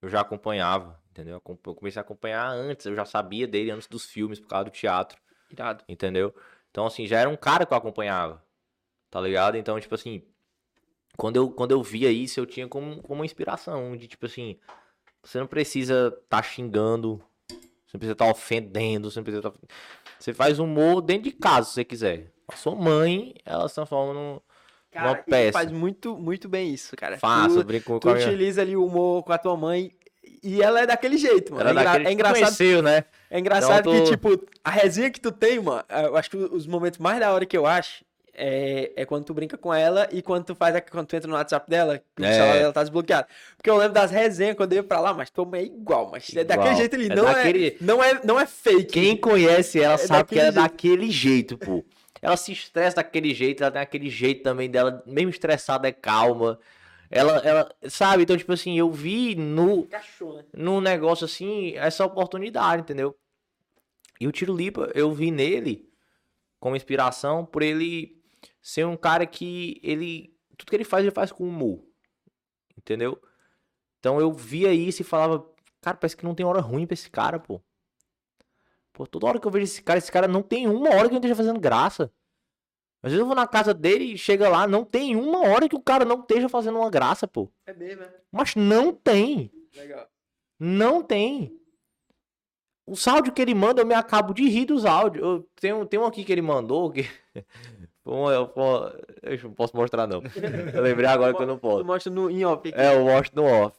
[0.00, 0.98] Eu já acompanhava.
[1.10, 1.34] Entendeu?
[1.34, 2.86] Eu comecei a acompanhar antes.
[2.86, 5.20] Eu já sabia dele antes dos filmes, por causa do teatro.
[5.50, 5.84] Irado.
[5.86, 6.34] Entendeu?
[6.70, 8.42] Então, assim, já era um cara que eu acompanhava.
[9.10, 9.58] Tá ligado?
[9.58, 10.22] Então, tipo assim,
[11.14, 14.58] quando eu, quando eu via isso, eu tinha como, como uma inspiração de, tipo assim,
[15.22, 19.52] você não precisa tá xingando, você não precisa estar ofendendo, você não precisa tá...
[20.18, 22.32] Você faz humor dentro de casa, se você quiser.
[22.48, 24.40] A sua mãe, ela se transforma num...
[24.96, 25.52] Cara, Uma tu peça.
[25.52, 27.18] faz muito, muito bem isso, cara.
[27.18, 28.26] Faço, Tu- eu brinco Tu com minha...
[28.26, 29.92] utiliza ali o humor com a tua mãe
[30.42, 31.68] e ela é daquele jeito, mano.
[31.68, 33.04] Ela é, engra- daquele é que engraçado, conheceu, né?
[33.30, 36.36] é engraçado Então, que, tô- tipo, a resenha que tu tem, mano, eu acho que
[36.38, 38.04] os momentos mais da hora que eu acho
[38.38, 41.28] é, é quando tu brinca com ela e quando tu faz a- quando tu entra
[41.28, 42.32] no WhatsApp dela, que É.
[42.32, 43.26] celular dela tá desbloqueado.
[43.56, 46.30] Porque eu lembro das resenhas quando eu ia pra lá, mas mãe é igual, mas
[46.34, 48.92] é daquele jeito ali, É não, daquele- é, não é não é fake.
[48.92, 51.82] Quem conhece ela É sabe que ela é daquele jeito, pô.
[52.20, 56.58] Ela se estressa daquele jeito, ela tem aquele jeito também dela, mesmo estressada, é calma.
[57.10, 58.22] Ela, ela, sabe?
[58.22, 60.44] Então, tipo assim, eu vi no, Cachorro, né?
[60.52, 63.16] no negócio assim, essa oportunidade, entendeu?
[64.20, 65.88] E o Tiro Lipa, eu vi nele
[66.58, 68.20] como inspiração por ele
[68.60, 70.34] ser um cara que ele.
[70.56, 71.84] Tudo que ele faz, ele faz com humor.
[72.76, 73.20] Entendeu?
[74.00, 75.46] Então eu via isso e falava,
[75.80, 77.60] cara, parece que não tem hora ruim pra esse cara, pô.
[78.96, 81.10] Pô, toda hora que eu vejo esse cara, esse cara não tem uma hora que
[81.10, 82.10] não esteja fazendo graça.
[83.02, 85.76] Às vezes eu vou na casa dele e chega lá, não tem uma hora que
[85.76, 87.52] o cara não esteja fazendo uma graça, pô.
[87.66, 88.10] É mesmo, é.
[88.32, 89.52] Mas não tem.
[89.76, 90.08] Legal.
[90.58, 91.60] Não tem.
[92.86, 95.22] Os áudios que ele manda, eu me acabo de rir dos áudios.
[95.22, 97.02] Eu tenho, tem um aqui que ele mandou que.
[98.02, 98.86] Pô, eu, pô,
[99.20, 100.22] eu não posso mostrar, não.
[100.72, 101.84] Eu lembrei agora que eu não Tu posso.
[101.84, 102.80] mostra no em off aqui.
[102.80, 103.76] É, eu mostro no off.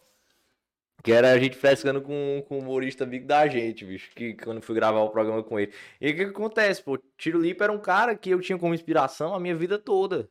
[1.04, 4.10] Que era a gente frescando com, com o humorista amigo da gente, bicho.
[4.16, 5.72] Que quando fui gravar o programa com ele.
[6.02, 6.98] E o que, que acontece, pô?
[7.18, 10.30] Tiro Lipa era um cara que eu tinha como inspiração a minha vida toda.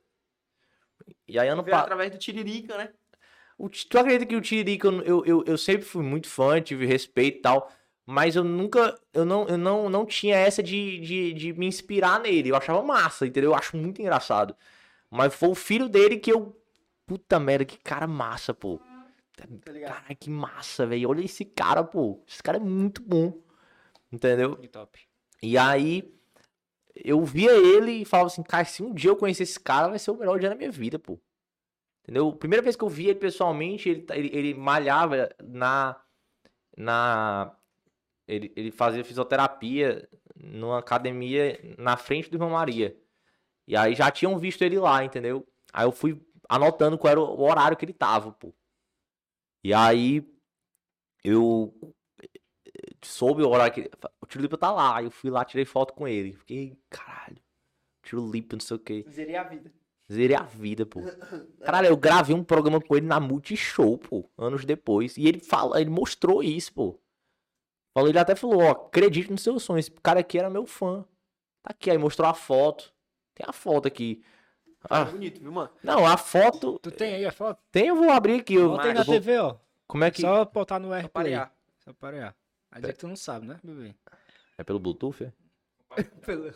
[1.26, 1.84] E aí ano passado.
[1.84, 2.90] através do Tiririca, né?
[3.58, 6.84] O Tu acredita que o Tiririca, eu, eu, eu, eu sempre fui muito fã, tive
[6.84, 7.72] respeito e tal.
[8.04, 12.20] Mas eu nunca, eu não, eu não, não tinha essa de, de, de me inspirar
[12.20, 12.50] nele.
[12.50, 13.50] Eu achava massa, entendeu?
[13.50, 14.54] Eu acho muito engraçado.
[15.10, 16.56] Mas foi o filho dele que eu.
[17.04, 18.80] Puta merda, que cara massa, pô.
[19.36, 19.92] Tá ligado?
[19.92, 21.10] Cara, que massa, velho.
[21.10, 22.22] Olha esse cara, pô.
[22.26, 23.38] Esse cara é muito bom.
[24.10, 24.56] Entendeu?
[24.56, 24.98] Que top.
[25.42, 26.16] E aí,
[26.94, 29.98] eu via ele e falava assim, cara, se um dia eu conhecer esse cara, vai
[29.98, 31.20] ser o melhor dia da minha vida, pô.
[32.02, 32.32] Entendeu?
[32.32, 36.00] Primeira vez que eu vi ele pessoalmente, ele, ele, ele malhava na.
[36.76, 37.54] na
[38.26, 42.96] ele, ele fazia fisioterapia numa academia na frente do irmão Maria.
[43.66, 45.46] E aí já tinham visto ele lá, entendeu?
[45.72, 48.54] Aí eu fui anotando qual era o horário que ele tava, pô.
[49.66, 50.24] E aí
[51.24, 51.74] eu
[53.02, 53.90] soube o horário que.
[54.20, 55.02] O Tiro Lipa tá lá.
[55.02, 56.34] Eu fui lá, tirei foto com ele.
[56.34, 57.42] Fiquei, caralho.
[58.00, 59.04] Tiro Lipa, não sei o quê.
[59.10, 59.72] Zerei a vida.
[60.12, 61.00] Zerei a vida, pô.
[61.66, 65.16] Caralho, eu gravei um programa com ele na Multishow, pô, anos depois.
[65.16, 67.00] E ele fala, ele mostrou isso, pô.
[67.92, 69.88] Falou, ele até falou, ó, acredite nos seus sonhos.
[69.88, 71.02] Esse cara aqui era meu fã.
[71.64, 72.94] Tá aqui, aí mostrou a foto.
[73.34, 74.22] Tem a foto aqui.
[74.88, 75.02] Ah.
[75.02, 75.70] Ah, bonito, viu, mano?
[75.82, 76.78] não, a foto.
[76.80, 77.60] Tu tem aí a foto?
[77.70, 78.54] Tem, eu vou abrir aqui.
[78.54, 79.56] Eu, Bota aí eu na vou- TV, ó.
[79.86, 80.20] Como é que.
[80.20, 81.10] Só botar no AirPlay.
[81.12, 81.52] parear.
[81.84, 82.34] Só parear.
[82.70, 83.94] Aí dizer que tu não sabe, né, bebê?
[84.58, 85.24] É pelo Bluetooth?
[85.24, 85.32] é?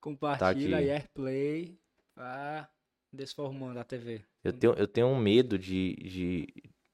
[0.00, 0.90] Compartilha aqui.
[0.90, 1.78] aí, AirPlay.
[2.16, 2.68] Vá
[3.12, 4.22] desformando a TV.
[4.42, 6.48] Eu tenho, eu tenho um medo de, de,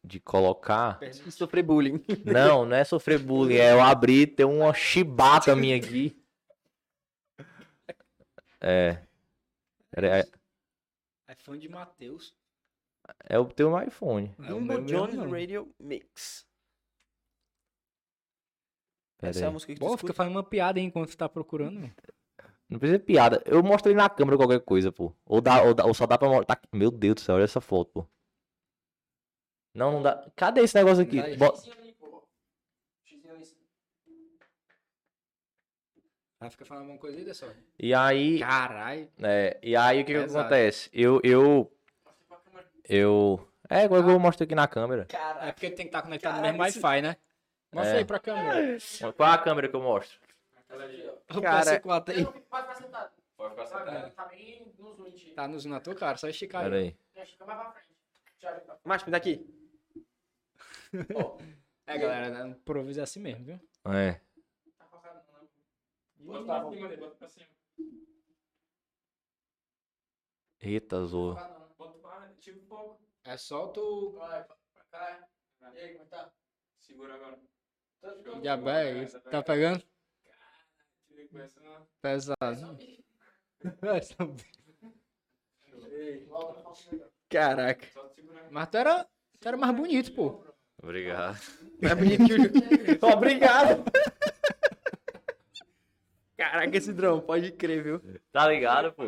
[0.05, 0.99] de colocar.
[1.03, 2.03] E sofrer bullying.
[2.25, 6.17] Não, não é sofrer bullying, é eu abrir ter uma chibata minha aqui.
[8.63, 8.99] É.
[9.97, 10.21] É,
[11.29, 12.35] É fã de Matheus.
[13.29, 14.35] é o teu iPhone.
[14.47, 15.17] É o meu Jones.
[15.31, 16.47] Radio Mix.
[19.19, 19.53] Pera Essa é a aí.
[19.53, 21.81] música que tu Pô, fica fazendo uma piada aí enquanto tu tá procurando.
[22.69, 23.43] Não precisa de piada.
[23.45, 25.13] Eu mostrei na câmera qualquer coisa, pô.
[25.27, 26.57] Ou, dá, ou, dá- ou só dá pra mostrar.
[26.57, 28.07] Tá- Meu Deus do céu, olha essa foto, pô.
[29.75, 30.31] Não, não dá.
[30.37, 31.19] Cadê esse negócio aqui?
[31.21, 31.37] Aí.
[36.41, 37.47] Aí fica falando alguma coisa aí, só.
[37.79, 38.39] E aí.
[38.39, 39.09] Caralho.
[39.23, 40.41] É, e aí o que, que Pesado.
[40.41, 40.89] acontece?
[40.93, 41.21] Eu.
[41.23, 41.71] Eu.
[42.89, 43.47] Eu.
[43.69, 45.07] É, agora eu mostro aqui na câmera.
[45.43, 47.17] É porque tem que estar conectado no Caralho, mesmo esse- Wi-Fi, né?
[47.73, 47.99] Mostra É.
[47.99, 48.79] aí pra câmera.
[49.17, 50.19] Qual é a câmera que eu mostro?
[51.31, 52.25] O Cara- PS4 aí.
[52.25, 53.11] Pode ficar sentado.
[53.37, 55.31] Pode ficar Tá, tá bem no zoom, gente.
[55.35, 56.83] Tá no zoom na tua cara, só esticar Pera aí.
[56.85, 56.97] aí.
[57.15, 57.91] Deixa, fica mais pra frente.
[58.85, 59.47] Macho, me dá aqui.
[61.87, 62.51] É, galera, né?
[62.51, 63.61] improviso é assim mesmo, viu?
[63.93, 64.21] É.
[64.79, 65.49] Tá focado não, né?
[66.21, 67.47] Bota pra cima dele, bota pra cima.
[70.61, 71.69] Eita, Zoa.
[73.25, 74.13] É só tu.
[74.13, 75.29] Vai, pra pra cá.
[75.75, 76.33] E aí, como é que tá?
[76.79, 77.41] Segura agora.
[78.01, 79.07] Tá Já vai, né?
[79.07, 79.83] tá pegando?
[82.01, 82.77] Pesado.
[87.29, 87.87] Caraca.
[88.51, 89.09] Mas tu era,
[89.39, 90.45] tu era mais bonito, pô.
[90.83, 91.39] Obrigado.
[91.83, 93.85] É bonito que o Obrigado.
[96.41, 98.01] Caraca, esse drone, pode crer, viu?
[98.33, 99.05] Tá ligado, pô?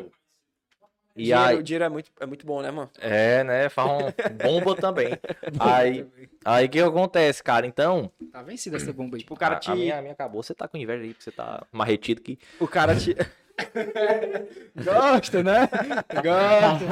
[1.16, 1.56] E dinheiro, aí.
[1.56, 2.90] O dinheiro é muito, é muito bom, né, mano?
[2.98, 3.70] É, né?
[3.70, 5.18] Faz um bomba também.
[5.58, 6.06] Aí.
[6.44, 7.66] Aí o que acontece, cara?
[7.66, 8.12] Então.
[8.30, 9.22] Tá vencida essa bomba aí.
[9.22, 9.70] Tipo, o cara a, te.
[9.70, 10.42] a minha, a minha acabou.
[10.42, 12.38] Você tá com inveja aí, porque você tá mais retido que.
[12.60, 13.16] O cara te.
[14.84, 15.68] Gosta, né?
[16.14, 16.86] Gosta.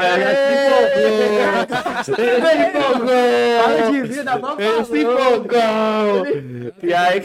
[3.63, 6.23] Fala de vida, não Esse fogão!
[6.83, 7.23] E aí.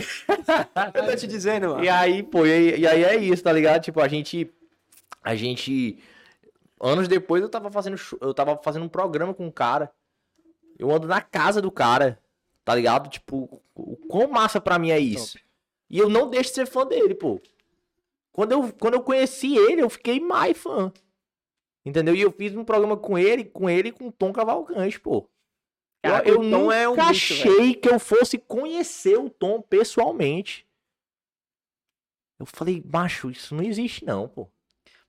[0.94, 1.84] Eu tô te dizendo, mano.
[1.84, 3.82] E aí, pô, e aí, e aí é isso, tá ligado?
[3.84, 4.50] Tipo, a gente.
[5.24, 5.98] A gente.
[6.80, 7.98] Anos depois eu tava fazendo.
[7.98, 9.92] show- Eu tava fazendo um programa com um cara.
[10.78, 12.20] Eu ando na casa do cara.
[12.64, 13.10] Tá ligado?
[13.10, 15.38] Tipo, o quão massa pra mim é isso.
[15.90, 17.40] E eu não deixo de ser fã dele, pô.
[18.36, 20.92] Quando eu, quando eu conheci ele, eu fiquei mais fã.
[21.86, 22.14] Entendeu?
[22.14, 25.30] E eu fiz um programa com ele, com ele e com o Tom Cavalcante, pô.
[26.04, 30.68] Eu, Caraca, eu nunca é um bicho, achei que eu fosse conhecer o Tom pessoalmente.
[32.38, 34.49] Eu falei, macho, isso não existe não, pô.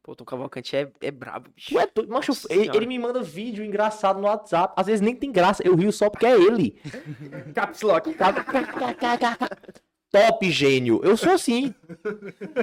[0.05, 1.71] Pô, o Tom Cavalcante é, é brabo, bicho.
[1.71, 2.13] Tu é doido.
[2.13, 4.73] Macho, ele, ele me manda vídeo engraçado no WhatsApp.
[4.77, 5.67] Às vezes nem tem graça.
[5.67, 6.81] Eu rio só porque é ele.
[7.53, 8.15] Caps Lock.
[10.11, 11.01] Top gênio.
[11.03, 11.75] Eu sou assim.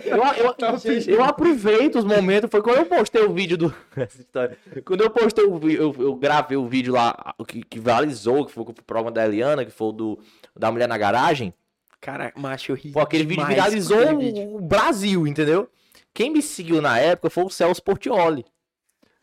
[0.06, 2.50] Eu, eu, eu aproveito os momentos.
[2.50, 3.76] Foi quando eu postei o vídeo do.
[3.96, 4.58] Essa história.
[4.86, 8.46] Quando eu postei o vídeo, eu, eu gravei o vídeo lá o que, que viralizou,
[8.46, 10.20] que foi o programa da Eliana, que foi o do,
[10.58, 11.54] da mulher na garagem.
[12.00, 12.92] Cara, macho, eu ri.
[12.92, 14.56] Pô, aquele vídeo viralizou aquele vídeo.
[14.56, 15.70] o Brasil, entendeu?
[16.14, 18.46] Quem me seguiu na época foi o Celso Portioli.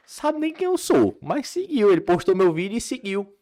[0.05, 1.93] Sabe nem quem eu sou, mas seguiu.
[1.93, 3.33] Ele postou meu vídeo e seguiu.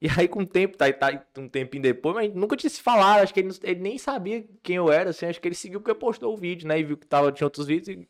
[0.00, 3.22] E aí, com o tempo, tá, tá um tempinho depois, mas nunca tinha se falado.
[3.22, 5.26] Acho que ele, ele nem sabia quem eu era, assim.
[5.26, 6.78] Acho que ele seguiu porque postou o vídeo, né?
[6.78, 7.88] E viu que tava, tinha outros vídeos.
[7.88, 8.08] E,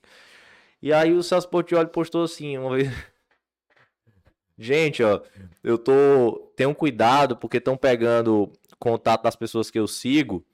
[0.82, 2.88] e aí, o Celso Portioli postou assim, uma vez.
[4.58, 5.20] Gente, ó,
[5.62, 6.52] eu tô.
[6.56, 10.44] Tenham cuidado, porque estão pegando contato das pessoas que eu sigo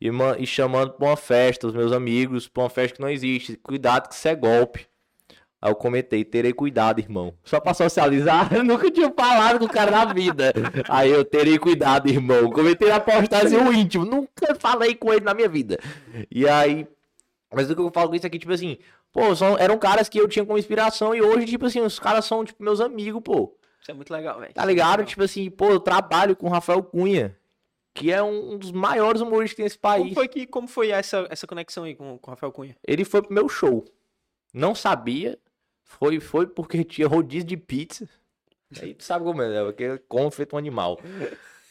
[0.00, 0.08] e,
[0.38, 3.56] e chamando pra uma festa, os meus amigos, pra uma festa que não existe.
[3.56, 4.86] Cuidado que isso é golpe.
[5.64, 7.32] Aí eu comentei, terei cuidado, irmão.
[7.42, 10.52] Só pra socializar, eu nunca tinha falado com o cara na vida.
[10.90, 12.50] Aí eu terei cuidado, irmão.
[12.50, 15.78] Comentei na postagem o íntimo, nunca falei com ele na minha vida.
[16.30, 16.86] E aí,
[17.50, 18.76] mas o que eu falo com isso aqui, tipo assim,
[19.10, 22.26] pô, são, eram caras que eu tinha como inspiração e hoje, tipo assim, os caras
[22.26, 23.56] são, tipo, meus amigos, pô.
[23.80, 24.52] Isso é muito legal, velho.
[24.52, 25.02] Tá ligado?
[25.06, 27.34] Tipo assim, pô, eu trabalho com o Rafael Cunha,
[27.94, 30.02] que é um, dos maiores humoristas que tem nesse país.
[30.02, 32.76] Como foi, que, como foi essa, essa conexão aí com, com o Rafael Cunha?
[32.86, 33.82] Ele foi pro meu show.
[34.52, 35.36] Não sabia.
[35.84, 38.08] Foi, foi porque tinha rodízio de pizza.
[38.80, 39.62] Aí tu sabe como é, né?
[39.64, 40.98] Porque come feito um animal.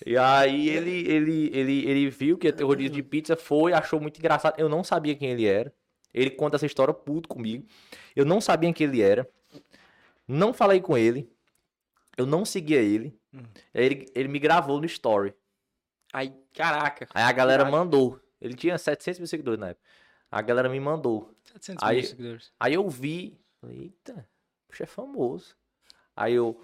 [0.06, 4.00] E aí ele, ele, ele, ele viu que ia ter rodízio de pizza, foi, achou
[4.00, 4.58] muito engraçado.
[4.60, 5.74] Eu não sabia quem ele era.
[6.14, 7.66] Ele conta essa história puto comigo.
[8.16, 9.28] Eu não sabia quem ele era.
[10.28, 11.30] Não falei com ele.
[12.16, 13.18] Eu não seguia ele.
[13.74, 15.34] Aí ele, ele me gravou no story.
[16.14, 17.08] Aí, caraca.
[17.14, 17.78] Aí a galera Caraca.
[17.78, 18.20] mandou.
[18.40, 19.84] Ele tinha 700 mil seguidores na época.
[20.32, 21.34] A galera me mandou.
[21.54, 22.52] 700 Aí- mil seguidores.
[22.60, 23.36] Aí eu vi,
[23.68, 24.28] falei, eita,
[24.68, 25.56] puxa, é famoso.
[26.16, 26.64] Aí eu,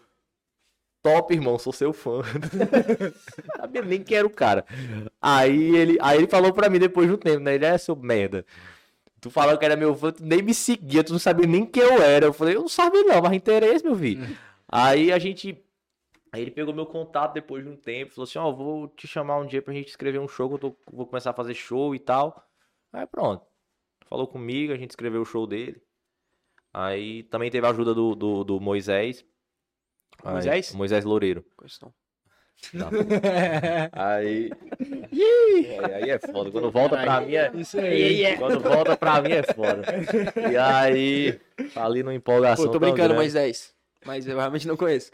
[1.01, 2.21] top, irmão, sou seu fã.
[3.57, 4.65] Sabia nem quem era o cara.
[5.21, 7.55] Aí ele, aí ele falou pra mim depois de um tempo, né?
[7.55, 8.45] Ele é seu merda.
[9.21, 11.83] Tu falou que era meu fã, tu nem me seguia, tu não sabia nem quem
[11.83, 12.25] eu era.
[12.27, 14.25] Eu falei, eu não sabia não, mas interesse, meu filho.
[14.67, 15.61] Aí a gente.
[16.31, 19.39] Aí ele pegou meu contato depois de um tempo, falou assim, ó, vou te chamar
[19.39, 21.95] um dia pra gente escrever um show, que eu tô- vou começar a fazer show
[21.95, 22.47] e tal.
[22.93, 23.43] Aí pronto.
[24.07, 25.81] Falou comigo, a gente escreveu o show dele.
[26.73, 29.25] Aí também teve a ajuda do, do, do Moisés.
[30.23, 30.73] Aí- Moisés?
[30.73, 31.45] Moisés Loureiro.
[31.61, 31.93] Questão.
[33.93, 34.49] Aí.
[35.81, 36.51] É, aí é foda.
[36.51, 37.51] Quando volta pra mim é.
[37.55, 38.37] Isso aí.
[38.37, 39.83] Quando volta pra mim é foda.
[40.51, 41.39] E aí.
[41.75, 42.65] Ali no empolgação.
[42.65, 43.73] Pô, tô brincando, mais 10.
[44.05, 45.11] Mas eu realmente não conheço.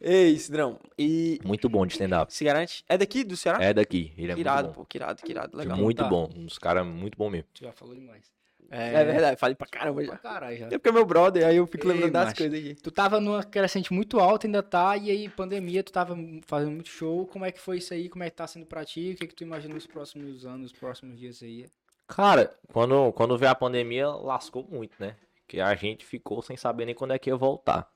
[0.00, 0.78] Ei, Cidrão.
[0.98, 2.32] E Muito bom de stand-up.
[2.32, 2.84] se garante?
[2.88, 3.64] É daqui, do Ceará?
[3.64, 4.12] É daqui.
[4.18, 4.82] Ele é que irado, muito bom.
[4.82, 4.86] pô.
[4.86, 5.56] Que irado, que irado.
[5.56, 5.76] Legal.
[5.76, 6.08] Muito Tá.
[6.08, 6.28] bom.
[6.36, 7.48] Um dos caras muito bom mesmo.
[7.54, 8.30] Tu já falou demais.
[8.76, 10.18] É, verdade, falei pra caramba Pra já.
[10.18, 10.66] caralho já.
[10.66, 12.36] É porque é meu brother, aí eu fico Ei, lembrando das macho.
[12.38, 12.74] coisas aqui.
[12.74, 16.88] Tu tava numa crescente muito alta, ainda tá, e aí pandemia, tu tava fazendo muito
[16.88, 17.26] show.
[17.26, 18.08] Como é que foi isso aí?
[18.08, 19.12] Como é que tá sendo pra ti?
[19.14, 21.66] O que, que tu imagina nos próximos anos, nos próximos dias aí?
[22.08, 25.16] Cara, quando, quando veio a pandemia, lascou muito, né?
[25.46, 27.88] Que a gente ficou sem saber nem quando é que ia voltar.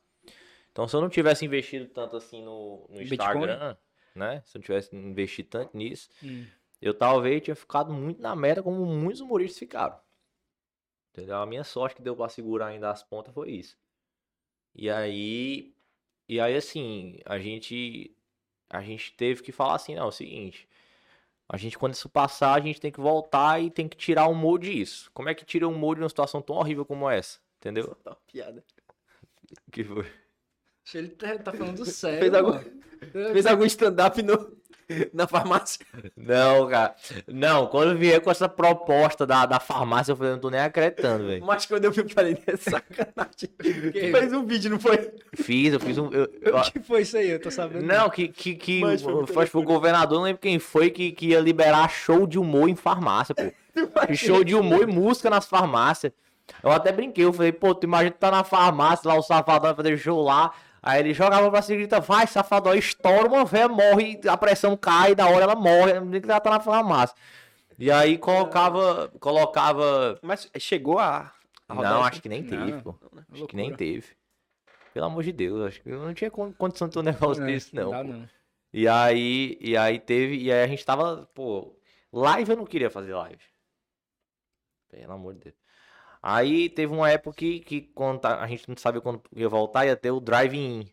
[0.71, 3.15] Então, se eu não tivesse investido tanto assim no, no Bitcoin?
[3.15, 3.77] Instagram,
[4.15, 4.43] né?
[4.47, 6.45] Se eu não tivesse investido tanto nisso, Hum.
[6.81, 9.97] eu talvez tinha ficado muito na merda, como muitos humoristas ficaram.
[11.19, 11.39] Entendeu?
[11.39, 13.77] A minha sorte que deu pra segurar ainda as pontas foi isso.
[14.73, 15.74] E aí,
[16.28, 18.15] e aí assim, a gente
[18.70, 20.69] a gente teve que falar assim, não, é o seguinte,
[21.49, 24.32] a gente quando isso passar, a gente tem que voltar e tem que tirar o
[24.32, 25.11] humor disso.
[25.12, 27.40] Como é que tira o humor de uma situação tão horrível como essa?
[27.57, 27.97] Entendeu?
[28.05, 28.65] Tá, piada.
[29.73, 30.07] Que foi?
[30.93, 32.20] Ele tá, tá falando sério.
[32.20, 32.59] Fez algum,
[33.32, 34.58] fez algum stand-up no,
[35.12, 35.85] na farmácia?
[36.16, 36.94] Não, cara.
[37.27, 41.27] Não, quando vier com essa proposta da, da farmácia, eu falei, não tô nem acreditando,
[41.27, 41.44] velho.
[41.44, 43.51] Mas quando eu vi, falei, é sacanagem.
[43.59, 45.10] Tu fez um vídeo, não foi?
[45.35, 46.10] Fiz, eu fiz um.
[46.12, 46.28] eu-
[46.59, 47.31] O que foi isso aí?
[47.31, 47.85] Eu tô sabendo.
[47.86, 51.12] Não, que, que, que Mas foi foi, foi o governador, não lembro quem foi, que,
[51.12, 53.43] que ia liberar show de humor em farmácia, pô.
[54.15, 56.12] Show de humor e música nas farmácias.
[56.62, 59.60] Eu até brinquei, eu falei, pô, tu imagina tu tá na farmácia, lá o safadão
[59.60, 60.51] vai fazer show lá.
[60.89, 64.74] Aí ele jogava pra cima e grita, vai, safadão, estoura, uma véia morre, a pressão
[64.74, 67.15] cai, da hora ela morre, nem que ela tá na farmácia.
[67.78, 70.19] E aí colocava, colocava...
[70.23, 71.31] Mas chegou a.
[71.69, 72.94] a rodar Não, acho que nem Não, teve, pô.
[73.31, 74.06] Acho que nem teve.
[74.94, 77.43] Pelo amor de Deus, acho que eu não tinha con- condição de ter um negócio
[77.43, 77.90] É, desse, não.
[77.90, 78.05] dá pô.
[78.09, 78.27] não.
[78.73, 81.77] E aí, e aí teve, e aí a gente tava, pô,
[82.10, 83.43] live eu não queria fazer live.
[84.89, 85.55] Pelo amor de Deus.
[86.23, 89.86] Aí teve uma época que, que quando tá- a gente não sabia quando ia voltar,
[89.86, 90.86] ia ter o drive-in.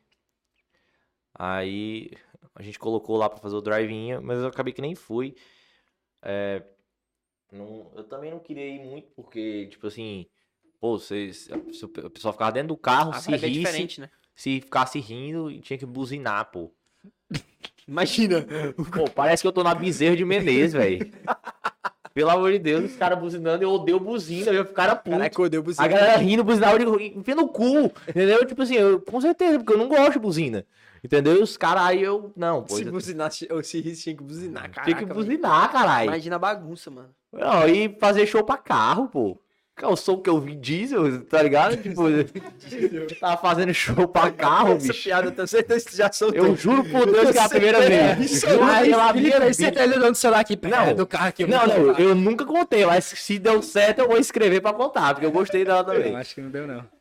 [1.34, 2.12] Aí
[2.54, 5.36] a gente colocou lá pra fazer o drive-in, mas eu acabei que nem fui.
[6.22, 6.64] É,
[7.52, 10.26] não- eu também não queria ir muito, porque, tipo assim,
[10.80, 11.32] pô, se
[11.84, 14.10] o pessoal ficava dentro do carro, A se é risse, né?
[14.34, 16.72] se ficasse rindo, e tinha que buzinar, pô.
[17.88, 18.46] Imagina.
[18.94, 21.00] Pô, parece que eu tô na Bezerra de Menezes, velho.
[22.16, 25.18] Pelo amor de Deus, os caras buzinando, eu odeio buzina, eu cara puto.
[25.18, 28.46] Caraca, eu dei o A galera rindo, buzinava, enfia no cu, entendeu?
[28.46, 30.66] Tipo assim, eu, com certeza, porque eu não gosto de buzina.
[31.04, 31.36] Entendeu?
[31.36, 32.32] E os caras aí eu.
[32.34, 32.74] Não, pô.
[32.78, 34.84] Se eu- buzinar, ou se rir, tinha que buzinar, caraca.
[34.86, 36.08] Tinha que buzinar, caralho.
[36.08, 37.10] Imagina a bagunça, mano.
[37.34, 39.38] Não, e fazer show pra carro, pô.
[39.78, 41.76] Que eu sou o que eu vi diesel, tá ligado?
[41.76, 42.04] Tipo,
[43.20, 45.04] tava fazendo show pra carro, Essa bicho.
[45.04, 46.46] piada, eu tenho certeza que já soltou.
[46.46, 48.20] Eu juro por Deus que é a primeira vez.
[48.32, 49.54] Isso Juro Aí, pela minha vida.
[49.54, 51.46] você tá olhando o celular aqui perto Não, do carro aqui.
[51.46, 55.14] Não, vou não, eu nunca contei, mas se deu certo eu vou escrever pra contar,
[55.14, 56.16] porque eu gostei dela Não, também.
[56.16, 56.95] acho que não deu, não.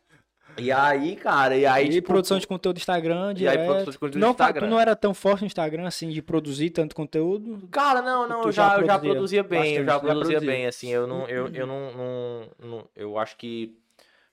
[0.59, 3.67] E aí, cara, e aí, E tipo, produção de conteúdo do Instagram, E aí, direto.
[3.67, 4.67] produção de conteúdo não, Instagram.
[4.67, 7.67] Tu não era tão forte no Instagram, assim, de produzir tanto conteúdo?
[7.71, 10.91] Cara, não, não, eu já já, eu já produzia bem, eu já produzia bem, assim,
[10.91, 13.77] eu não, eu, eu não, não, não- eu acho que,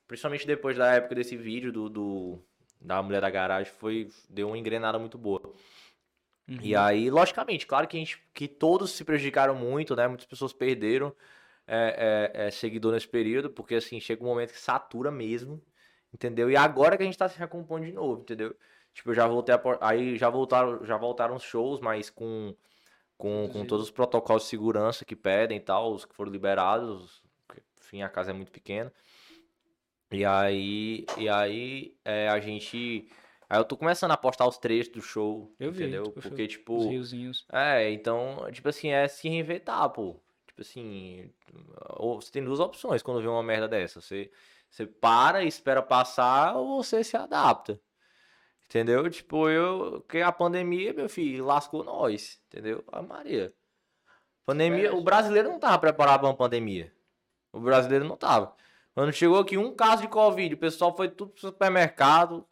[0.08, 2.40] principalmente depois da época desse vídeo do, do
[2.80, 5.54] da Mulher da Garagem, foi, deu uma engrenada muito boa.
[6.62, 10.52] E aí, logicamente, claro que, a gente, que todos se prejudicaram muito, né, muitas pessoas
[10.52, 11.14] perderam
[11.66, 15.62] é, é, é, seguidor nesse período, porque, assim, chega um momento que satura mesmo,
[16.14, 16.50] entendeu?
[16.50, 18.56] E agora que a gente tá se recompondo de novo, entendeu?
[18.94, 22.56] Tipo, eu já voltei a, aí já voltaram, já voltaram os shows, mas com
[23.22, 27.22] com, com todos os protocolos de segurança que pedem e tal, os que foram liberados,
[27.48, 28.92] porque, enfim, a casa é muito pequena.
[30.12, 33.08] E aí, e aí é, a gente,
[33.48, 36.06] aí eu tô começando a postar os trechos do show, Eu vi, entendeu?
[36.06, 37.46] tu postou Porque Os tipo, riozinhos.
[37.54, 40.20] é, então, tipo assim, é se reinventar, pô.
[40.48, 41.32] Tipo assim,
[42.00, 44.02] você tem duas opções quando vê uma merda dessa.
[44.02, 44.32] Você,
[44.72, 47.80] você para e espera passar ou você se adapta.
[48.66, 49.10] Entendeu?
[49.10, 50.02] Tipo, eu.
[50.08, 52.40] Que a pandemia, meu filho, lascou nós.
[52.48, 52.84] Entendeu?
[52.92, 53.54] A Maria.
[54.46, 56.92] Pandemia, o brasileiro não tava preparado pra uma pandemia.
[57.52, 58.56] O brasileiro não tava.
[58.96, 62.46] Quando chegou aqui um caso de Covid, o pessoal foi tudo pro supermercado,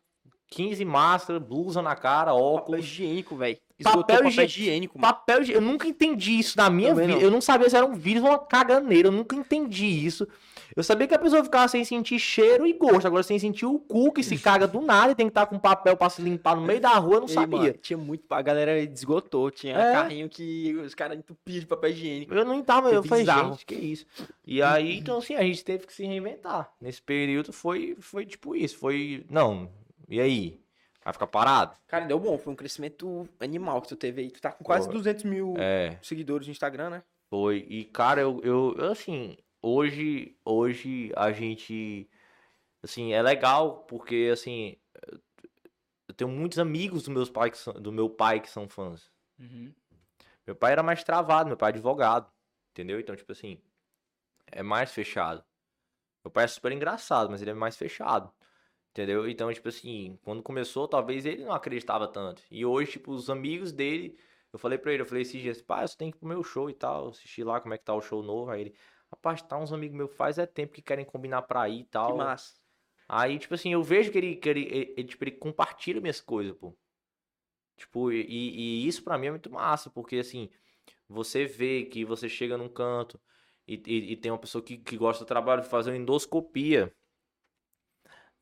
[0.47, 2.79] 15 máscaras, blusa na cara, Papel óculos.
[2.79, 3.57] higiênico, velho.
[3.81, 4.99] Papel papel higiênico.
[4.99, 5.43] Papel.
[5.43, 7.19] Eu nunca entendi isso na minha Também vida.
[7.19, 7.25] não.
[7.25, 9.07] Eu não sabia se era um vírus ou uma caganeira.
[9.07, 10.27] Eu nunca entendi isso.
[10.75, 13.05] Eu sabia que a pessoa ficava sem sentir cheiro e gosto.
[13.07, 15.57] Agora, sem sentir o cu que se caga do nada e tem que estar com
[15.59, 17.59] papel pra se limpar no meio da rua, eu não Ei, sabia.
[17.59, 18.23] mano, tinha muito.
[18.29, 19.49] A galera esgotou.
[19.51, 19.93] Tinha É.
[19.93, 22.33] carrinho que os caras entupiam de papel higiênico.
[22.33, 23.51] Eu não entava, eu falei, bizarro.
[23.53, 24.05] gente, que isso?
[24.45, 26.71] E aí, então, assim, a gente teve que se reinventar.
[26.79, 28.77] Nesse período foi, foi tipo isso.
[28.77, 29.69] Foi, não,
[30.07, 30.59] e aí?
[31.03, 31.75] Vai ficar parado?
[31.87, 32.37] Cara, deu bom.
[32.37, 34.29] Foi um crescimento animal que tu teve aí.
[34.29, 34.93] Tu tá com quase Foi.
[34.95, 35.97] 200 mil É.
[36.03, 37.03] seguidores no Instagram, né?
[37.29, 37.65] Foi.
[37.69, 42.09] E, cara, eu, eu, eu, assim, hoje, hoje a gente,
[42.83, 44.77] assim, é legal porque, assim,
[46.07, 49.11] eu tenho muitos amigos do, meus pai que são, do meu pai que são fãs.
[49.39, 49.73] Uhum.
[50.45, 52.31] Meu pai era mais travado, meu pai é advogado,
[52.71, 52.99] entendeu?
[52.99, 53.61] Então, tipo assim,
[54.47, 55.43] é mais fechado.
[56.23, 58.31] Meu pai é super engraçado, mas ele é mais fechado,
[58.91, 59.29] entendeu?
[59.29, 62.43] Então, tipo assim, quando começou, talvez ele não acreditava tanto.
[62.51, 64.17] E hoje, tipo, os amigos dele,
[64.51, 66.43] eu falei pra ele, eu falei esses dias, pai, você tem que ir pro meu
[66.43, 68.51] show e tal, assistir lá como é que tá o show novo.
[68.51, 68.75] Aí ele,
[69.11, 72.11] rapaz, tá uns amigos meus faz é tempo que querem combinar pra ir e tal.
[72.11, 72.53] Que massa.
[73.07, 76.21] Aí, tipo assim, eu vejo que ele, que ele, ele, ele, tipo, ele compartilha minhas
[76.21, 76.77] coisas, pô.
[77.75, 80.49] Tipo, e, e isso pra mim é muito massa, porque assim,
[81.07, 83.19] você vê que você chega num canto
[83.67, 86.93] e, e, e tem uma pessoa que, que gosta do trabalho de fazer uma endoscopia.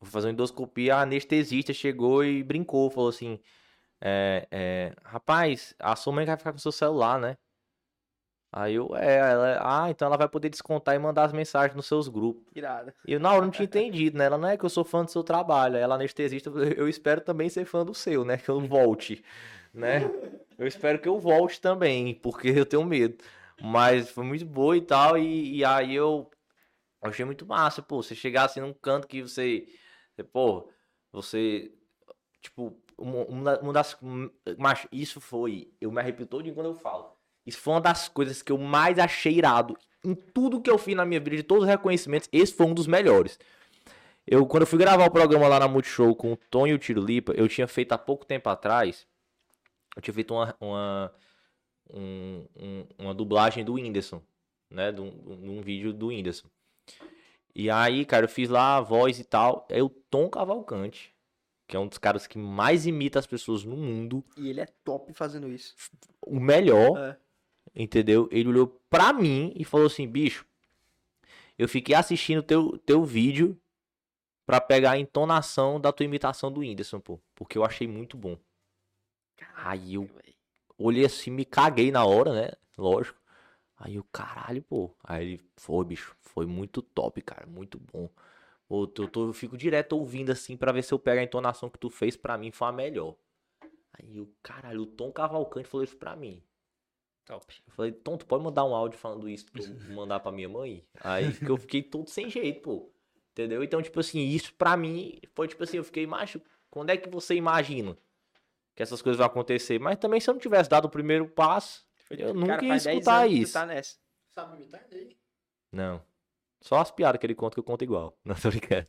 [0.00, 3.40] Vou fazer uma endoscopia, a anestesista chegou e brincou, falou assim,
[4.00, 7.36] é, é, rapaz, a sua mãe vai ficar com seu celular, né?
[8.50, 11.86] Aí eu, é, ela, ah, então ela vai poder descontar e mandar as mensagens nos
[11.86, 12.42] seus grupos.
[12.54, 12.94] Irada.
[13.06, 14.24] E eu na hora não tinha entendido, né?
[14.24, 17.20] Ela não é que eu sou fã do seu trabalho, ela é anestesista, eu espero
[17.20, 18.38] também ser fã do seu, né?
[18.38, 19.22] Que eu volte,
[19.72, 20.10] né?
[20.58, 23.18] Eu espero que eu volte também, porque eu tenho medo.
[23.60, 26.30] Mas foi muito boa e tal, e, e aí eu
[27.02, 29.68] achei muito massa, pô, você chegar assim num canto que você,
[30.14, 30.70] você, pô,
[31.12, 31.72] você,
[32.40, 33.96] tipo, uma, uma uma das,
[34.56, 37.17] mas isso foi, eu me arrepio todo quando eu falo.
[37.48, 40.94] Isso foi uma das coisas que eu mais achei irado em tudo que eu fiz
[40.94, 43.38] na minha vida, de todos os reconhecimentos, esse foi um dos melhores.
[44.26, 46.78] Eu, quando eu fui gravar o programa lá na Multishow com o Tom e o
[46.78, 49.06] Tiro Lipa, eu tinha feito há pouco tempo atrás,
[49.96, 51.12] eu tinha feito uma, uma,
[51.90, 54.22] um- um- uma dublagem do Whindersson,
[54.70, 56.46] né, de um, de um vídeo do Whindersson.
[57.54, 61.12] E aí, cara, eu fiz lá a voz e tal, é o Tom Cavalcante,
[61.66, 64.66] que é um dos caras que mais imita as pessoas no mundo, E ele é
[64.84, 65.74] top fazendo isso.
[66.24, 67.16] o melhor, É.
[67.74, 68.28] entendeu?
[68.32, 70.46] Ele olhou pra mim e falou assim, bicho,
[71.58, 73.58] eu fiquei assistindo teu, teu vídeo
[74.46, 78.38] pra pegar a entonação da tua imitação do Whindersson, pô, porque eu achei muito bom.
[79.56, 80.08] Aí eu
[80.78, 82.52] olhei assim, me caguei na hora, né?
[82.76, 83.20] Lógico.
[83.78, 84.94] Aí eu, caralho, pô.
[85.04, 88.08] Aí ele, foi, bicho, foi muito top, cara, muito bom.
[88.68, 91.70] Pô, eu, tô- eu fico direto ouvindo assim pra ver se eu pego a entonação
[91.70, 93.16] que tu fez pra mim, foi a melhor.
[93.94, 96.42] Aí eu, caralho, o Tom Cavalcante falou isso pra mim.
[97.28, 97.62] Top.
[97.66, 100.48] Eu falei, Tom, tu pode mandar um áudio falando isso pra eu mandar pra minha
[100.48, 100.82] mãe?
[101.00, 102.90] Aí que eu fiquei todo sem jeito, pô.
[103.32, 103.62] Entendeu?
[103.62, 106.40] Então, tipo assim, isso pra mim foi tipo assim, eu fiquei, macho,
[106.70, 107.96] quando é que você imagina
[108.74, 109.78] que essas coisas vão acontecer?
[109.78, 112.84] Mas também se eu não tivesse dado o primeiro passo, eu nunca Cara, ia faz
[112.84, 113.52] 10 escutar tu isso.
[113.52, 113.96] Tá nessa.
[114.34, 115.16] Sabe imitar ele?
[115.70, 116.02] Não.
[116.60, 118.16] Só as piadas que ele conta que eu conto igual.
[118.24, 118.86] Não, tô brincando.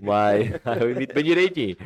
[0.00, 0.50] Mas
[0.80, 1.76] eu imito bem direitinho.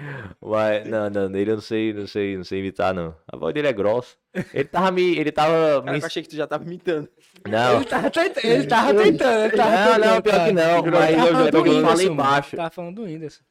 [0.41, 3.15] Mas, não, não, ele eu não sei, não sei, não sei imitar, não.
[3.27, 4.15] A voz dele é grossa.
[4.53, 5.17] Ele tava me.
[5.19, 6.01] Ele tava Cara, me.
[6.01, 7.09] eu achei que tu já tava imitando.
[7.49, 7.77] Não.
[7.77, 10.53] Ele tava tentando, ele tava tentando, ele tava Não, não, pior que cara.
[10.53, 12.15] não, Ele mas eu- falando eu do falei Whindersson, mano.
[12.17, 12.57] baixo.
[12.57, 13.43] Tava falando do Whindersson.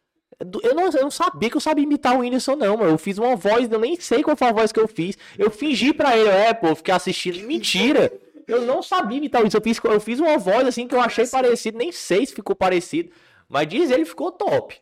[0.63, 2.91] Eu não, eu não sabia que eu sabia imitar o Whindersson, não, mano.
[2.91, 5.17] Eu fiz uma voz, eu nem sei qual foi a voz que eu fiz.
[5.37, 7.45] Eu fingi pra ele, é, pô, eu fiquei assistindo.
[7.47, 8.11] Mentira!
[8.47, 9.57] Eu não sabia imitar o Whindersson.
[9.59, 12.55] Eu fiz, eu fiz uma voz assim que eu achei parecido, nem sei se ficou
[12.55, 13.11] parecido.
[13.47, 14.79] Mas diz ele ficou top.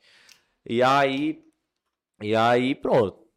[0.65, 1.43] E aí.
[2.21, 3.27] E aí, pronto.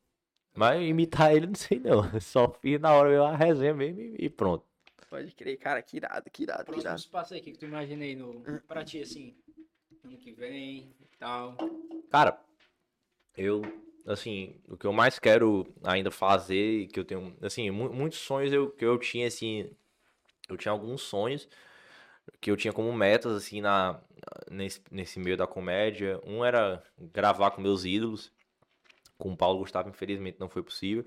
[0.57, 2.03] Mas imitar ele não sei não.
[2.21, 4.65] Só fiz na hora eu a resenha mesmo e e pronto.
[5.11, 7.01] Pode crer, cara, que irado, que irado, que Próximo irado.
[7.01, 9.37] espaço aí, o que, que tu imagina aí no, pra ti, assim,
[10.05, 11.57] ano que vem e tal.
[12.11, 12.41] Cara,
[13.37, 13.63] eu,
[14.07, 18.53] assim, o que eu mais quero ainda fazer, que eu tenho, assim, mu- muitos sonhos
[18.53, 19.71] eu, que eu tinha, assim,
[20.49, 21.49] eu tinha alguns sonhos
[22.41, 24.01] que eu tinha como metas, assim, na,
[24.51, 26.21] nesse, nesse meio da comédia.
[26.25, 28.33] Um era gravar com meus ídolos,
[29.19, 31.05] com o Paulo Gustavo, infelizmente não foi possível.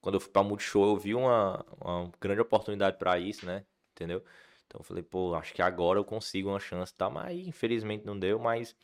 [0.00, 3.64] Quando eu fui pra Multishow, eu vi uma, uma grande oportunidade pra isso, né?
[3.92, 4.24] Entendeu?
[4.66, 7.08] Então eu falei, pô, acho que agora eu consigo uma chance, tá?
[7.10, 8.76] Mas infelizmente não deu, mas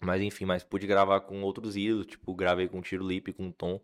[0.00, 3.48] mas enfim, mas pude gravar com outros ídolos, tipo, gravei com o Tiro Lipe, com
[3.48, 3.80] o Tom,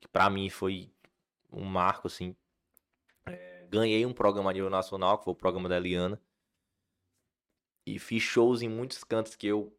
[0.00, 0.90] que pra mim foi
[1.52, 2.36] um marco, assim.
[3.68, 6.20] Ganhei um programa a nível nacional, que foi o programa da Eliana.
[7.84, 9.76] E fiz shows em muitos cantos que eu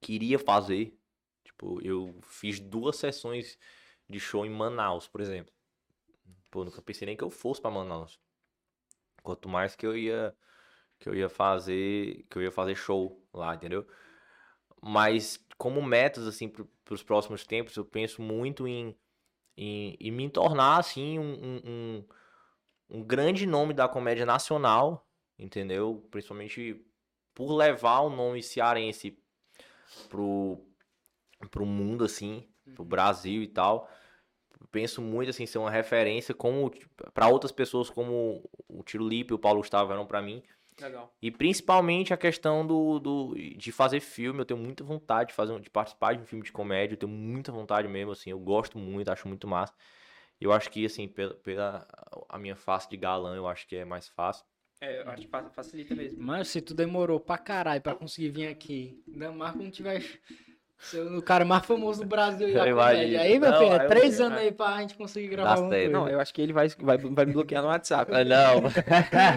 [0.00, 0.98] queria fazer.
[1.44, 3.58] Tipo, eu fiz duas sessões
[4.08, 5.52] de show em Manaus, por exemplo.
[6.50, 8.18] Pô, nunca pensei nem que eu fosse pra Manaus.
[9.22, 10.34] Quanto mais que eu ia
[10.98, 13.86] que eu ia fazer, que eu ia fazer show lá, entendeu?
[14.82, 18.96] Mas como metas assim para os próximos tempos, eu penso muito em,
[19.56, 22.04] em, em me tornar assim um, um,
[22.88, 25.06] um, grande nome da comédia nacional,
[25.38, 26.06] entendeu?
[26.10, 26.84] Principalmente
[27.34, 29.18] por levar o nome cearense
[30.08, 30.58] pro,
[31.50, 33.88] pro mundo assim, pro Brasil e tal.
[34.70, 36.70] Penso muito assim ser uma referência como
[37.14, 40.42] para outras pessoas como o Tiro Lipe e o Paulo Gustavo eram para mim.
[40.80, 41.12] Legal.
[41.20, 45.58] E principalmente a questão do, do de fazer filme, eu tenho muita vontade de fazer
[45.60, 48.78] de participar de um filme de comédia, eu tenho muita vontade mesmo, assim, eu gosto
[48.78, 49.74] muito, acho muito massa.
[50.40, 51.86] Eu acho que assim, pela, pela
[52.28, 54.44] a minha face de galã, eu acho que é mais fácil.
[54.80, 56.22] É, eu acho que fa- facilita mesmo.
[56.22, 60.00] Mano, se tu demorou pra caralho pra conseguir vir aqui, ainda mais quando tiver
[61.16, 63.18] o cara mais famoso do Brasil e imagino.
[63.18, 65.88] Aí, meu Não, filho, é eu- três anos aí pra gente conseguir gravar Dá coisa.
[65.90, 68.12] Não, eu acho que ele vai, vai, vai me bloquear no WhatsApp.
[68.14, 68.62] Ah, Não,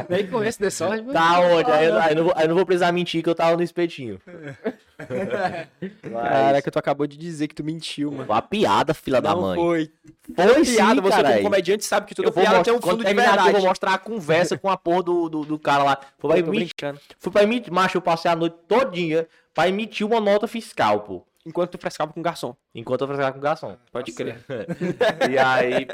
[0.07, 1.13] Nem com esse de sorte, mano.
[1.13, 1.71] tá onde?
[1.71, 3.57] Aí, eu- aí eu não vou, aí eu não vou precisar mentir que eu tava
[3.57, 4.21] no espetinho.
[6.11, 8.25] Caraca, tu acabou de dizer que tu mentiu, mano.
[8.25, 9.55] Foi uma piada, filha da Não mãe.
[9.55, 9.91] foi.
[10.35, 11.31] Foi piada, sim, você carai.
[11.33, 13.47] como comediante sabe que toda Eu vou piada mostrar, tem um fundo de verdade.
[13.47, 15.99] eu vou mostrar a conversa com a porra do, do, do cara lá.
[16.17, 16.75] Foi pra Eu emitir,
[17.19, 21.25] foi pra emitir, macho, eu passei a noite todinha pra emitir uma nota fiscal, pô.
[21.45, 22.55] Enquanto tu frescava com o garçom.
[22.73, 23.77] Enquanto eu frescava com o garçom.
[23.91, 24.39] Pode crer.
[25.29, 25.87] E aí,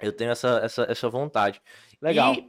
[0.00, 1.60] eu tenho essa, essa, essa vontade.
[2.00, 2.34] Legal.
[2.34, 2.46] E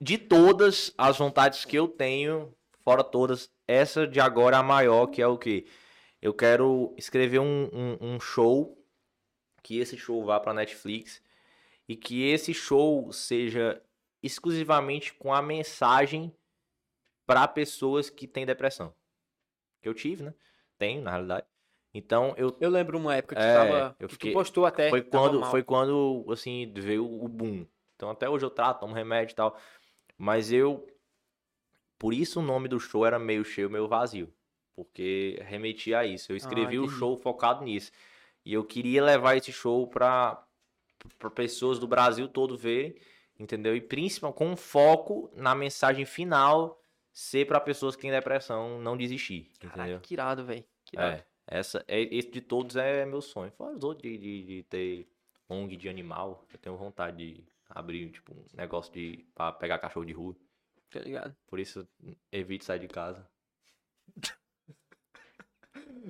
[0.00, 2.52] de todas as vontades que eu tenho,
[2.84, 5.66] fora todas, essa de agora é a maior, que é o quê?
[6.20, 8.76] Eu quero escrever um, um, um show,
[9.62, 11.22] que esse show vá pra Netflix,
[11.88, 13.82] e que esse show seja
[14.22, 16.34] exclusivamente com a mensagem
[17.26, 18.92] para pessoas que têm depressão.
[19.80, 20.34] Que eu tive, né?
[20.78, 21.46] Tenho, na realidade.
[21.94, 24.90] Então, eu Eu lembro uma época que, É, tava, eu que fiquei- postou até.
[24.90, 27.66] foi que quando, foi quando, assim, veio o boom.
[27.96, 29.56] Então até hoje eu trato, tomo remédio e tal.
[30.16, 30.86] Mas eu.
[32.00, 34.32] Por isso o nome do show era meio cheio, meio vazio.
[34.74, 36.32] Porque remetia a isso.
[36.32, 36.98] Eu escrevi o entendi.
[36.98, 37.92] show focado nisso.
[38.42, 40.42] E eu queria levar esse show pra
[41.34, 42.96] pessoas do Brasil todo verem,
[43.38, 43.76] entendeu?
[43.76, 46.80] E principalmente com foco na mensagem final
[47.12, 49.76] ser pra pessoas que têm depressão não desistir, entendeu?
[49.76, 50.64] Caraca, que irado, velho.
[50.96, 53.52] É, essa, é, esse de todos é meu sonho.
[53.52, 55.06] Fora os outros de, de, de ter
[55.50, 60.06] ONG de animal, eu tenho vontade de abrir, tipo, um negócio de pra pegar cachorro
[60.06, 60.34] de rua.
[60.92, 61.34] Tá ligado?
[61.46, 61.86] Por isso,
[62.32, 63.24] evite sair de casa.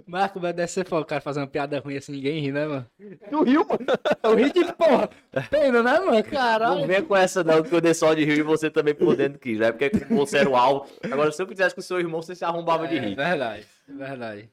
[0.07, 2.67] Marco, mas deve ser foda o cara fazer uma piada ruim assim, ninguém ri, né,
[2.67, 2.87] mano?
[3.29, 3.81] Tu riu, mano?
[4.23, 5.11] Eu ri de porra.
[5.51, 6.13] Pena, né, mano?
[6.13, 6.87] Não Caralho.
[6.87, 9.39] venha com essa não, que eu dei só de rir e você também por dentro
[9.39, 9.73] quis, né?
[9.73, 10.89] Porque você era o alvo.
[11.05, 13.15] Agora, se eu fizesse com o seu irmão, você se arrombava de É rir.
[13.17, 14.51] verdade, é verdade.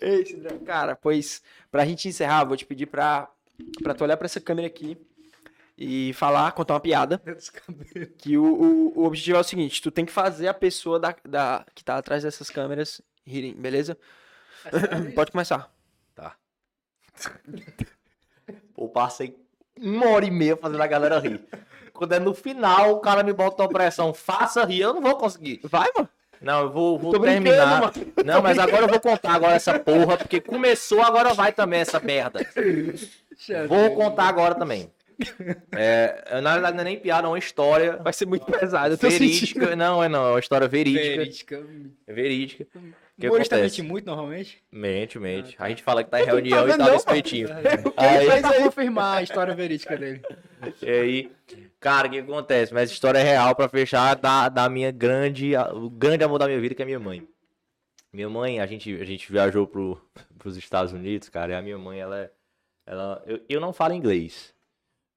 [0.00, 0.58] Ei, Cidrão.
[0.60, 3.30] Cara, pois, pra gente encerrar, vou te pedir pra,
[3.82, 4.96] pra tu olhar pra essa câmera aqui
[5.82, 7.20] e falar, contar uma piada.
[8.18, 11.14] Que o, o, o objetivo é o seguinte: tu tem que fazer a pessoa da,
[11.24, 13.98] da, que tá atrás dessas câmeras rirem, beleza?
[15.14, 15.70] Pode começar.
[16.14, 16.36] Tá.
[18.74, 19.36] Pô, passei
[19.78, 21.44] uma hora e meia fazendo a galera rir.
[21.92, 25.16] Quando é no final, o cara me bota uma pressão, faça rir, eu não vou
[25.16, 25.60] conseguir.
[25.64, 26.08] Vai, mano.
[26.40, 27.80] Não, eu vou, vou brincando, terminar.
[27.80, 27.92] mano.
[28.24, 32.00] Não, mas agora eu vou contar agora essa porra, porque começou, agora vai também essa
[32.00, 32.40] merda.
[33.68, 34.90] Vou contar agora também.
[35.72, 39.08] É, na verdade, não é nem piada, é uma história Vai ser muito sentindo.
[39.08, 39.76] verídica.
[39.76, 41.16] Não, é não, é uma história verídica.
[41.16, 41.66] Verídica.
[42.06, 42.66] É verídica.
[42.74, 43.80] O que Humorista acontece?
[43.80, 44.62] mente muito normalmente?
[44.72, 45.54] Mente, mente.
[45.58, 47.48] A gente fala que tá em reunião tá e tá não, no espetinho.
[47.48, 50.22] Ele Aí, fez pra confirmar a história verídica dele.
[50.80, 51.32] e aí,
[51.78, 52.72] cara, o que acontece?
[52.72, 56.46] Mas essa história é real pra fechar da, da minha grande, o grande amor da
[56.46, 57.26] minha vida, que é minha mãe.
[58.12, 60.00] Minha mãe, a gente, a gente viajou pro,
[60.38, 62.30] pros Estados Unidos, cara, e a minha mãe, ela é.
[62.84, 64.52] Ela, eu, eu não falo inglês.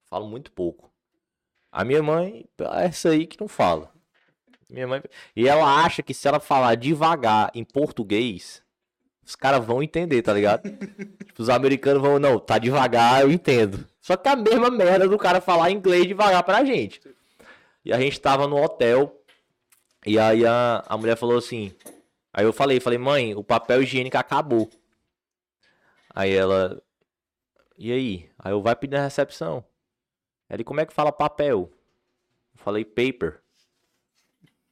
[0.10, 0.92] Falo muito pouco.
[1.72, 3.92] A minha mãe é essa aí que não fala.
[4.70, 5.02] Minha mãe.
[5.36, 8.64] E ela acha que se ela falar devagar em português,
[9.26, 10.70] os caras vão entender, tá ligado?
[11.26, 13.86] tipo, os americanos vão, não, tá devagar, eu entendo.
[14.00, 17.02] Só que é a mesma merda do cara falar inglês devagar pra gente.
[17.84, 19.22] E a gente tava no hotel,
[20.06, 21.74] e aí a, a mulher falou assim.
[22.34, 24.70] Aí eu falei, falei, mãe, o papel higiênico acabou.
[26.14, 26.82] Aí ela.
[27.78, 28.30] E aí?
[28.38, 29.64] Aí eu vai pedir na recepção.
[30.50, 31.72] Ele, como é que fala papel?
[32.54, 33.42] Eu falei paper.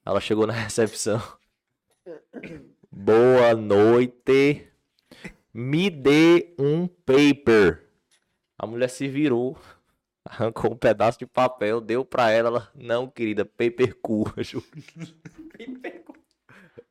[0.05, 1.21] Ela chegou na recepção.
[2.91, 4.67] Boa noite.
[5.53, 7.87] Me dê um paper.
[8.57, 9.57] A mulher se virou,
[10.25, 12.49] arrancou um pedaço de papel, deu pra ela.
[12.49, 14.25] ela não, querida, paper cu.
[14.41, 14.65] Juro.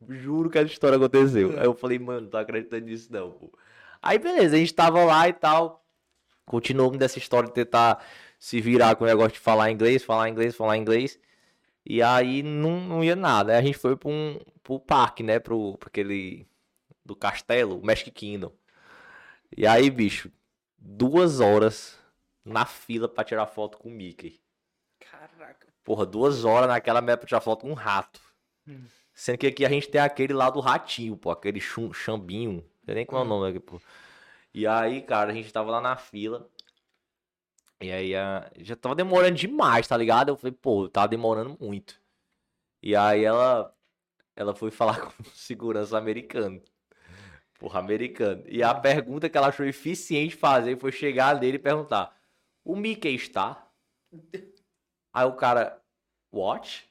[0.08, 1.58] Juro que essa história aconteceu.
[1.58, 3.50] Aí eu falei, mano, não tô acreditando nisso não, pô.
[4.00, 5.84] Aí beleza, a gente tava lá e tal.
[6.44, 8.04] Continuamos dessa história de tentar
[8.42, 11.16] se virar com o negócio de falar inglês, falar inglês, falar inglês.
[11.86, 13.52] E aí não, não ia nada.
[13.52, 15.38] Aí a gente foi pra um, pro parque, né?
[15.38, 16.44] Pro, pra aquele.
[17.04, 18.52] Do castelo, o Magic Kingdom.
[19.56, 20.28] E aí, bicho,
[20.76, 21.96] duas horas
[22.44, 24.40] na fila pra tirar foto com o Mickey.
[24.98, 25.68] Caraca.
[25.84, 28.20] Porra, duas horas naquela merda pra tirar foto com um rato.
[28.66, 28.82] Hum.
[29.14, 32.54] Sendo que aqui a gente tem aquele lá do ratinho, pô, aquele chum, chambinho.
[32.54, 33.80] Não sei nem qual é o nome aqui, pô.
[34.52, 36.50] E aí, cara, a gente tava lá na fila.
[37.82, 38.50] E aí a...
[38.58, 40.28] já tava demorando demais, tá ligado?
[40.30, 42.00] Eu falei, pô, tava demorando muito.
[42.82, 43.74] E aí ela
[44.36, 46.62] ela foi falar com o segurança americano.
[47.58, 48.42] Porra, americano.
[48.46, 52.16] E a pergunta que ela achou eficiente fazer foi chegar nele e perguntar:
[52.64, 53.68] O Mickey está?
[55.12, 55.80] Aí o cara,
[56.32, 56.88] what?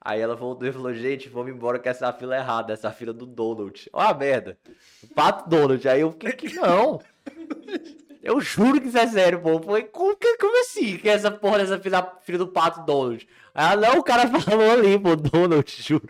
[0.00, 3.12] Aí ela voltou e falou, gente, vamos embora que essa fila é errada, essa fila
[3.12, 3.88] do Donald.
[3.92, 4.58] Ó a merda.
[5.14, 5.86] Pato Donald.
[5.88, 7.00] Aí eu fiquei que não.
[8.22, 9.60] Eu juro que isso é sério, pô.
[9.60, 10.96] Foi, como, como assim?
[10.96, 13.26] Que essa porra dessa fila, fila do Pato Donald?
[13.54, 16.08] Ela, não, o cara falou ali, pô, Donald, juro.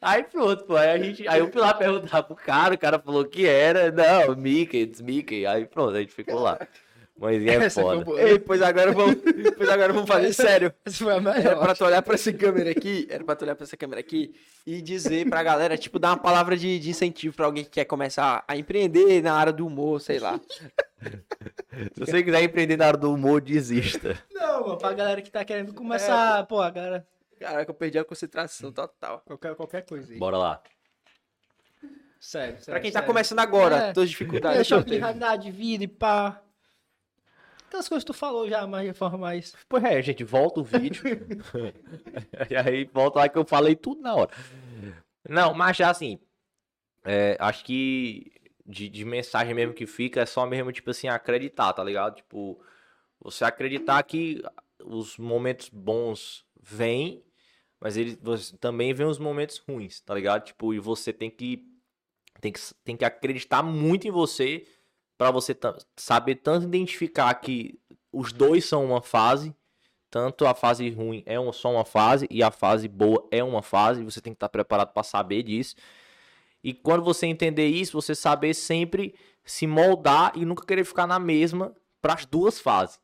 [0.00, 0.76] Aí pronto, pô.
[0.76, 3.90] Aí, a gente, aí eu fui lá perguntar pro cara, o cara falou que era.
[3.90, 5.46] Não, Mickey, Mickey.
[5.46, 6.58] Aí pronto, a gente ficou lá.
[7.22, 8.04] Mas é Essa foi foda.
[8.06, 8.22] boa.
[8.22, 9.16] Ei, pois agora vamos,
[9.54, 10.72] pois agora vamos fazer sério.
[10.86, 11.58] Essa foi a Era melhor.
[11.60, 14.34] pra tu olhar pra essa câmera aqui, era pra tu olhar pra essa câmera aqui
[14.66, 17.84] e dizer pra galera, tipo, dar uma palavra de, de incentivo pra alguém que quer
[17.84, 20.40] começar a empreender na área do humor, sei lá.
[21.94, 24.18] Se você quiser empreender na área do humor, desista.
[24.32, 27.06] Não, mano, pra galera que tá querendo começar, pô, a galera.
[27.38, 29.22] Caraca, eu perdi a concentração total.
[29.26, 30.18] Qualquer, qualquer coisa aí.
[30.18, 30.62] Bora lá.
[32.18, 32.64] Sério, sério.
[32.66, 33.06] Pra quem tá sério.
[33.06, 33.92] começando agora, É.
[33.92, 34.56] todas as dificuldades.
[34.56, 36.40] Deixa eu de vida e pá.
[37.70, 39.54] Aquelas coisas que tu falou já, mas de forma mais.
[39.68, 41.04] Pois é, gente, volta o vídeo.
[42.50, 44.30] e aí volta lá que eu falei tudo na hora.
[45.28, 46.18] Não, mas já assim,
[47.04, 48.32] é, acho que
[48.66, 52.16] de, de mensagem mesmo que fica é só mesmo, tipo assim, acreditar, tá ligado?
[52.16, 52.60] Tipo,
[53.20, 54.42] você acreditar que
[54.84, 57.22] os momentos bons vêm,
[57.80, 60.42] mas eles você- também vem os momentos ruins, tá ligado?
[60.42, 61.64] Tipo, e você tem que
[62.40, 64.66] tem que, tem que acreditar muito em você
[65.20, 65.54] pra você
[65.98, 67.78] saber tanto identificar que
[68.10, 69.54] os dois são uma fase,
[70.08, 74.02] tanto a fase ruim é só uma fase e a fase boa é uma fase,
[74.02, 75.76] você tem que estar preparado pra saber disso.
[76.64, 79.14] E quando você entender isso, você saber sempre
[79.44, 82.98] se moldar e nunca querer ficar na mesma para as duas fases.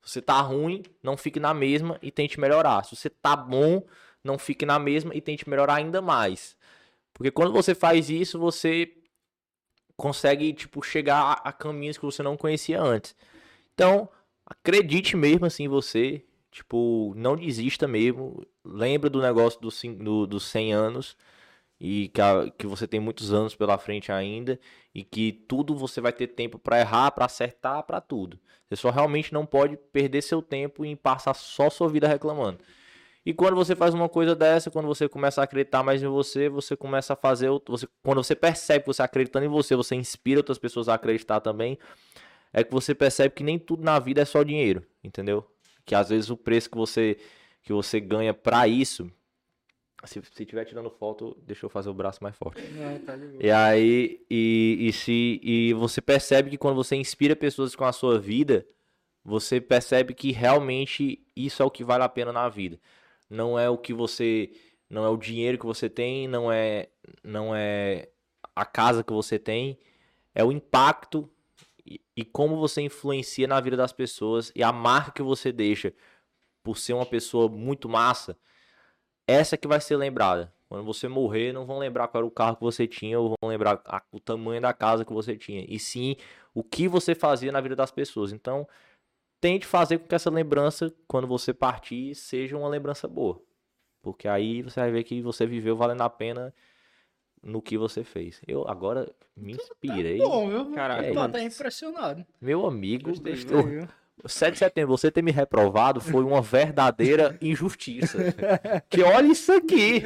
[0.00, 2.86] Se você tá ruim, não fique na mesma e tente melhorar.
[2.86, 3.86] Se você tá bom,
[4.24, 6.56] não fique na mesma e tente melhorar ainda mais.
[7.12, 8.94] Porque quando você faz isso, você
[10.00, 13.14] consegue, tipo, chegar a, a caminhos que você não conhecia antes.
[13.74, 14.08] Então,
[14.46, 16.24] acredite mesmo assim em você.
[16.50, 18.44] Tipo, não desista mesmo.
[18.64, 21.16] Lembra do negócio dos do, dos 100 anos.
[21.80, 24.60] E que, a- que você tem muitos anos pela frente ainda.
[24.94, 28.38] E que tudo você vai ter tempo pra errar, pra acertar, pra tudo.
[28.68, 32.58] Você só realmente não pode perder seu tempo em passar só sua vida reclamando.
[33.24, 36.48] E quando você faz uma coisa dessa, quando você começa a acreditar mais em você,
[36.48, 37.50] você começa a fazer.
[37.66, 41.40] Você, quando você percebe que você acreditando em você, você inspira outras pessoas a acreditar
[41.40, 41.78] também.
[42.52, 45.46] É que você percebe que nem tudo na vida é só dinheiro, entendeu?
[45.84, 47.18] Que às vezes o preço que você,
[47.62, 49.10] que você ganha pra isso.
[50.04, 52.62] Se, se tiver tirando foto, deixa eu fazer o braço mais forte.
[53.04, 53.42] tá de boa.
[53.42, 57.92] E aí, e, e se e você percebe que quando você inspira pessoas com a
[57.92, 58.66] sua vida,
[59.22, 62.80] você percebe que realmente isso é o que vale a pena na vida.
[63.30, 64.52] Não é o que você,
[64.90, 66.88] não é o dinheiro que você tem, não é,
[67.24, 68.10] não é
[68.54, 69.78] a casa que você tem,
[70.34, 71.30] é o impacto
[71.86, 75.94] e, e como você influencia na vida das pessoas e a marca que você deixa
[76.62, 78.36] por ser uma pessoa muito massa,
[79.26, 80.52] essa que vai ser lembrada.
[80.68, 83.50] Quando você morrer, não vão lembrar qual era o carro que você tinha, ou vão
[83.50, 86.16] lembrar a- o tamanho da casa que você tinha, e sim
[86.54, 88.32] o que você fazia na vida das pessoas.
[88.32, 88.68] Então,
[89.40, 93.40] tente fazer com que essa lembrança, quando você partir, seja uma lembrança boa.
[94.02, 96.54] Porque aí você vai ver que você viveu valendo a pena
[97.42, 98.40] no que você fez.
[98.46, 100.18] Eu agora me inspirei.
[100.18, 100.72] Bom, viu?
[100.72, 101.34] Caralho, eu tô mano.
[101.36, 102.24] até impressionado.
[102.40, 103.88] Meu amigo, Gostei, estou- viu?
[104.26, 108.18] 7 de setembro, você ter me reprovado foi uma verdadeira injustiça.
[108.90, 110.02] que olha isso aqui.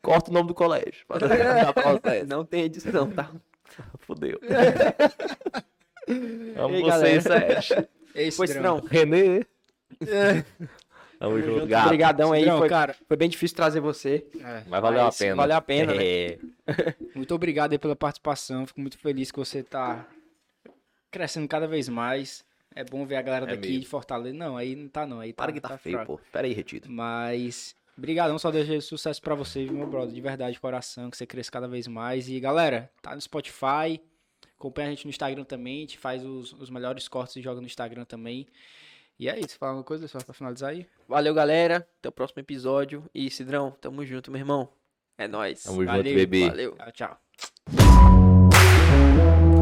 [0.00, 1.04] Corta o nome do colégio.
[1.08, 2.26] não dar processo.
[2.26, 3.30] Não tem edição, tá?
[4.00, 4.38] Fudeu.
[6.56, 7.60] Amo vocês, galera?
[8.14, 8.28] Sete.
[8.28, 8.80] Esse Pois não.
[8.80, 9.44] Renê.
[11.18, 11.86] Tamo junto, gato.
[11.86, 12.40] Obrigadão aí.
[12.42, 14.26] Cidrão, Foi, cara, foi bem difícil trazer você.
[14.40, 15.36] é, Mas valeu a Mas pena.
[15.36, 16.04] valeu a pena, né?
[16.04, 16.38] É.
[17.14, 18.66] muito obrigado aí pela participação.
[18.66, 20.06] Fico muito feliz que você tá
[21.10, 22.44] crescendo cada vez mais.
[22.74, 23.80] É bom ver a galera É daqui mesmo.
[23.82, 24.36] de Fortaleza.
[24.36, 25.20] Não, aí não tá não.
[25.20, 26.16] Aí Para tá, que tá, tá feio, fraco.
[26.18, 26.20] pô.
[26.32, 26.90] Pera aí, Retido.
[26.90, 31.16] Mas, brigadão, só desejo sucesso pra você, viu, meu brother, de verdade, de coração, que
[31.16, 32.28] você cresça cada vez mais.
[32.28, 34.00] E, galera, tá no Spotify,
[34.58, 37.60] Acompanha a gente no Instagram também, a gente faz os, os melhores cortes e joga
[37.60, 38.46] no Instagram também.
[39.18, 40.86] E é isso, fala alguma coisa só pra finalizar aí.
[41.08, 41.86] Valeu, galera.
[41.98, 43.08] Até o próximo episódio.
[43.14, 44.68] E Cidrão, tamo junto, meu irmão.
[45.16, 45.62] É nóis.
[45.62, 46.02] Tamo Valeu.
[46.04, 46.48] junto, bebê.
[46.48, 46.76] Valeu.
[46.92, 47.20] Tchau,
[47.70, 49.53] tchau.